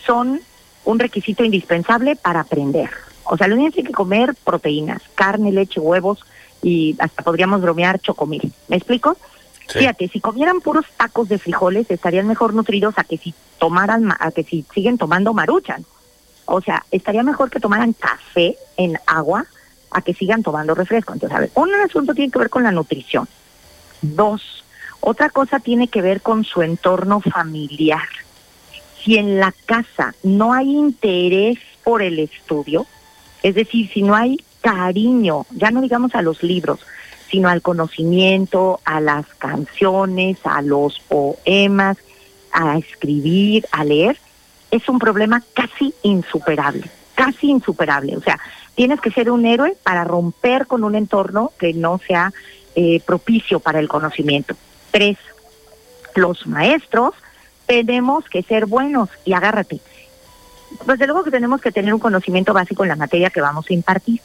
son 0.06 0.42
un 0.88 1.00
requisito 1.00 1.44
indispensable 1.44 2.16
para 2.16 2.40
aprender. 2.40 2.90
O 3.26 3.36
sea, 3.36 3.48
los 3.48 3.58
niños 3.58 3.74
tienen 3.74 3.92
que 3.92 3.96
comer 3.96 4.34
proteínas, 4.36 5.02
carne, 5.16 5.52
leche, 5.52 5.82
huevos 5.82 6.26
y 6.64 6.96
hasta 7.00 7.24
podríamos 7.24 7.62
bromear 7.62 8.00
chocomil. 8.00 8.54
¿Me 8.70 8.78
explico? 8.78 9.18
Fíjate, 9.68 10.08
si 10.08 10.22
comieran 10.22 10.62
puros 10.62 10.86
tacos 10.96 11.28
de 11.28 11.40
frijoles 11.40 11.92
estarían 11.92 12.26
mejor 12.26 12.54
nutridos 12.54 12.98
a 12.98 13.04
que 13.04 13.18
si 13.18 13.34
tomaran, 13.60 14.14
a 14.18 14.32
que 14.32 14.44
si 14.44 14.66
siguen 14.74 14.98
tomando 14.98 15.34
maruchan. 15.34 15.86
O 16.46 16.62
sea, 16.62 16.86
estaría 16.90 17.22
mejor 17.22 17.50
que 17.50 17.60
tomaran 17.60 17.92
café 17.92 18.56
en 18.78 18.98
agua 19.06 19.46
a 19.92 20.02
que 20.02 20.14
sigan 20.14 20.42
tomando 20.42 20.74
refresco. 20.74 21.12
Entonces, 21.12 21.36
a 21.36 21.42
ver, 21.42 21.52
un 21.56 21.74
asunto 21.76 22.14
tiene 22.14 22.32
que 22.32 22.40
ver 22.40 22.50
con 22.50 22.64
la 22.64 22.72
nutrición. 22.72 23.28
Dos, 24.02 24.64
otra 25.02 25.30
cosa 25.32 25.60
tiene 25.60 25.90
que 25.90 26.02
ver 26.02 26.22
con 26.22 26.46
su 26.46 26.62
entorno 26.62 27.20
familiar. 27.20 28.08
Si 29.04 29.18
en 29.18 29.40
la 29.40 29.54
casa 29.66 30.14
no 30.24 30.54
hay 30.54 30.76
interés 30.76 31.58
por 31.84 32.02
el 32.02 32.20
estudio, 32.20 32.86
es 33.44 33.56
decir, 33.56 33.90
si 33.94 34.02
no 34.02 34.16
hay 34.16 34.38
cariño, 34.62 35.46
ya 35.52 35.72
no 35.72 35.82
digamos 35.82 36.16
a 36.16 36.22
los 36.22 36.44
libros, 36.44 36.80
sino 37.30 37.50
al 37.50 37.62
conocimiento, 37.62 38.80
a 38.86 39.00
las 39.00 39.26
canciones, 39.38 40.38
a 40.44 40.62
los 40.62 41.00
poemas, 41.00 41.98
a 42.52 42.78
escribir, 42.78 43.68
a 43.72 43.84
leer, 43.84 44.18
es 44.72 44.90
un 44.90 45.00
problema 45.00 45.44
casi 45.54 45.94
insuperable, 46.04 46.90
casi 47.16 47.50
insuperable. 47.50 48.18
O 48.18 48.22
sea, 48.22 48.40
tienes 48.76 49.00
que 49.02 49.12
ser 49.12 49.32
un 49.32 49.46
héroe 49.46 49.76
para 49.84 50.04
romper 50.04 50.68
con 50.68 50.84
un 50.84 50.96
entorno 50.96 51.52
que 51.60 51.74
no 51.74 52.00
sea 52.06 52.34
eh, 52.76 53.02
propicio 53.06 53.60
para 53.60 53.80
el 53.80 53.88
conocimiento. 53.88 54.56
Tres, 54.92 55.18
los 56.16 56.48
maestros 56.48 57.14
tenemos 57.68 58.26
que 58.26 58.42
ser 58.42 58.66
buenos 58.66 59.10
y 59.26 59.34
agárrate. 59.34 59.80
Pues 60.86 60.98
de 60.98 61.06
luego 61.06 61.24
que 61.24 61.32
tenemos 61.32 61.62
que 61.62 61.72
tener 61.72 61.94
un 61.94 62.00
conocimiento 62.00 62.54
básico 62.54 62.84
en 62.84 62.90
la 62.90 62.96
materia 62.96 63.30
que 63.30 63.42
vamos 63.42 63.70
a 63.70 63.74
impartir, 63.74 64.22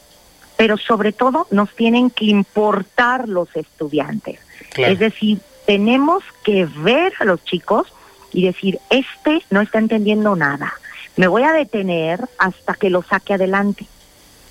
pero 0.57 0.77
sobre 0.79 1.13
todo 1.13 1.47
nos 1.51 1.75
tienen 1.75 2.09
que 2.11 2.27
importar 2.27 3.29
los 3.29 3.55
estudiantes. 3.55 4.41
Es 4.77 4.99
decir, 4.99 5.41
tenemos 5.67 6.25
que 6.45 6.67
ver 6.79 7.13
a 7.21 7.25
los 7.25 7.45
chicos 7.45 7.93
y 8.33 8.47
decir, 8.47 8.79
este 8.91 9.43
no 9.51 9.61
está 9.61 9.79
entendiendo 9.79 10.35
nada. 10.37 10.73
Me 11.17 11.29
voy 11.29 11.43
a 11.43 11.53
detener 11.53 12.21
hasta 12.39 12.75
que 12.75 12.91
lo 12.91 13.03
saque 13.03 13.35
adelante. 13.35 13.87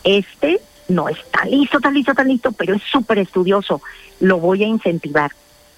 Este 0.04 0.62
no 0.88 1.10
está 1.10 1.46
listo, 1.46 1.78
está 1.78 1.90
listo, 1.92 2.12
está 2.12 2.24
listo, 2.24 2.52
pero 2.52 2.76
es 2.76 2.84
súper 2.84 3.20
estudioso. 3.20 3.82
Lo 4.20 4.38
voy 4.38 4.64
a 4.64 4.68
incentivar. 4.68 5.32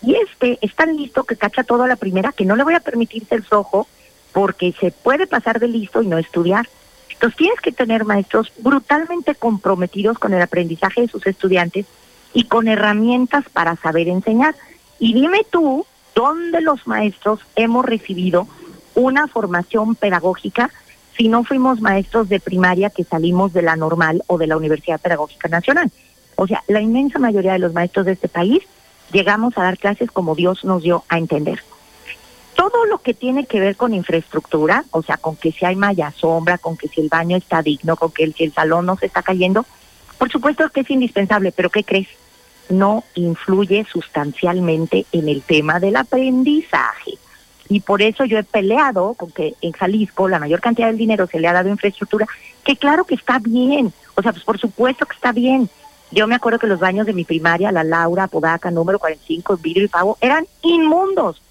Y 0.04 0.16
este 0.16 0.60
es 0.62 0.76
tan 0.76 0.96
listo 0.98 1.24
que 1.24 1.38
cacha 1.38 1.64
todo 1.64 1.84
a 1.84 1.88
la 1.88 1.96
primera 1.96 2.34
que 2.34 2.46
no 2.46 2.56
le 2.56 2.64
voy 2.64 2.76
a 2.76 2.82
permitir 2.82 3.26
ser 3.26 3.42
flojo 3.42 3.88
porque 4.34 4.74
se 4.80 4.92
puede 4.92 5.28
pasar 5.28 5.60
de 5.60 5.70
listo 5.70 6.02
y 6.02 6.08
no 6.08 6.18
estudiar. 6.18 6.68
Entonces 7.10 7.38
tienes 7.38 7.62
que 7.62 7.72
tener 7.72 8.04
maestros 8.04 8.52
brutalmente 8.58 9.34
comprometidos 9.34 10.20
con 10.20 10.34
el 10.34 10.42
aprendizaje 10.42 11.02
de 11.02 11.08
sus 11.08 11.26
estudiantes 11.26 11.86
y 12.34 12.46
con 12.46 12.68
herramientas 12.68 13.46
para 13.54 13.78
saber 13.78 14.10
enseñar. 14.10 14.56
Y 15.00 15.14
dime 15.14 15.46
tú, 15.50 15.86
¿dónde 16.14 16.60
los 16.60 16.86
maestros 16.86 17.40
hemos 17.56 17.86
recibido 17.86 18.48
una 18.96 19.28
formación 19.28 19.96
pedagógica 19.96 20.70
si 21.16 21.30
no 21.30 21.44
fuimos 21.44 21.80
maestros 21.80 22.28
de 22.28 22.42
primaria 22.42 22.90
que 22.90 23.04
salimos 23.06 23.54
de 23.54 23.62
la 23.62 23.78
normal 23.78 24.24
o 24.28 24.38
de 24.38 24.48
la 24.48 24.58
Universidad 24.58 25.00
Pedagógica 25.00 25.48
Nacional? 25.48 25.92
O 26.36 26.48
sea, 26.48 26.62
la 26.68 26.82
inmensa 26.82 27.20
mayoría 27.20 27.54
de 27.54 27.60
los 27.60 27.74
maestros 27.74 28.06
de 28.06 28.14
este 28.14 28.28
país 28.28 28.64
llegamos 29.12 29.58
a 29.58 29.64
dar 29.64 29.78
clases 29.78 30.12
como 30.12 30.36
Dios 30.36 30.64
nos 30.64 30.84
dio 30.84 31.04
a 31.10 31.18
entender. 31.18 31.62
Todo 32.56 32.86
lo 32.86 33.00
que 33.00 33.14
tiene 33.14 33.46
que 33.46 33.60
ver 33.60 33.76
con 33.76 33.94
infraestructura, 33.94 34.86
o 34.92 35.02
sea, 35.02 35.18
con 35.18 35.36
que 35.36 35.52
si 35.52 35.66
hay 35.66 35.76
malla 35.76 36.12
sombra, 36.12 36.58
con 36.58 36.78
que 36.78 36.88
si 36.88 37.02
el 37.02 37.10
baño 37.10 37.36
está 37.38 37.62
digno, 37.62 37.96
con 37.96 38.12
que 38.12 38.32
si 38.32 38.44
el 38.44 38.54
salón 38.54 38.86
no 38.86 38.96
se 38.96 39.08
está 39.08 39.24
cayendo, 39.24 39.66
por 40.18 40.32
supuesto 40.32 40.70
que 40.70 40.82
es 40.82 40.90
indispensable, 40.90 41.52
pero 41.52 41.70
¿qué 41.70 41.84
crees? 41.84 42.08
No 42.70 43.04
influye 43.16 43.86
sustancialmente 43.92 45.06
en 45.12 45.28
el 45.28 45.42
tema 45.42 45.80
del 45.80 45.96
aprendizaje. 45.96 47.18
Y 47.70 47.80
por 47.80 48.02
eso 48.02 48.26
yo 48.26 48.38
he 48.38 48.44
peleado 48.44 49.16
con 49.16 49.32
que 49.32 49.56
en 49.62 49.72
Jalisco 49.72 50.28
la 50.28 50.40
mayor 50.40 50.62
cantidad 50.62 50.88
del 50.88 50.98
dinero 50.98 51.28
se 51.28 51.40
le 51.40 51.48
ha 51.48 51.54
dado 51.54 51.70
infraestructura, 51.70 52.28
que 52.64 52.78
claro 52.78 53.06
que 53.06 53.16
está 53.16 53.40
bien, 53.40 53.92
o 54.16 54.22
sea, 54.22 54.32
pues 54.32 54.44
por 54.44 54.60
supuesto 54.60 55.06
que 55.06 55.16
está 55.16 55.32
bien, 55.32 55.70
yo 56.14 56.28
me 56.28 56.36
acuerdo 56.36 56.60
que 56.60 56.68
los 56.68 56.80
baños 56.80 57.08
de 57.08 57.14
mi 57.14 57.24
primaria, 57.24 57.72
la 57.72 57.84
Laura, 57.84 58.28
Podaca, 58.28 58.70
número 58.70 59.00
45, 59.00 59.58
vidrio 59.58 59.86
y 59.86 59.88
pavo, 59.88 60.18
eran 60.22 60.46
inmundos. 60.62 61.42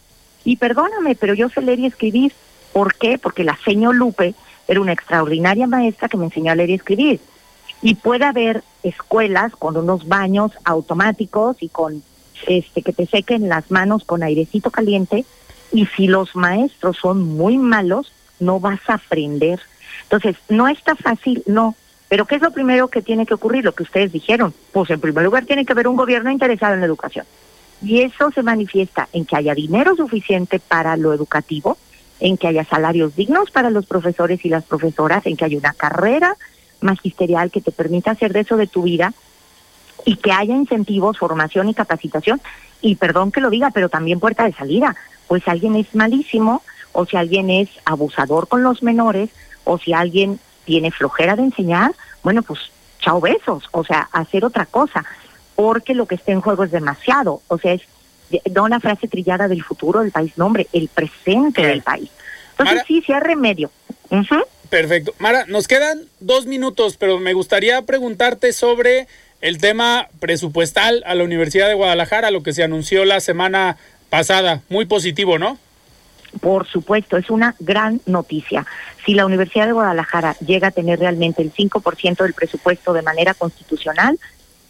Y 0.45 0.57
perdóname, 0.57 1.17
pero 1.17 1.35
yo 1.35 1.49
sé 1.49 1.61
leer 1.63 1.81
y 1.81 1.87
escribir. 1.87 2.33
¿Por 2.73 2.95
qué? 2.95 3.19
Porque 3.19 3.45
la 3.45 3.59
señor 3.65 3.97
Lupe 3.97 4.35
era 4.69 4.81
una 4.81 4.93
extraordinaria 4.93 5.67
maestra 5.67 6.09
que 6.09 6.17
me 6.17 6.27
enseñó 6.27 6.53
a 6.53 6.55
leer 6.55 6.71
y 6.71 6.75
escribir. 6.75 7.21
Y 7.83 7.97
puede 7.97 8.25
haber 8.25 8.63
escuelas 8.85 9.53
con 9.57 9.77
unos 9.77 10.07
baños 10.07 10.53
automáticos 10.65 11.57
y 11.61 11.69
con 11.69 12.03
este 12.47 12.83
que 12.83 12.93
te 12.93 13.07
sequen 13.07 13.49
las 13.49 13.71
manos 13.71 14.05
con 14.05 14.23
airecito 14.23 14.71
caliente. 14.71 15.25
Y 15.73 15.87
si 15.87 16.07
los 16.07 16.37
maestros 16.37 16.99
son 16.99 17.23
muy 17.23 17.59
malos, 17.59 18.13
no 18.39 18.61
vas 18.61 18.81
a 18.89 18.95
aprender. 18.95 19.61
Entonces, 20.05 20.37
no 20.49 20.69
está 20.69 20.95
fácil, 20.95 21.43
no, 21.47 21.75
pero 22.13 22.27
¿qué 22.27 22.35
es 22.35 22.43
lo 22.43 22.51
primero 22.51 22.89
que 22.89 23.01
tiene 23.01 23.25
que 23.25 23.33
ocurrir? 23.33 23.65
Lo 23.65 23.73
que 23.73 23.85
ustedes 23.85 24.13
dijeron. 24.13 24.53
Pues 24.71 24.91
en 24.91 25.01
primer 25.01 25.25
lugar 25.25 25.47
tiene 25.47 25.65
que 25.65 25.73
haber 25.73 25.89
un 25.89 25.97
gobierno 25.97 26.31
interesado 26.31 26.75
en 26.75 26.81
la 26.81 26.85
educación. 26.85 27.25
Y 27.81 28.03
eso 28.03 28.31
se 28.33 28.43
manifiesta 28.43 29.09
en 29.15 29.25
que 29.25 29.35
haya 29.35 29.55
dinero 29.55 29.97
suficiente 29.97 30.59
para 30.59 30.99
lo 30.99 31.15
educativo, 31.15 31.79
en 32.21 32.37
que 32.37 32.49
haya 32.49 32.67
salarios 32.67 33.17
dignos 33.17 33.51
para 33.51 33.71
los 33.71 33.87
profesores 33.87 34.45
y 34.45 34.51
las 34.51 34.65
profesoras, 34.65 35.25
en 35.25 35.39
que 35.39 35.47
haya 35.47 35.57
una 35.57 35.73
carrera 35.73 36.37
magisterial 36.83 37.51
que 37.51 37.63
te 37.63 37.73
permita 37.73 38.11
hacer 38.11 38.35
de 38.35 38.41
eso 38.41 38.59
de 38.59 38.67
tu 38.67 38.83
vida 38.83 39.15
y 40.05 40.17
que 40.17 40.33
haya 40.33 40.55
incentivos, 40.55 41.17
formación 41.17 41.71
y 41.71 41.75
capacitación. 41.75 42.43
Y 42.83 42.97
perdón 42.97 43.33
que 43.33 43.41
lo 43.41 43.49
diga, 43.49 43.71
pero 43.71 43.89
también 43.89 44.21
puerta 44.21 44.45
de 44.45 44.53
salida. 44.53 44.97
Pues 45.29 45.45
si 45.45 45.51
alguien 45.51 45.77
es 45.77 45.95
malísimo 45.95 46.63
o 46.93 47.07
si 47.07 47.17
alguien 47.17 47.49
es 47.49 47.71
abusador 47.87 48.49
con 48.49 48.63
los 48.63 48.83
menores 48.83 49.31
o 49.65 49.79
si 49.79 49.95
alguien 49.95 50.39
tiene 50.65 50.91
flojera 50.91 51.37
de 51.37 51.43
enseñar, 51.43 51.93
bueno, 52.23 52.43
pues 52.43 52.61
chao 53.01 53.21
besos, 53.21 53.65
o 53.73 53.85
sea, 53.85 54.09
hacer 54.13 54.45
otra 54.45 54.67
cosa, 54.67 55.05
porque 55.55 55.95
lo 55.95 56.07
que 56.07 56.15
está 56.15 56.33
en 56.33 56.41
juego 56.41 56.65
es 56.65 56.71
demasiado, 56.71 57.43
o 57.49 57.59
sea, 57.59 57.73
es 57.73 57.83
no 58.55 58.69
la 58.69 58.81
frase 58.81 59.09
trillada 59.09 59.49
del 59.49 59.63
futuro 59.63 60.01
del 60.01 60.11
país, 60.11 60.33
no 60.37 60.47
hombre, 60.47 60.67
el 60.73 60.89
presente 60.89 61.67
del 61.67 61.83
país. 61.83 62.11
Entonces 62.53 62.83
sí, 62.87 63.03
sí 63.05 63.13
hay 63.13 63.21
remedio. 63.21 63.71
Perfecto. 64.71 65.15
Mara, 65.19 65.45
nos 65.49 65.69
quedan 65.69 66.01
dos 66.21 66.47
minutos, 66.47 66.97
pero 66.97 67.19
me 67.19 67.35
gustaría 67.35 67.83
preguntarte 67.83 68.53
sobre 68.53 69.07
el 69.43 69.59
tema 69.59 70.09
presupuestal 70.19 71.03
a 71.07 71.15
la 71.15 71.25
Universidad 71.25 71.69
de 71.69 71.75
Guadalajara, 71.75 72.31
lo 72.31 72.43
que 72.43 72.53
se 72.53 72.63
anunció 72.63 73.05
la 73.05 73.21
semana 73.21 73.77
pasada. 74.09 74.63
Muy 74.69 74.87
positivo, 74.87 75.39
¿no? 75.39 75.59
Por 76.41 76.67
supuesto, 76.67 77.17
es 77.17 77.31
una 77.31 77.55
gran 77.61 78.01
noticia. 78.07 78.67
Si 79.05 79.15
la 79.15 79.27
Universidad 79.27 79.67
de 79.67 79.73
Guadalajara 79.73 80.37
llega 80.45 80.69
a 80.69 80.73
tener 80.73 80.99
realmente 80.99 81.43
el 81.43 81.53
5% 81.53 82.23
del 82.23 82.35
presupuesto 82.35 82.93
de 82.93 83.03
manera 83.03 83.35
constitucional, 83.35 84.19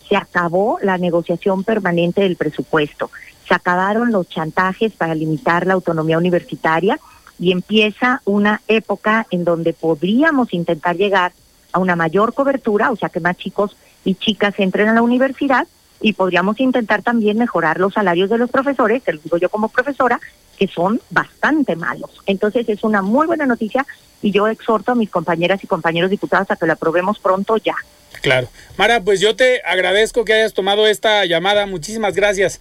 se 0.08 0.16
acabó 0.16 0.78
la 0.82 0.98
negociación 0.98 1.64
permanente 1.64 2.22
del 2.22 2.36
presupuesto, 2.36 3.10
se 3.46 3.54
acabaron 3.54 4.12
los 4.12 4.28
chantajes 4.28 4.92
para 4.92 5.14
limitar 5.14 5.66
la 5.66 5.74
autonomía 5.74 6.18
universitaria 6.18 6.98
y 7.38 7.52
empieza 7.52 8.20
una 8.24 8.60
época 8.68 9.26
en 9.30 9.44
donde 9.44 9.72
podríamos 9.72 10.52
intentar 10.52 10.96
llegar 10.96 11.32
a 11.72 11.78
una 11.78 11.96
mayor 11.96 12.34
cobertura, 12.34 12.90
o 12.90 12.96
sea 12.96 13.08
que 13.08 13.20
más 13.20 13.36
chicos 13.36 13.76
y 14.04 14.14
chicas 14.14 14.54
entren 14.58 14.88
a 14.88 14.94
la 14.94 15.02
universidad 15.02 15.66
y 16.00 16.12
podríamos 16.12 16.60
intentar 16.60 17.02
también 17.02 17.38
mejorar 17.38 17.78
los 17.78 17.94
salarios 17.94 18.28
de 18.28 18.38
los 18.38 18.50
profesores, 18.50 19.02
te 19.02 19.12
lo 19.12 19.20
digo 19.20 19.36
yo 19.38 19.48
como 19.48 19.68
profesora, 19.68 20.20
que 20.58 20.68
son 20.68 21.00
bastante 21.10 21.76
malos. 21.76 22.10
Entonces 22.26 22.68
es 22.68 22.84
una 22.84 23.02
muy 23.02 23.26
buena 23.26 23.46
noticia 23.46 23.86
y 24.22 24.30
yo 24.30 24.48
exhorto 24.48 24.92
a 24.92 24.94
mis 24.94 25.10
compañeras 25.10 25.62
y 25.64 25.66
compañeros 25.66 26.10
diputados 26.10 26.50
a 26.50 26.56
que 26.56 26.66
la 26.66 26.74
aprobemos 26.74 27.18
pronto 27.18 27.56
ya. 27.56 27.74
Claro. 28.20 28.48
Mara, 28.76 29.00
pues 29.00 29.20
yo 29.20 29.34
te 29.34 29.62
agradezco 29.64 30.24
que 30.24 30.34
hayas 30.34 30.54
tomado 30.54 30.86
esta 30.86 31.24
llamada. 31.24 31.66
Muchísimas 31.66 32.14
gracias. 32.14 32.60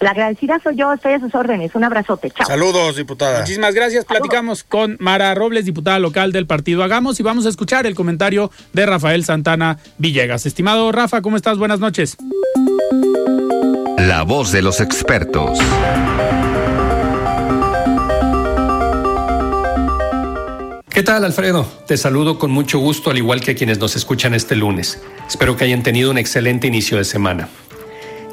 La 0.00 0.12
agradecida 0.12 0.58
soy 0.62 0.76
yo, 0.76 0.90
estoy 0.94 1.12
a 1.12 1.20
sus 1.20 1.34
órdenes. 1.34 1.74
Un 1.74 1.84
abrazote. 1.84 2.30
Chao. 2.30 2.46
Saludos, 2.46 2.96
diputada. 2.96 3.40
Muchísimas 3.40 3.74
gracias. 3.74 4.06
Platicamos 4.06 4.64
con 4.64 4.96
Mara 4.98 5.34
Robles, 5.34 5.66
diputada 5.66 5.98
local 5.98 6.32
del 6.32 6.46
partido 6.46 6.82
Hagamos, 6.82 7.20
y 7.20 7.22
vamos 7.22 7.44
a 7.44 7.50
escuchar 7.50 7.86
el 7.86 7.94
comentario 7.94 8.50
de 8.72 8.86
Rafael 8.86 9.24
Santana 9.24 9.78
Villegas. 9.98 10.46
Estimado 10.46 10.90
Rafa, 10.90 11.20
¿cómo 11.20 11.36
estás? 11.36 11.58
Buenas 11.58 11.80
noches. 11.80 12.16
La 13.98 14.22
voz 14.22 14.52
de 14.52 14.62
los 14.62 14.80
expertos. 14.80 15.58
¿Qué 21.00 21.04
tal, 21.04 21.24
Alfredo? 21.24 21.66
Te 21.86 21.96
saludo 21.96 22.38
con 22.38 22.50
mucho 22.50 22.78
gusto, 22.78 23.10
al 23.10 23.16
igual 23.16 23.40
que 23.40 23.52
a 23.52 23.54
quienes 23.54 23.78
nos 23.78 23.96
escuchan 23.96 24.34
este 24.34 24.54
lunes. 24.54 25.00
Espero 25.26 25.56
que 25.56 25.64
hayan 25.64 25.82
tenido 25.82 26.10
un 26.10 26.18
excelente 26.18 26.66
inicio 26.66 26.98
de 26.98 27.04
semana. 27.04 27.48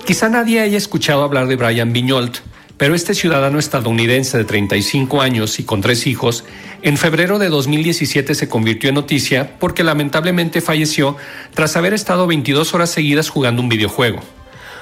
Quizá 0.06 0.28
nadie 0.28 0.60
haya 0.60 0.78
escuchado 0.78 1.24
hablar 1.24 1.48
de 1.48 1.56
Brian 1.56 1.94
Viñolt, 1.94 2.40
pero 2.76 2.94
este 2.94 3.16
ciudadano 3.16 3.58
estadounidense 3.58 4.38
de 4.38 4.44
35 4.44 5.22
años 5.22 5.60
y 5.60 5.64
con 5.64 5.80
tres 5.80 6.08
hijos, 6.08 6.44
en 6.82 6.98
febrero 6.98 7.40
de 7.40 7.48
2017 7.48 8.36
se 8.36 8.50
convirtió 8.50 8.90
en 8.90 8.96
noticia 8.96 9.58
porque 9.60 9.86
lamentablemente 9.86 10.60
falleció 10.60 11.16
tras 11.54 11.78
haber 11.78 11.94
estado 11.94 12.28
22 12.28 12.74
horas 12.74 12.90
seguidas 12.90 13.30
jugando 13.30 13.62
un 13.62 13.70
videojuego. 13.70 14.20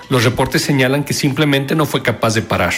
Los 0.09 0.23
reportes 0.23 0.63
señalan 0.63 1.03
que 1.03 1.13
simplemente 1.13 1.75
no 1.75 1.85
fue 1.85 2.01
capaz 2.01 2.33
de 2.33 2.41
parar. 2.41 2.73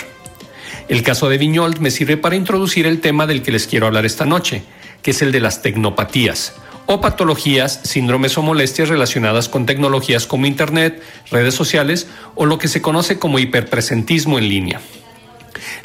El 0.89 1.01
caso 1.01 1.29
de 1.29 1.37
Viñold 1.37 1.79
me 1.79 1.91
sirve 1.91 2.17
para 2.17 2.35
introducir 2.35 2.85
el 2.85 2.99
tema 2.99 3.25
del 3.25 3.41
que 3.41 3.51
les 3.53 3.67
quiero 3.67 3.87
hablar 3.87 4.05
esta 4.05 4.25
noche, 4.25 4.63
que 5.07 5.11
es 5.11 5.21
el 5.21 5.31
de 5.31 5.39
las 5.39 5.61
tecnopatías, 5.61 6.51
o 6.85 6.99
patologías, 6.99 7.79
síndromes 7.85 8.37
o 8.37 8.41
molestias 8.41 8.89
relacionadas 8.89 9.47
con 9.47 9.65
tecnologías 9.65 10.27
como 10.27 10.47
Internet, 10.47 11.01
redes 11.31 11.53
sociales 11.53 12.09
o 12.35 12.45
lo 12.45 12.57
que 12.57 12.67
se 12.67 12.81
conoce 12.81 13.17
como 13.17 13.39
hiperpresentismo 13.39 14.37
en 14.37 14.49
línea. 14.49 14.81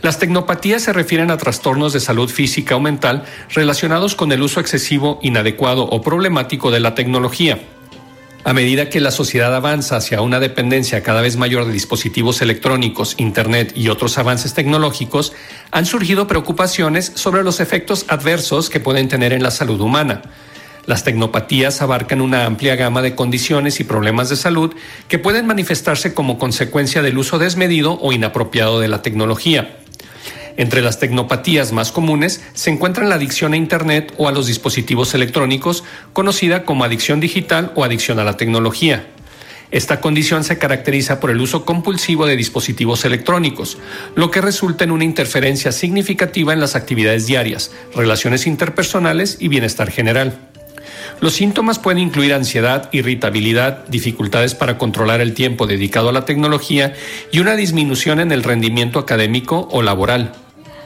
Las 0.01 0.19
tecnopatías 0.19 0.83
se 0.83 0.93
refieren 0.93 1.31
a 1.31 1.37
trastornos 1.37 1.93
de 1.93 2.01
salud 2.01 2.29
física 2.29 2.75
o 2.75 2.81
mental 2.81 3.23
relacionados 3.51 4.17
con 4.17 4.33
el 4.33 4.43
uso 4.43 4.59
excesivo, 4.59 5.21
inadecuado 5.23 5.85
o 5.85 6.03
problemático 6.03 6.73
de 6.73 6.81
la 6.81 6.97
tecnología. 6.97 7.61
A 8.45 8.55
medida 8.55 8.89
que 8.89 9.01
la 9.01 9.13
sociedad 9.13 9.55
avanza 9.55 9.97
hacia 9.97 10.21
una 10.21 10.41
dependencia 10.41 11.05
cada 11.05 11.21
vez 11.21 11.37
mayor 11.37 11.65
de 11.65 11.73
dispositivos 11.73 12.43
electrónicos, 12.43 13.15
Internet 13.19 13.73
y 13.77 13.89
otros 13.89 14.19
avances 14.19 14.53
tecnológicos, 14.53 15.33
han 15.71 15.87
surgido 15.87 16.27
preocupaciones 16.27 17.13
sobre 17.15 17.45
los 17.45 17.61
efectos 17.61 18.05
adversos 18.09 18.69
que 18.69 18.81
pueden 18.81 19.07
tener 19.07 19.33
en 19.33 19.45
la 19.45 19.53
salud 19.53 19.81
humana. 19.81 20.23
Las 20.87 21.05
tecnopatías 21.05 21.83
abarcan 21.83 22.21
una 22.21 22.45
amplia 22.45 22.75
gama 22.75 23.01
de 23.01 23.15
condiciones 23.15 23.79
y 23.79 23.85
problemas 23.85 24.29
de 24.29 24.35
salud 24.35 24.75
que 25.07 25.21
pueden 25.21 25.47
manifestarse 25.47 26.13
como 26.13 26.37
consecuencia 26.37 27.01
del 27.01 27.19
uso 27.19 27.39
desmedido 27.39 27.97
o 28.01 28.13
inapropiado 28.13 28.81
de 28.81 28.89
la 28.89 29.03
tecnología. 29.03 29.82
Entre 30.57 30.83
las 30.83 30.99
tecnopatías 30.99 31.73
más 31.73 31.93
comunes 31.93 32.43
se 32.53 32.71
encuentran 32.71 33.09
la 33.09 33.15
adicción 33.15 33.53
a 33.53 33.57
Internet 33.57 34.13
o 34.19 34.29
a 34.29 34.33
los 34.33 34.47
dispositivos 34.47 35.15
electrónicos, 35.15 35.85
conocida 36.13 36.65
como 36.65 36.85
adicción 36.85 37.21
digital 37.21 37.73
o 37.75 37.85
adicción 37.85 38.19
a 38.19 38.25
la 38.25 38.37
tecnología. 38.37 39.07
Esta 39.71 40.01
condición 40.01 40.45
se 40.45 40.59
caracteriza 40.59 41.19
por 41.19 41.31
el 41.31 41.41
uso 41.41 41.65
compulsivo 41.65 42.27
de 42.27 42.37
dispositivos 42.37 43.07
electrónicos, 43.07 43.79
lo 44.15 44.31
que 44.31 44.43
resulta 44.43 44.85
en 44.85 44.91
una 44.91 45.05
interferencia 45.05 45.73
significativa 45.73 46.53
en 46.53 46.61
las 46.61 46.77
actividades 46.77 47.27
diarias, 47.27 47.71
relaciones 47.95 48.47
interpersonales 48.47 49.39
y 49.41 49.49
bienestar 49.49 49.91
general. 49.91 50.39
Los 51.21 51.35
síntomas 51.35 51.79
pueden 51.79 52.01
incluir 52.01 52.35
ansiedad, 52.35 52.91
irritabilidad, 52.93 53.87
dificultades 53.87 54.55
para 54.55 54.77
controlar 54.77 55.23
el 55.23 55.33
tiempo 55.33 55.67
dedicado 55.67 56.11
a 56.11 56.13
la 56.13 56.27
tecnología 56.27 56.95
y 57.31 57.39
una 57.39 57.57
disminución 57.57 58.21
en 58.21 58.31
el 58.31 58.43
rendimiento 58.43 58.99
académico 58.99 59.69
o 59.71 59.81
laboral. 59.81 60.33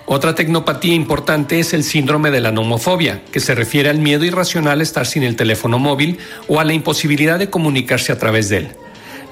Otra 0.08 0.36
tecnopatía 0.36 0.94
importante 0.94 1.58
es 1.58 1.74
el 1.74 1.82
síndrome 1.82 2.30
de 2.30 2.40
la 2.40 2.52
nomofobia, 2.52 3.24
que 3.32 3.40
se 3.40 3.56
refiere 3.56 3.90
al 3.90 3.98
miedo 3.98 4.24
irracional 4.24 4.78
a 4.78 4.82
estar 4.84 5.04
sin 5.04 5.24
el 5.24 5.34
teléfono 5.34 5.80
móvil 5.80 6.18
o 6.46 6.60
a 6.60 6.64
la 6.64 6.74
imposibilidad 6.74 7.40
de 7.40 7.50
comunicarse 7.50 8.12
a 8.12 8.18
través 8.18 8.48
de 8.48 8.58
él. 8.58 8.68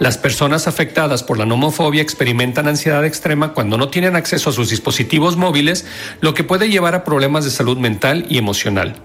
Las 0.01 0.18
personas 0.18 0.66
afectadas 0.66 1.22
por 1.22 1.39
la 1.39 1.47
nomofobia 1.47 2.03
experimentan 2.03 2.66
ansiedad 2.66 3.05
extrema 3.05 3.53
cuando 3.53 3.79
no 3.79 3.89
tienen 3.89 4.16
acceso 4.16 4.51
a 4.51 4.53
sus 4.53 4.68
dispositivos 4.68 5.37
móviles, 5.37 5.87
lo 6.20 6.35
que 6.35 6.43
puede 6.43 6.68
llevar 6.68 6.97
a 6.97 7.05
problemas 7.05 7.45
de 7.45 7.53
salud 7.53 7.79
mental 7.79 8.27
y 8.29 8.39
emocional. 8.39 8.97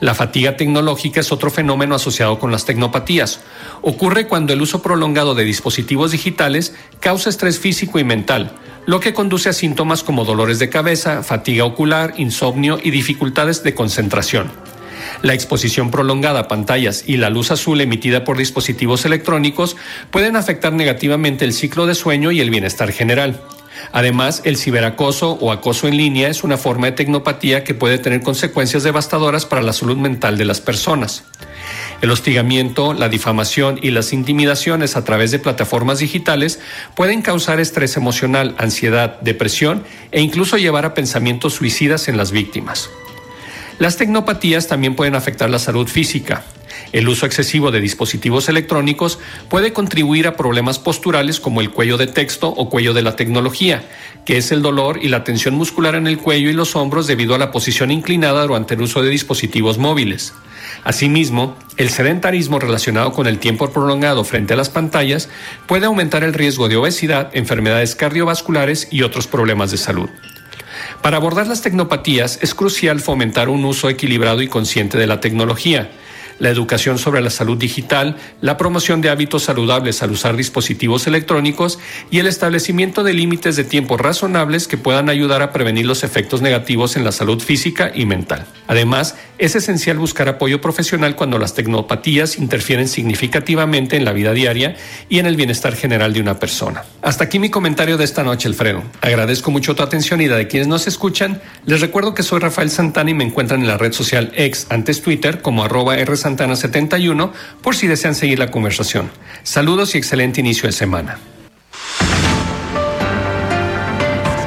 La 0.00 0.14
fatiga 0.14 0.56
tecnológica 0.56 1.20
es 1.20 1.30
otro 1.30 1.48
fenómeno 1.50 1.94
asociado 1.94 2.40
con 2.40 2.50
las 2.50 2.64
tecnopatías. 2.64 3.40
Ocurre 3.82 4.26
cuando 4.26 4.52
el 4.52 4.60
uso 4.60 4.82
prolongado 4.82 5.36
de 5.36 5.44
dispositivos 5.44 6.10
digitales 6.10 6.74
causa 6.98 7.30
estrés 7.30 7.60
físico 7.60 8.00
y 8.00 8.04
mental, 8.04 8.56
lo 8.86 9.00
que 9.00 9.14
conduce 9.14 9.48
a 9.48 9.52
síntomas 9.52 10.02
como 10.02 10.24
dolores 10.24 10.58
de 10.58 10.68
cabeza, 10.68 11.22
fatiga 11.22 11.64
ocular, 11.64 12.14
insomnio 12.16 12.78
y 12.82 12.90
dificultades 12.90 13.62
de 13.62 13.74
concentración. 13.74 14.52
La 15.22 15.34
exposición 15.34 15.90
prolongada 15.90 16.40
a 16.40 16.48
pantallas 16.48 17.04
y 17.06 17.16
la 17.16 17.30
luz 17.30 17.50
azul 17.50 17.80
emitida 17.80 18.24
por 18.24 18.36
dispositivos 18.36 19.04
electrónicos 19.04 19.76
pueden 20.10 20.36
afectar 20.36 20.72
negativamente 20.72 21.44
el 21.44 21.52
ciclo 21.52 21.86
de 21.86 21.94
sueño 21.94 22.30
y 22.30 22.40
el 22.40 22.50
bienestar 22.50 22.92
general. 22.92 23.40
Además, 23.92 24.42
el 24.44 24.56
ciberacoso 24.56 25.32
o 25.32 25.52
acoso 25.52 25.88
en 25.88 25.96
línea 25.96 26.28
es 26.28 26.44
una 26.44 26.56
forma 26.56 26.86
de 26.86 26.92
tecnopatía 26.92 27.64
que 27.64 27.74
puede 27.74 27.98
tener 27.98 28.22
consecuencias 28.22 28.82
devastadoras 28.82 29.46
para 29.46 29.62
la 29.62 29.72
salud 29.72 29.96
mental 29.96 30.38
de 30.38 30.44
las 30.44 30.60
personas. 30.60 31.24
El 32.02 32.10
hostigamiento, 32.10 32.92
la 32.92 33.08
difamación 33.08 33.78
y 33.80 33.90
las 33.90 34.12
intimidaciones 34.12 34.96
a 34.96 35.04
través 35.04 35.30
de 35.30 35.38
plataformas 35.38 36.00
digitales 36.00 36.60
pueden 36.94 37.22
causar 37.22 37.60
estrés 37.60 37.96
emocional, 37.96 38.54
ansiedad, 38.58 39.20
depresión 39.20 39.84
e 40.10 40.20
incluso 40.20 40.56
llevar 40.56 40.84
a 40.84 40.94
pensamientos 40.94 41.54
suicidas 41.54 42.08
en 42.08 42.16
las 42.16 42.30
víctimas. 42.30 42.90
Las 43.78 43.96
tecnopatías 43.96 44.68
también 44.68 44.94
pueden 44.94 45.14
afectar 45.14 45.50
la 45.50 45.58
salud 45.58 45.88
física. 45.88 46.44
El 46.94 47.08
uso 47.08 47.26
excesivo 47.26 47.72
de 47.72 47.80
dispositivos 47.80 48.48
electrónicos 48.48 49.18
puede 49.48 49.72
contribuir 49.72 50.28
a 50.28 50.36
problemas 50.36 50.78
posturales 50.78 51.40
como 51.40 51.60
el 51.60 51.72
cuello 51.72 51.96
de 51.96 52.06
texto 52.06 52.46
o 52.50 52.70
cuello 52.70 52.94
de 52.94 53.02
la 53.02 53.16
tecnología, 53.16 53.82
que 54.24 54.36
es 54.36 54.52
el 54.52 54.62
dolor 54.62 55.00
y 55.02 55.08
la 55.08 55.24
tensión 55.24 55.56
muscular 55.56 55.96
en 55.96 56.06
el 56.06 56.18
cuello 56.18 56.50
y 56.50 56.52
los 56.52 56.76
hombros 56.76 57.08
debido 57.08 57.34
a 57.34 57.38
la 57.38 57.50
posición 57.50 57.90
inclinada 57.90 58.46
durante 58.46 58.74
el 58.74 58.82
uso 58.82 59.02
de 59.02 59.10
dispositivos 59.10 59.76
móviles. 59.76 60.34
Asimismo, 60.84 61.56
el 61.78 61.90
sedentarismo 61.90 62.60
relacionado 62.60 63.12
con 63.12 63.26
el 63.26 63.40
tiempo 63.40 63.68
prolongado 63.72 64.22
frente 64.22 64.54
a 64.54 64.56
las 64.56 64.70
pantallas 64.70 65.28
puede 65.66 65.86
aumentar 65.86 66.22
el 66.22 66.32
riesgo 66.32 66.68
de 66.68 66.76
obesidad, 66.76 67.28
enfermedades 67.32 67.96
cardiovasculares 67.96 68.86
y 68.92 69.02
otros 69.02 69.26
problemas 69.26 69.72
de 69.72 69.78
salud. 69.78 70.10
Para 71.02 71.16
abordar 71.16 71.48
las 71.48 71.60
tecnopatías 71.60 72.38
es 72.40 72.54
crucial 72.54 73.00
fomentar 73.00 73.48
un 73.48 73.64
uso 73.64 73.90
equilibrado 73.90 74.42
y 74.42 74.46
consciente 74.46 74.96
de 74.96 75.08
la 75.08 75.18
tecnología 75.18 75.90
la 76.38 76.50
educación 76.50 76.98
sobre 76.98 77.20
la 77.20 77.30
salud 77.30 77.58
digital, 77.58 78.16
la 78.40 78.56
promoción 78.56 79.00
de 79.00 79.10
hábitos 79.10 79.44
saludables 79.44 80.02
al 80.02 80.10
usar 80.10 80.36
dispositivos 80.36 81.06
electrónicos 81.06 81.78
y 82.10 82.18
el 82.18 82.26
establecimiento 82.26 83.02
de 83.02 83.12
límites 83.12 83.56
de 83.56 83.64
tiempo 83.64 83.96
razonables 83.96 84.68
que 84.68 84.78
puedan 84.78 85.08
ayudar 85.08 85.42
a 85.42 85.52
prevenir 85.52 85.86
los 85.86 86.04
efectos 86.04 86.42
negativos 86.42 86.96
en 86.96 87.04
la 87.04 87.12
salud 87.12 87.40
física 87.40 87.92
y 87.94 88.06
mental. 88.06 88.46
Además, 88.66 89.16
es 89.38 89.56
esencial 89.56 89.98
buscar 89.98 90.28
apoyo 90.28 90.60
profesional 90.60 91.16
cuando 91.16 91.38
las 91.38 91.54
tecnopatías 91.54 92.38
interfieren 92.38 92.88
significativamente 92.88 93.96
en 93.96 94.04
la 94.04 94.12
vida 94.12 94.32
diaria 94.32 94.76
y 95.08 95.18
en 95.18 95.26
el 95.26 95.36
bienestar 95.36 95.74
general 95.74 96.12
de 96.12 96.20
una 96.20 96.38
persona. 96.38 96.84
Hasta 97.02 97.24
aquí 97.24 97.38
mi 97.38 97.50
comentario 97.50 97.96
de 97.96 98.04
esta 98.04 98.22
noche, 98.22 98.48
Alfredo. 98.48 98.82
Agradezco 99.00 99.50
mucho 99.50 99.74
tu 99.74 99.82
atención 99.82 100.20
y 100.20 100.28
la 100.28 100.36
de 100.36 100.46
quienes 100.46 100.68
nos 100.68 100.86
escuchan. 100.86 101.42
Les 101.66 101.80
recuerdo 101.80 102.14
que 102.14 102.22
soy 102.22 102.40
Rafael 102.40 102.70
Santana 102.70 103.10
y 103.10 103.14
me 103.14 103.24
encuentran 103.24 103.60
en 103.60 103.66
la 103.66 103.76
red 103.76 103.92
social 103.92 104.32
ex 104.36 104.66
antes 104.70 105.02
Twitter 105.02 105.42
como 105.42 105.64
arroba 105.64 105.98
Santana 106.24 106.56
71 106.56 107.32
por 107.60 107.76
si 107.76 107.86
desean 107.86 108.14
seguir 108.14 108.38
la 108.38 108.50
conversación. 108.50 109.10
Saludos 109.42 109.94
y 109.94 109.98
excelente 109.98 110.40
inicio 110.40 110.66
de 110.66 110.72
semana. 110.72 111.18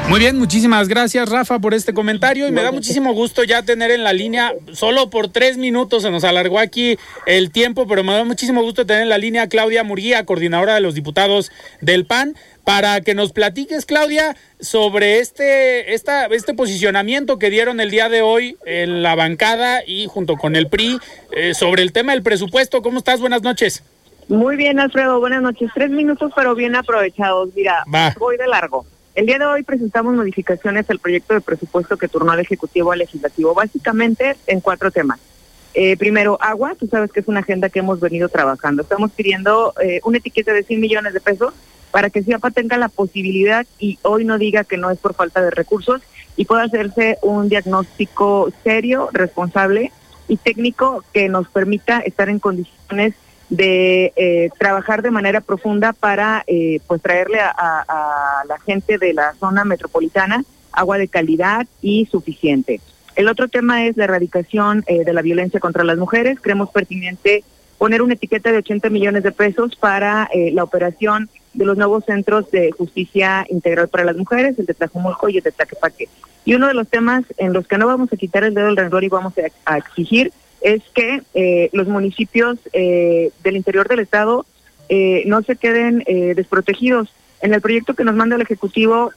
Muy 0.08 0.20
bien, 0.20 0.38
muchísimas 0.38 0.88
gracias 0.88 1.28
Rafa 1.28 1.58
por 1.58 1.74
este 1.74 1.92
comentario 1.92 2.48
y 2.48 2.50
me 2.50 2.62
da 2.62 2.72
muchísimo 2.72 3.12
gusto 3.12 3.44
ya 3.44 3.62
tener 3.62 3.90
en 3.90 4.04
la 4.04 4.14
línea, 4.14 4.54
solo 4.72 5.10
por 5.10 5.28
tres 5.28 5.58
minutos 5.58 6.02
se 6.02 6.10
nos 6.10 6.24
alargó 6.24 6.58
aquí 6.58 6.98
el 7.26 7.50
tiempo, 7.50 7.86
pero 7.86 8.02
me 8.02 8.14
da 8.14 8.24
muchísimo 8.24 8.62
gusto 8.62 8.86
tener 8.86 9.02
en 9.02 9.10
la 9.10 9.18
línea 9.18 9.42
a 9.42 9.48
Claudia 9.48 9.84
Murguía, 9.84 10.24
coordinadora 10.24 10.74
de 10.74 10.80
los 10.80 10.94
diputados 10.94 11.52
del 11.82 12.06
PAN, 12.06 12.36
para 12.64 13.02
que 13.02 13.14
nos 13.14 13.32
platiques, 13.32 13.84
Claudia, 13.84 14.34
sobre 14.60 15.18
este, 15.18 15.92
esta, 15.92 16.24
este 16.26 16.54
posicionamiento 16.54 17.38
que 17.38 17.50
dieron 17.50 17.78
el 17.78 17.90
día 17.90 18.08
de 18.08 18.22
hoy 18.22 18.56
en 18.64 19.02
la 19.02 19.14
bancada 19.14 19.82
y 19.86 20.06
junto 20.06 20.36
con 20.36 20.56
el 20.56 20.68
PRI 20.68 20.98
eh, 21.32 21.52
sobre 21.52 21.82
el 21.82 21.92
tema 21.92 22.12
del 22.12 22.22
presupuesto. 22.22 22.80
¿Cómo 22.80 22.98
estás? 22.98 23.20
Buenas 23.20 23.42
noches. 23.42 23.84
Muy 24.28 24.56
bien, 24.56 24.80
Alfredo. 24.80 25.20
Buenas 25.20 25.42
noches. 25.42 25.70
Tres 25.74 25.90
minutos, 25.90 26.32
pero 26.34 26.54
bien 26.54 26.76
aprovechados. 26.76 27.50
Mira, 27.54 27.84
voy 28.18 28.38
de 28.38 28.46
largo. 28.46 28.86
El 29.18 29.26
día 29.26 29.40
de 29.40 29.46
hoy 29.46 29.64
presentamos 29.64 30.14
modificaciones 30.14 30.88
al 30.88 31.00
proyecto 31.00 31.34
de 31.34 31.40
presupuesto 31.40 31.96
que 31.96 32.06
turnó 32.06 32.30
al 32.30 32.38
Ejecutivo 32.38 32.92
al 32.92 33.00
Legislativo, 33.00 33.52
básicamente 33.52 34.36
en 34.46 34.60
cuatro 34.60 34.92
temas. 34.92 35.18
Eh, 35.74 35.96
primero, 35.96 36.38
agua, 36.40 36.76
tú 36.78 36.86
sabes 36.86 37.10
que 37.10 37.18
es 37.18 37.26
una 37.26 37.40
agenda 37.40 37.68
que 37.68 37.80
hemos 37.80 37.98
venido 37.98 38.28
trabajando. 38.28 38.82
Estamos 38.82 39.10
pidiendo 39.10 39.74
eh, 39.82 39.98
una 40.04 40.18
etiqueta 40.18 40.52
de 40.52 40.62
100 40.62 40.80
millones 40.80 41.14
de 41.14 41.20
pesos 41.20 41.52
para 41.90 42.10
que 42.10 42.22
CIAPA 42.22 42.52
tenga 42.52 42.78
la 42.78 42.88
posibilidad 42.88 43.66
y 43.80 43.98
hoy 44.02 44.24
no 44.24 44.38
diga 44.38 44.62
que 44.62 44.76
no 44.76 44.88
es 44.88 45.00
por 45.00 45.14
falta 45.14 45.42
de 45.42 45.50
recursos 45.50 46.00
y 46.36 46.44
pueda 46.44 46.62
hacerse 46.62 47.18
un 47.20 47.48
diagnóstico 47.48 48.52
serio, 48.62 49.08
responsable 49.12 49.90
y 50.28 50.36
técnico 50.36 51.02
que 51.12 51.28
nos 51.28 51.48
permita 51.48 51.98
estar 51.98 52.28
en 52.28 52.38
condiciones 52.38 53.14
de 53.48 54.12
eh, 54.16 54.50
trabajar 54.58 55.02
de 55.02 55.10
manera 55.10 55.40
profunda 55.40 55.92
para 55.92 56.44
eh, 56.46 56.80
pues 56.86 57.00
traerle 57.00 57.40
a, 57.40 58.44
la 58.46 58.58
gente 58.60 58.98
de 58.98 59.12
la 59.14 59.34
zona 59.34 59.64
metropolitana 59.64 60.44
agua 60.72 60.98
de 60.98 61.08
calidad 61.08 61.66
y 61.82 62.06
suficiente. 62.06 62.80
El 63.16 63.28
otro 63.28 63.48
tema 63.48 63.84
es 63.86 63.96
la 63.96 64.04
erradicación 64.04 64.84
eh, 64.86 65.04
de 65.04 65.12
la 65.12 65.22
violencia 65.22 65.58
contra 65.60 65.82
las 65.82 65.98
mujeres. 65.98 66.38
Creemos 66.40 66.70
pertinente 66.70 67.42
poner 67.78 68.02
una 68.02 68.14
etiqueta 68.14 68.52
de 68.52 68.58
80 68.58 68.90
millones 68.90 69.22
de 69.22 69.32
pesos 69.32 69.76
para 69.76 70.28
la 70.34 70.64
operación 70.64 71.28
de 71.54 71.64
los 71.64 71.76
nuevos 71.76 72.04
centros 72.04 72.50
de 72.50 72.72
justicia 72.72 73.46
integral 73.48 73.88
para 73.88 74.04
las 74.04 74.16
mujeres, 74.16 74.58
el 74.58 74.66
de 74.66 74.74
Tlajumulco 74.74 75.28
y 75.28 75.38
el 75.38 75.42
de 75.42 75.52
Tlaquepaque. 75.52 76.08
Y 76.44 76.54
uno 76.54 76.66
de 76.66 76.74
los 76.74 76.88
temas 76.88 77.24
en 77.36 77.52
los 77.52 77.66
que 77.66 77.76
no 77.76 77.86
vamos 77.86 78.12
a 78.12 78.16
quitar 78.16 78.42
el 78.42 78.54
dedo 78.54 78.66
del 78.66 78.76
renglón 78.76 79.04
y 79.04 79.08
vamos 79.08 79.34
a, 79.66 79.76
exigir 79.76 80.32
es 80.60 80.82
que 80.94 81.22
eh, 81.34 81.70
los 81.72 81.86
municipios 81.88 82.58
eh, 82.72 83.30
del 83.42 83.56
interior 83.56 83.88
del 83.88 84.00
estado 84.00 84.46
eh, 84.88 85.22
no 85.26 85.42
se 85.42 85.56
queden 85.56 86.02
desprotegidos. 86.34 87.12
En 87.42 87.54
el 87.54 87.60
proyecto 87.60 87.94
que 87.94 88.04
nos 88.04 88.14
manda 88.14 88.36
el 88.36 88.42
Ejecutivo 88.42 89.12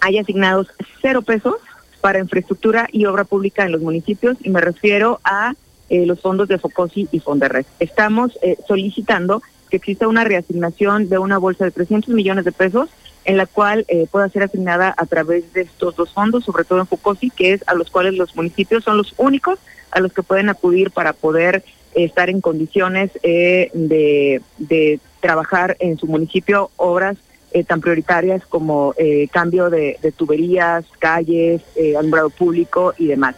hay 0.00 0.18
asignados 0.18 0.68
cero 1.00 1.22
pesos 1.22 1.56
para 2.00 2.18
infraestructura 2.18 2.88
y 2.92 3.06
obra 3.06 3.24
pública 3.24 3.64
en 3.64 3.72
los 3.72 3.80
municipios 3.80 4.36
y 4.42 4.50
me 4.50 4.60
refiero 4.60 5.20
a 5.24 5.54
los 5.88 6.20
fondos 6.20 6.48
de 6.48 6.58
FOCOSI 6.58 7.08
y 7.12 7.20
Fonderred. 7.20 7.64
Estamos 7.78 8.38
solicitando 8.66 9.40
que 9.70 9.76
exista 9.76 10.08
una 10.08 10.24
reasignación 10.24 11.08
de 11.08 11.18
una 11.18 11.38
bolsa 11.38 11.64
de 11.64 11.70
300 11.70 12.12
millones 12.12 12.44
de 12.44 12.52
pesos 12.52 12.90
en 13.24 13.36
la 13.36 13.46
cual 13.46 13.86
pueda 14.10 14.28
ser 14.28 14.42
asignada 14.42 14.94
a 14.96 15.06
través 15.06 15.50
de 15.54 15.62
estos 15.62 15.94
dos 15.94 16.12
fondos, 16.12 16.44
sobre 16.44 16.64
todo 16.64 16.80
en 16.80 16.86
FOCOSI, 16.86 17.30
que 17.30 17.52
es 17.52 17.62
a 17.68 17.74
los 17.74 17.90
cuales 17.90 18.14
los 18.14 18.34
municipios 18.34 18.84
son 18.84 18.98
los 18.98 19.14
únicos 19.16 19.58
a 19.94 20.00
los 20.00 20.12
que 20.12 20.22
pueden 20.22 20.50
acudir 20.50 20.90
para 20.90 21.12
poder 21.12 21.64
estar 21.94 22.28
en 22.28 22.40
condiciones 22.40 23.10
eh, 23.22 23.70
de, 23.72 25.00
trabajar 25.20 25.76
en 25.80 25.96
su 25.96 26.06
municipio 26.06 26.70
obras 26.76 27.16
eh, 27.52 27.64
tan 27.64 27.80
prioritarias 27.80 28.44
como 28.44 28.94
eh, 28.98 29.28
cambio 29.32 29.70
de, 29.70 29.96
de, 30.02 30.12
tuberías, 30.12 30.84
calles, 30.98 31.62
alumbrado 31.96 32.28
público 32.28 32.92
y 32.98 33.06
demás. 33.06 33.36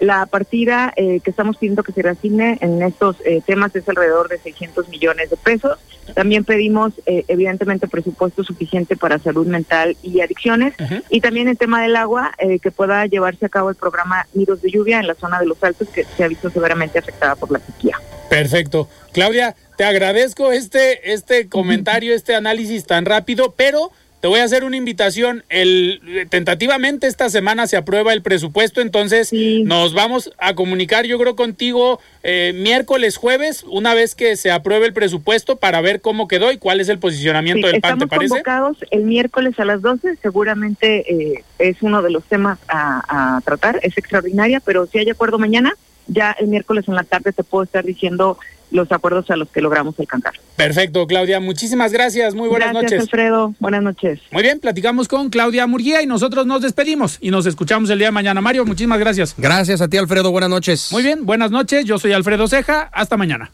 La 0.00 0.26
partida 0.26 0.92
que 0.96 1.22
estamos 1.24 1.56
pidiendo 1.56 1.82
que 1.82 1.92
se 1.92 2.02
reasigne 2.02 2.58
en 2.60 2.82
estos 2.82 3.16
temas 3.46 3.74
es 3.74 3.88
alrededor 3.88 4.28
de 4.28 4.38
600 4.38 4.88
millones 4.88 5.30
de 5.30 5.36
pesos. 5.36 5.78
También 6.14 6.44
pedimos, 6.44 6.92
evidentemente, 7.06 7.88
presupuesto 7.88 8.44
suficiente 8.44 8.96
para 8.96 9.18
salud 9.18 9.46
mental 9.46 9.96
y 10.02 10.20
adicciones. 10.20 10.74
Y 11.10 11.20
también 11.20 11.48
el 11.48 11.58
tema 11.58 11.82
del 11.82 11.96
agua, 11.96 12.32
que 12.62 12.70
pueda 12.70 13.06
llevarse 13.06 13.46
a 13.46 13.48
cabo 13.48 13.70
el 13.70 13.76
programa 13.76 14.26
Nidos 14.34 14.62
de 14.62 14.70
Lluvia 14.70 15.00
en 15.00 15.06
la 15.06 15.14
zona 15.14 15.40
de 15.40 15.46
los 15.46 15.62
Altos, 15.62 15.88
que 15.88 16.04
se 16.04 16.24
ha 16.24 16.28
visto 16.28 16.48
severamente 16.50 16.98
afectada 16.98 17.34
por 17.36 17.50
la 17.50 17.58
sequía. 17.58 17.98
Perfecto. 18.28 18.88
Claudia, 19.12 19.56
te 19.76 19.84
agradezco 19.84 20.52
este, 20.52 21.12
este 21.12 21.48
comentario, 21.48 22.14
este 22.16 22.34
análisis 22.34 22.84
tan 22.84 23.04
rápido, 23.04 23.54
pero 23.56 23.90
te 24.20 24.26
voy 24.26 24.40
a 24.40 24.44
hacer 24.44 24.64
una 24.64 24.76
invitación. 24.76 25.44
El, 25.48 26.26
tentativamente 26.30 27.06
esta 27.06 27.28
semana 27.30 27.66
se 27.66 27.76
aprueba 27.76 28.12
el 28.12 28.22
presupuesto, 28.22 28.80
entonces 28.80 29.32
nos 29.32 29.94
vamos 29.94 30.32
a 30.38 30.54
comunicar, 30.54 31.06
yo 31.06 31.18
creo, 31.18 31.36
contigo 31.36 32.00
eh, 32.22 32.52
miércoles, 32.54 33.16
jueves, 33.16 33.64
una 33.68 33.94
vez 33.94 34.14
que 34.14 34.36
se 34.36 34.50
apruebe 34.50 34.86
el 34.86 34.92
presupuesto 34.92 35.56
para 35.56 35.80
ver 35.80 36.00
cómo 36.00 36.26
quedó 36.26 36.50
y 36.50 36.58
cuál 36.58 36.80
es 36.80 36.88
el 36.88 36.98
posicionamiento 36.98 37.66
del 37.66 37.80
PAN, 37.80 37.98
¿te 37.98 38.06
parece? 38.06 38.36
Estamos 38.36 38.44
convocados 38.44 38.78
el 38.90 39.04
miércoles 39.04 39.58
a 39.60 39.64
las 39.64 39.82
12, 39.82 40.16
seguramente 40.16 41.12
eh, 41.12 41.44
es 41.58 41.82
uno 41.82 42.02
de 42.02 42.10
los 42.10 42.24
temas 42.24 42.58
a, 42.68 43.36
a 43.36 43.40
tratar, 43.42 43.78
es 43.82 43.96
extraordinaria, 43.96 44.60
pero 44.60 44.86
si 44.86 44.98
hay 44.98 45.08
acuerdo 45.10 45.38
mañana, 45.38 45.74
ya 46.08 46.34
el 46.38 46.48
miércoles 46.48 46.88
en 46.88 46.94
la 46.94 47.04
tarde 47.04 47.32
te 47.32 47.44
puedo 47.44 47.64
estar 47.64 47.84
diciendo 47.84 48.38
los 48.70 48.90
acuerdos 48.92 49.30
a 49.30 49.36
los 49.36 49.48
que 49.48 49.60
logramos 49.60 49.98
alcanzar. 49.98 50.34
Perfecto, 50.56 51.06
Claudia. 51.06 51.40
Muchísimas 51.40 51.92
gracias. 51.92 52.34
Muy 52.34 52.48
buenas 52.48 52.72
gracias, 52.72 52.92
noches. 52.92 53.00
Alfredo. 53.02 53.54
Buenas 53.60 53.82
noches. 53.82 54.20
Muy 54.30 54.42
bien, 54.42 54.60
platicamos 54.60 55.08
con 55.08 55.30
Claudia 55.30 55.66
Murguía 55.66 56.02
y 56.02 56.06
nosotros 56.06 56.46
nos 56.46 56.62
despedimos 56.62 57.18
y 57.20 57.30
nos 57.30 57.46
escuchamos 57.46 57.90
el 57.90 57.98
día 57.98 58.08
de 58.08 58.12
mañana. 58.12 58.40
Mario, 58.40 58.64
muchísimas 58.64 58.98
gracias. 58.98 59.34
Gracias 59.36 59.80
a 59.80 59.88
ti, 59.88 59.96
Alfredo. 59.96 60.30
Buenas 60.30 60.50
noches. 60.50 60.88
Muy 60.92 61.02
bien, 61.02 61.26
buenas 61.26 61.50
noches. 61.50 61.84
Yo 61.84 61.98
soy 61.98 62.12
Alfredo 62.12 62.48
Ceja. 62.48 62.90
Hasta 62.92 63.16
mañana. 63.16 63.50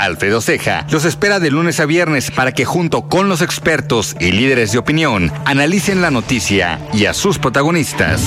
Alfredo 0.00 0.40
Ceja 0.40 0.86
los 0.90 1.04
espera 1.04 1.40
de 1.40 1.50
lunes 1.50 1.78
a 1.78 1.84
viernes 1.84 2.30
para 2.30 2.52
que 2.52 2.64
junto 2.64 3.08
con 3.08 3.28
los 3.28 3.42
expertos 3.42 4.16
y 4.18 4.32
líderes 4.32 4.72
de 4.72 4.78
opinión 4.78 5.30
analicen 5.44 6.00
la 6.00 6.10
noticia 6.10 6.80
y 6.94 7.04
a 7.04 7.12
sus 7.12 7.38
protagonistas. 7.38 8.22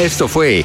Esto 0.00 0.28
fue 0.28 0.64